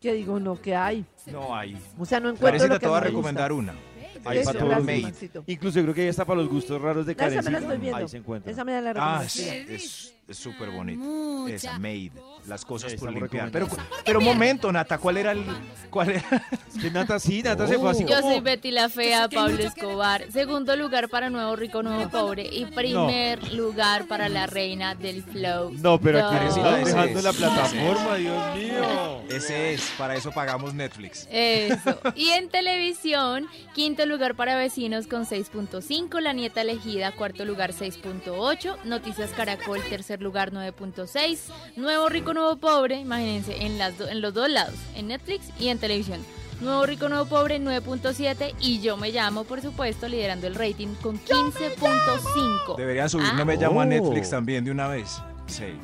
Que 0.00 0.12
digo, 0.12 0.38
no, 0.38 0.60
que 0.60 0.76
hay. 0.76 1.04
No 1.26 1.56
hay. 1.56 1.76
O 1.98 2.04
sea, 2.06 2.20
no 2.20 2.28
encuentro 2.30 2.68
lo 2.68 2.74
te 2.74 2.80
que 2.80 2.86
voy 2.86 2.98
a 2.98 3.00
me 3.00 3.06
recomendar 3.08 3.52
gusta. 3.52 3.72
una. 3.72 3.80
Hay 4.24 4.38
Sí, 4.38 4.44
para 4.44 4.58
todos. 4.60 5.44
Incluso 5.48 5.82
creo 5.82 5.94
que 5.94 6.04
ya 6.04 6.10
está 6.10 6.24
para 6.24 6.40
los 6.40 6.48
gustos 6.48 6.80
raros 6.80 7.04
de 7.04 7.12
Esa 7.14 7.24
me 7.26 7.30
la 7.34 7.42
Karen. 7.42 7.62
estoy 7.62 7.78
viendo. 7.78 7.96
Ahí 7.98 8.08
se 8.08 8.16
encuentra. 8.18 8.52
Esa 8.52 8.64
me 8.64 8.80
la 8.80 8.90
Ah, 8.90 9.22
recomiendo. 9.24 9.72
es 9.74 9.82
es 9.82 10.14
súper 10.36 10.70
bonito. 10.70 11.48
Esa, 11.48 11.78
Made. 11.78 12.12
Las 12.46 12.64
cosas 12.64 12.94
por 12.94 13.12
limpiar. 13.12 13.50
Pero, 13.50 13.68
pero 14.04 14.18
un 14.18 14.24
momento, 14.24 14.70
Nata, 14.70 14.98
¿cuál 14.98 15.16
era 15.16 15.32
el. 15.32 15.44
¿Cuál 15.90 16.10
era? 16.10 16.46
Es 16.68 16.82
que 16.82 16.90
Nata 16.90 17.18
sí, 17.18 17.42
Nata 17.42 17.66
se 17.66 17.78
fue 17.78 17.90
así 17.90 18.04
Yo 18.04 18.20
soy 18.20 18.40
Betty 18.40 18.70
la 18.70 18.88
Fea, 18.88 19.28
Pablo 19.28 19.62
Escobar. 19.62 20.30
Segundo 20.30 20.76
lugar 20.76 21.08
para 21.08 21.30
Nuevo 21.30 21.56
Rico, 21.56 21.82
Nuevo 21.82 22.10
Pobre. 22.10 22.46
Y 22.50 22.66
primer 22.66 23.52
lugar 23.54 24.06
para 24.06 24.28
la 24.28 24.46
reina 24.46 24.94
del 24.94 25.22
flow. 25.22 25.72
No, 25.78 25.98
pero 25.98 26.26
aquí 26.26 26.36
No. 26.60 26.76
ese 26.76 26.90
dejando 26.90 27.18
es. 27.18 27.24
la 27.24 27.32
plataforma, 27.32 28.14
Dios 28.16 28.56
mío. 28.56 29.22
Ese 29.30 29.74
es, 29.74 29.92
para 29.96 30.14
eso 30.14 30.30
pagamos 30.32 30.74
Netflix. 30.74 31.26
Eso. 31.30 31.98
Y 32.14 32.28
en 32.30 32.48
televisión, 32.48 33.46
quinto 33.74 34.04
lugar 34.06 34.34
para 34.34 34.56
Vecinos 34.56 35.06
con 35.06 35.24
6.5, 35.26 36.20
La 36.20 36.32
Nieta 36.32 36.60
Elegida, 36.62 37.12
cuarto 37.12 37.44
lugar 37.44 37.72
6.8, 37.72 38.84
Noticias 38.84 39.30
Caracol, 39.30 39.80
tercer 39.88 40.17
lugar 40.20 40.52
9.6, 40.52 41.38
Nuevo 41.76 42.08
Rico, 42.08 42.34
Nuevo 42.34 42.56
Pobre, 42.56 42.96
imagínense, 43.00 43.64
en, 43.64 43.78
las 43.78 43.98
do- 43.98 44.08
en 44.08 44.20
los 44.20 44.34
dos 44.34 44.48
lados, 44.50 44.74
en 44.96 45.08
Netflix 45.08 45.46
y 45.58 45.68
en 45.68 45.78
televisión. 45.78 46.24
Nuevo 46.60 46.84
Rico, 46.86 47.08
Nuevo 47.08 47.26
Pobre 47.26 47.60
9.7 47.60 48.54
y 48.60 48.80
Yo 48.80 48.96
Me 48.96 49.12
Llamo, 49.12 49.44
por 49.44 49.60
supuesto, 49.62 50.08
liderando 50.08 50.46
el 50.48 50.56
rating 50.56 50.88
con 51.02 51.18
15.5. 51.20 52.76
Deberían 52.76 53.08
subir, 53.08 53.26
Ah. 53.30 53.34
no 53.36 53.44
me 53.44 53.56
llamo 53.56 53.80
a 53.80 53.84
Oh. 53.84 53.86
Netflix 53.86 54.30
también 54.30 54.64
de 54.64 54.70
una 54.72 54.88
vez. 54.88 55.20
Sí. 55.46 55.78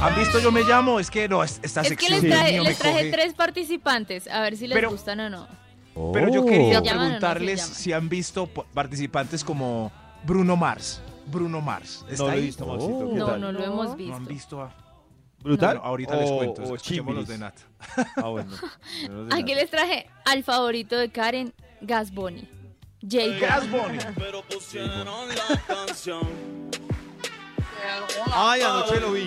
¿Han 0.00 0.16
visto 0.18 0.38
Yo 0.40 0.50
Me 0.50 0.62
Llamo? 0.62 0.98
Es 1.00 1.10
que 1.10 1.28
no, 1.28 1.44
es- 1.44 1.60
esta 1.62 1.82
Es 1.82 1.88
que 1.90 1.96
sección 1.96 2.22
les 2.22 2.30
traje, 2.30 2.52
mío 2.52 2.62
les 2.64 2.78
traje 2.78 3.10
tres 3.10 3.34
participantes, 3.34 4.26
a 4.28 4.40
ver 4.40 4.56
si 4.56 4.66
les 4.66 4.74
Pero- 4.74 4.90
gustan 4.90 5.20
o 5.20 5.28
no. 5.30 5.46
Pero 6.14 6.30
yo 6.32 6.46
quería 6.46 6.78
¿Se 6.78 6.84
llaman 6.86 6.86
o 6.86 7.08
no 7.08 7.14
se 7.14 7.18
preguntarles 7.18 7.60
si 7.60 7.92
han 7.92 8.08
visto 8.08 8.46
participantes 8.46 9.44
como 9.44 9.92
Bruno 10.24 10.56
Mars. 10.56 11.02
Bruno 11.30 11.60
Mars. 11.60 12.04
¿Está 12.08 12.24
No 12.24 12.28
lo 12.28 12.34
he 12.34 12.36
ahí? 12.38 12.46
visto, 12.46 12.66
Maxito. 12.66 13.08
¿qué 13.08 13.14
No, 13.14 13.26
tal? 13.26 13.40
no 13.40 13.52
lo 13.52 13.64
hemos 13.64 13.88
¿No 13.90 13.96
visto. 13.96 14.14
han 14.16 14.24
visto 14.26 14.62
a... 14.62 14.74
¿Brutal? 15.42 15.76
Bueno, 15.76 15.88
ahorita 15.88 16.16
les 16.16 16.30
O- 16.30 16.36
cuento. 16.36 16.62
o 16.62 16.76
escuchemos 16.76 17.14
los 17.14 17.26
de. 17.28 17.38
Nata. 17.38 17.62
Ah, 18.16 18.28
bueno. 18.28 18.50
De 18.50 18.56
Aquí 19.34 19.52
nada. 19.52 19.62
les 19.62 19.70
traje 19.70 20.10
al 20.26 20.44
favorito 20.44 20.96
de 20.98 21.10
Karen, 21.10 21.54
Gas 21.80 22.10
Bunny. 22.12 22.46
J 23.00 23.38
Gas 23.40 23.70
Bunny. 23.70 23.96
Bunny. 23.98 24.14
Pero 24.18 24.42
pusieron 24.42 25.28
la 25.30 25.56
canción. 25.66 26.28
Ay, 28.34 28.60
anoche 28.60 29.00
lo 29.00 29.12
vi. 29.12 29.26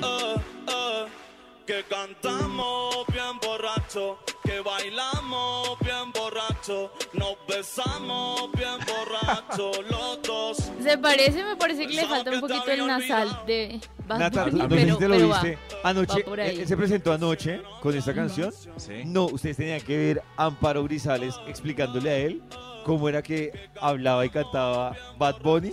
Eh, 1.68 1.72
eh, 1.72 1.84
que 1.84 1.84
cantamos 1.96 3.06
bien 3.08 3.40
borracho, 3.42 4.20
que 4.44 4.60
bailamos 4.62 5.78
bien 5.80 6.12
borracho, 6.14 6.92
nos 7.14 7.38
besamos 7.48 8.52
bien 8.54 8.78
borracho, 8.86 9.72
los 9.90 10.22
dos. 10.24 10.58
Se 10.82 10.98
parece, 10.98 11.44
me 11.44 11.56
parece 11.56 11.88
que 11.88 11.94
le 11.94 12.06
falta 12.06 12.32
un 12.32 12.42
poquito 12.42 12.72
el 12.72 12.88
nasal 12.88 13.44
de 13.46 13.80
Bad 14.08 14.20
Nata, 14.20 14.44
Bunny, 14.46 14.60
no 14.60 14.70
sé 14.70 14.92
si 14.92 14.98
te 14.98 15.08
lo 15.08 15.16
pero 15.16 15.30
va. 15.30 15.42
viste. 15.42 15.60
Anoche, 15.84 16.24
va 16.24 16.46
él, 16.46 16.60
él 16.60 16.68
se 16.68 16.78
presentó 16.78 17.14
anoche 17.14 17.62
con 17.82 17.96
esta 17.96 18.14
canción. 18.14 18.54
Sí. 18.78 19.04
No, 19.06 19.26
ustedes 19.26 19.58
tenían 19.58 19.82
que 19.82 19.98
ver 19.98 20.24
a 20.38 20.46
Amparo 20.46 20.84
Grisales 20.84 21.36
explicándole 21.48 22.10
a 22.10 22.18
él 22.18 22.42
cómo 22.84 23.10
era 23.10 23.22
que 23.22 23.70
hablaba 23.80 24.26
y 24.26 24.30
cantaba 24.30 24.96
Bad 25.18 25.42
Bunny. 25.42 25.72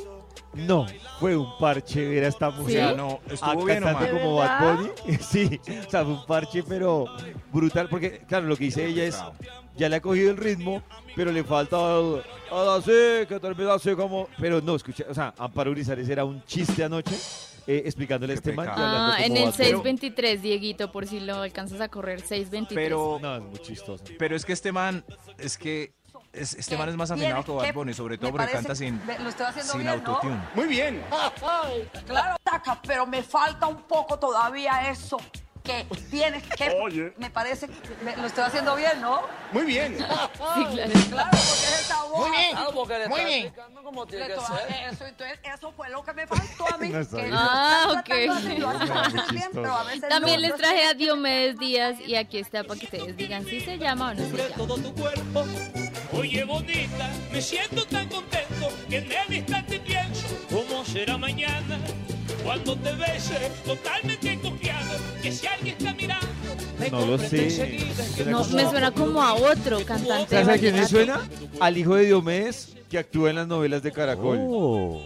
No, 0.52 0.86
fue 1.20 1.36
un 1.36 1.56
parche 1.58 2.06
ver 2.08 2.24
a 2.24 2.28
esta 2.28 2.50
mujer. 2.50 2.76
sea, 2.76 2.92
no, 2.94 3.20
estuvo 3.30 3.64
bien 3.64 3.82
o 3.82 3.86
cantante 3.86 4.12
mal. 4.12 4.14
¿De 4.14 4.20
como? 4.20 4.36
Bad 4.36 4.76
Bunny. 4.76 4.90
Sí, 5.20 5.60
o 5.86 5.90
sea, 5.90 6.04
fue 6.04 6.12
un 6.14 6.26
parche, 6.26 6.62
pero 6.64 7.06
brutal. 7.52 7.88
Porque, 7.88 8.18
claro, 8.26 8.46
lo 8.46 8.56
que 8.56 8.64
dice 8.64 8.84
ella 8.86 9.04
es, 9.04 9.22
ya 9.76 9.88
le 9.88 9.96
ha 9.96 10.00
cogido 10.00 10.30
el 10.30 10.36
ritmo, 10.36 10.82
pero 11.14 11.30
le 11.30 11.44
falta 11.44 11.76
así, 12.76 12.90
que 13.28 13.38
termina 13.40 13.74
así 13.74 13.94
como... 13.94 14.28
Pero 14.40 14.60
no, 14.60 14.74
escucha, 14.74 15.04
o 15.08 15.14
sea, 15.14 15.32
Amparo 15.38 15.70
Grisales 15.70 16.08
era 16.08 16.24
un 16.24 16.44
chiste 16.44 16.82
anoche, 16.82 17.14
eh, 17.66 17.82
explicándole 17.86 18.32
a 18.32 18.36
Qué 18.36 18.38
este 18.40 18.52
man. 18.52 18.68
Ah, 18.70 19.18
en 19.20 19.36
el 19.36 19.44
Bad 19.44 19.52
Bunny. 19.52 19.52
623, 19.52 20.42
Dieguito, 20.42 20.90
por 20.90 21.06
si 21.06 21.20
lo 21.20 21.36
alcanzas 21.36 21.80
a 21.80 21.88
correr, 21.88 22.20
623. 22.20 22.74
Pero, 22.84 23.18
No, 23.22 23.36
es 23.36 23.42
muy 23.42 23.58
chistoso. 23.60 24.02
pero 24.18 24.34
es 24.34 24.44
que 24.44 24.52
este 24.52 24.72
man, 24.72 25.04
es 25.38 25.56
que 25.56 25.92
es- 26.32 26.54
este 26.54 26.76
man 26.76 26.88
es 26.88 26.96
más 26.96 27.10
afinado 27.10 27.44
que 27.44 27.52
Bad 27.52 27.74
Bunny, 27.74 27.94
sobre 27.94 28.18
todo 28.18 28.30
porque 28.32 28.48
canta 28.52 28.74
sin, 28.74 29.00
Lo 29.22 29.28
estoy 29.28 29.46
haciendo 29.46 29.72
sin 29.72 29.80
bien, 29.82 29.92
autotune. 29.94 30.38
Muy 30.54 30.66
bien. 30.66 31.02
Claro, 32.06 32.36
taca, 32.42 32.80
pero 32.86 33.06
me 33.06 33.22
falta 33.22 33.66
un 33.66 33.82
poco 33.82 34.18
todavía 34.18 34.88
eso 34.90 35.18
que 35.62 35.86
tienes 36.10 36.42
que... 36.56 36.70
Oye. 36.82 37.12
Me 37.18 37.30
parece 37.30 37.68
que 37.68 37.74
me- 38.02 38.16
lo 38.16 38.26
estoy 38.26 38.44
haciendo 38.44 38.74
bien, 38.76 38.98
¿no? 39.00 39.20
Muy 39.52 39.64
bien. 39.64 39.98
Sí, 39.98 40.04
claro. 40.04 40.92
Claro, 41.10 41.30
porque 41.30 41.66
es 41.66 41.80
esa 41.82 42.02
voz. 42.04 42.18
Muy 42.28 42.30
bien. 42.30 42.50
Claro, 42.52 42.70
porque 42.74 42.98
le 42.98 43.08
Muy 43.08 43.24
bien. 43.24 43.52
cómo 43.84 44.06
tiene 44.06 44.26
que 44.28 44.34
ser. 44.40 44.92
Eso, 44.92 45.04
entonces, 45.06 45.38
eso 45.42 45.72
fue 45.72 45.90
lo 45.90 46.02
que 46.02 46.12
me 46.14 46.26
faltó 46.26 46.74
a 46.74 46.78
mí. 46.78 46.88
No 46.92 47.08
que 47.10 47.30
Ah, 47.32 47.86
ok. 48.00 48.08
bien, 49.32 49.48
pero 49.52 49.74
a 49.76 49.84
veces 49.84 50.08
También 50.08 50.36
no, 50.36 50.40
les 50.42 50.50
no 50.52 50.56
traje 50.56 50.84
a 50.86 50.94
Diomedes 50.94 51.58
Díaz 51.58 51.96
y 52.06 52.14
aquí 52.16 52.38
está 52.38 52.64
para 52.64 52.78
que 52.80 52.86
ustedes 52.86 53.16
digan 53.16 53.44
si 53.44 53.60
se 53.60 53.76
llama 53.76 54.10
o 54.12 54.14
no 54.14 54.24
se 54.28 54.36
llama. 54.36 54.54
todo 54.56 54.76
tu 54.78 54.94
cuerpo. 54.94 55.44
Oye, 56.12 56.44
bonita, 56.44 57.12
me 57.32 57.40
siento 57.40 57.84
tan 57.86 58.08
contento 58.08 58.68
que 58.88 58.98
en 58.98 59.12
el 59.12 59.36
instante 59.36 59.78
pienso 59.80 60.26
cómo 60.50 60.84
será 60.84 61.16
mañana 61.16 61.78
cuando 62.44 62.76
te 62.76 62.92
bese 62.94 63.50
totalmente 63.64 64.38
confiado 64.40 64.98
que 65.22 65.30
si 65.30 65.46
alguien 65.46 65.76
está 65.76 65.94
mirando 65.94 66.26
me 66.78 66.90
No 66.90 67.06
lo 67.06 67.18
sé. 67.18 67.78
No, 68.26 68.44
me 68.46 68.68
suena 68.68 68.90
como 68.90 69.22
a 69.22 69.34
otro 69.34 69.84
cantante. 69.84 70.30
¿Sabes 70.30 70.48
a 70.48 70.58
quién 70.58 70.74
me 70.74 70.86
suena? 70.86 71.28
Al 71.60 71.76
hijo 71.76 71.94
de 71.94 72.06
Diomedes 72.06 72.74
que 72.88 72.98
actúa 72.98 73.30
en 73.30 73.36
las 73.36 73.46
novelas 73.46 73.82
de 73.82 73.92
Caracol. 73.92 74.38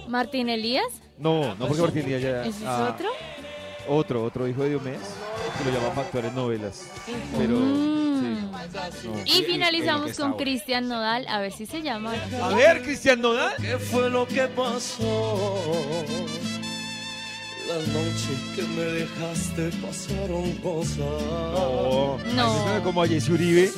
¿Martín 0.09 0.49
Elías? 0.49 0.87
No, 1.19 1.55
no 1.57 1.67
porque 1.67 1.83
Martín 1.83 2.07
Díaz 2.07 2.23
ya... 2.23 2.41
¿Ese 2.43 2.61
es 2.61 2.67
ah, 2.67 2.95
otro? 2.95 3.11
Otro, 3.87 4.25
otro 4.25 4.49
hijo 4.49 4.63
de 4.63 4.71
Diomedes 4.71 5.15
que 5.59 5.65
lo 5.65 5.77
llaman 5.77 5.91
para 5.91 6.07
actuar 6.07 6.25
en 6.25 6.35
novelas. 6.35 6.89
Pero... 7.37 7.57
Mm. 7.59 8.14
Y 9.25 9.43
finalizamos 9.45 10.17
con. 10.17 10.35
Cristian 10.35 10.89
Nodal, 10.89 11.27
a 11.29 11.41
ver 11.41 11.53
si 11.53 11.67
se 11.67 11.83
llama. 11.83 12.13
A 12.43 12.49
ver, 12.51 12.83
Cristian 12.83 13.21
Nodal. 13.21 13.55
¿Qué 13.61 13.79
fue 13.79 14.11
lo 14.11 14.27
que 14.27 14.43
pasó? 14.49 15.59
La 17.67 17.77
noche 17.77 18.29
que 18.55 18.63
me 18.63 18.83
dejaste 18.83 19.71
pasaron 19.81 20.53
cosas. 20.57 20.99
No, 20.99 22.19
No. 22.37 22.83
Como 22.85 23.03
a 23.03 23.09
Jesse 23.09 23.31
Uribe. 23.31 23.71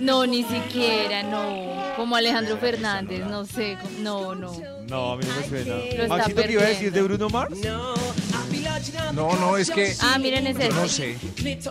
No, 0.00 0.24
ni 0.24 0.44
siquiera, 0.44 1.22
no. 1.24 1.94
Como 1.96 2.14
Alejandro 2.16 2.56
Fernández, 2.58 3.24
no 3.26 3.44
sé. 3.44 3.76
no, 4.00 4.34
no. 4.34 4.52
No, 4.88 5.12
a 5.12 5.16
mí 5.16 5.24
no 5.26 5.34
me 5.34 5.40
Lo 5.40 5.48
suena. 5.48 5.76
está 5.84 6.06
Maxito, 6.06 6.42
¿qué 6.42 6.52
iba 6.52 6.62
a 6.62 6.66
decir 6.66 6.92
de. 6.92 7.02
Bruno 7.02 7.28
Mars? 7.28 7.58
No, 7.64 7.94
no, 9.12 9.56
es 9.56 9.70
que. 9.70 9.94
Ah, 10.00 10.18
miren 10.18 10.46
ese. 10.46 10.68
No 10.70 10.86
sé. 10.88 11.16
¿Quién 11.34 11.58
es? 11.58 11.66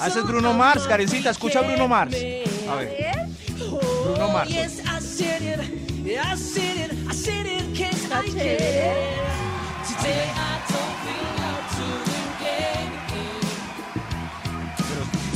Ah, 0.00 0.08
ese 0.08 0.18
es 0.18 0.24
Bruno 0.26 0.52
Mars, 0.54 0.84
Karencita, 0.86 1.30
escucha 1.30 1.60
a 1.60 1.62
Bruno 1.62 1.88
Mars. 1.88 2.14
A 2.68 2.74
ver. 2.76 3.14
Bruno 4.04 4.28
Mars. 4.28 4.50
Está 4.52 5.00
chévere. 8.22 8.94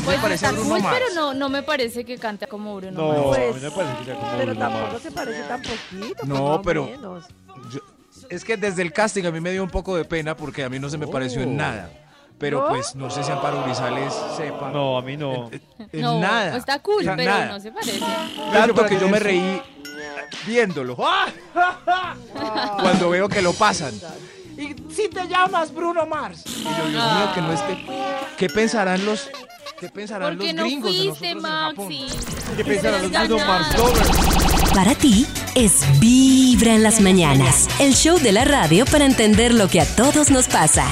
Pues 0.04 0.16
me 0.16 0.22
parece 0.22 0.46
está 0.46 0.52
Bruno 0.52 0.70
cool, 0.74 0.82
Mars. 0.82 0.96
pero 0.98 1.14
no, 1.14 1.34
no 1.34 1.48
me 1.50 1.62
parece 1.62 2.04
que 2.04 2.16
canta 2.18 2.46
como 2.46 2.76
Bruno 2.76 2.92
No, 3.02 3.08
Mars. 3.08 3.20
a 3.20 3.24
Pues, 3.50 3.62
me 3.62 3.70
parece 3.70 3.98
que 3.98 4.04
sea 4.06 4.14
como 4.14 4.30
Pero 4.32 4.44
Bruno 4.46 4.60
tampoco 4.60 4.86
Mars. 4.92 5.02
se 5.02 5.10
parece 5.10 5.42
tan 5.42 5.62
poquito. 5.62 6.26
No, 6.26 6.62
pues, 6.62 6.64
pero-. 6.64 7.20
Yo- 7.70 7.80
es 8.30 8.44
que 8.44 8.56
desde 8.56 8.82
el 8.82 8.92
casting 8.92 9.24
a 9.24 9.30
mí 9.30 9.40
me 9.40 9.52
dio 9.52 9.62
un 9.62 9.70
poco 9.70 9.96
de 9.96 10.04
pena 10.04 10.36
porque 10.36 10.64
a 10.64 10.68
mí 10.68 10.78
no 10.78 10.88
se 10.88 10.98
me 10.98 11.06
pareció 11.06 11.42
en 11.42 11.56
nada. 11.56 11.90
Pero 12.38 12.62
¿No? 12.62 12.68
pues 12.68 12.94
no 12.94 13.10
sé 13.10 13.24
si 13.24 13.32
Amparo 13.32 13.64
Grisales 13.64 14.14
sepa. 14.36 14.70
No, 14.70 14.96
a 14.96 15.02
mí 15.02 15.16
no. 15.16 15.50
En 15.92 16.00
no, 16.00 16.20
nada. 16.20 16.56
está 16.56 16.78
cool, 16.80 17.00
O 17.00 17.02
sea, 17.02 17.16
pero 17.16 17.30
nada. 17.30 17.46
no 17.46 17.60
se 17.60 17.72
parece. 17.72 18.00
Tanto 18.52 18.86
que 18.86 18.98
yo 18.98 19.08
me 19.08 19.18
reí 19.18 19.60
viéndolo. 20.46 20.96
Cuando 22.80 23.10
veo 23.10 23.28
que 23.28 23.42
lo 23.42 23.52
pasan. 23.52 23.92
Y 24.56 24.74
si 24.92 25.08
te 25.08 25.26
llamas 25.26 25.72
Bruno 25.72 26.06
Mars. 26.06 26.44
Y 26.46 26.64
yo, 26.64 26.88
Dios 26.88 27.14
mío, 27.14 27.30
que 27.34 27.40
no 27.40 27.52
esté. 27.52 27.86
¿Qué 28.36 28.48
pensarán 28.48 29.04
los, 29.04 29.30
qué 29.80 29.88
pensarán 29.88 30.36
¿Por 30.36 30.46
qué 30.46 30.52
los 30.52 30.56
no 30.56 30.62
gringos 30.64 30.92
de 30.92 30.98
fuiste, 31.04 31.34
nosotros 31.34 31.46
en 31.46 31.60
Japón? 31.60 31.88
Maxi? 31.88 32.56
¿Qué 32.56 32.64
pensarán 32.64 33.02
los 33.02 33.10
Bruno 33.10 33.46
Mars? 33.46 33.76
Para 34.74 34.94
ti 34.94 35.26
es 35.54 36.00
Vibra 36.00 36.74
en 36.74 36.82
las 36.82 37.00
mañanas, 37.00 37.68
el 37.80 37.94
show 37.94 38.18
de 38.18 38.32
la 38.32 38.44
radio 38.44 38.84
para 38.86 39.06
entender 39.06 39.54
lo 39.54 39.68
que 39.68 39.80
a 39.80 39.96
todos 39.96 40.30
nos 40.30 40.48
pasa. 40.48 40.86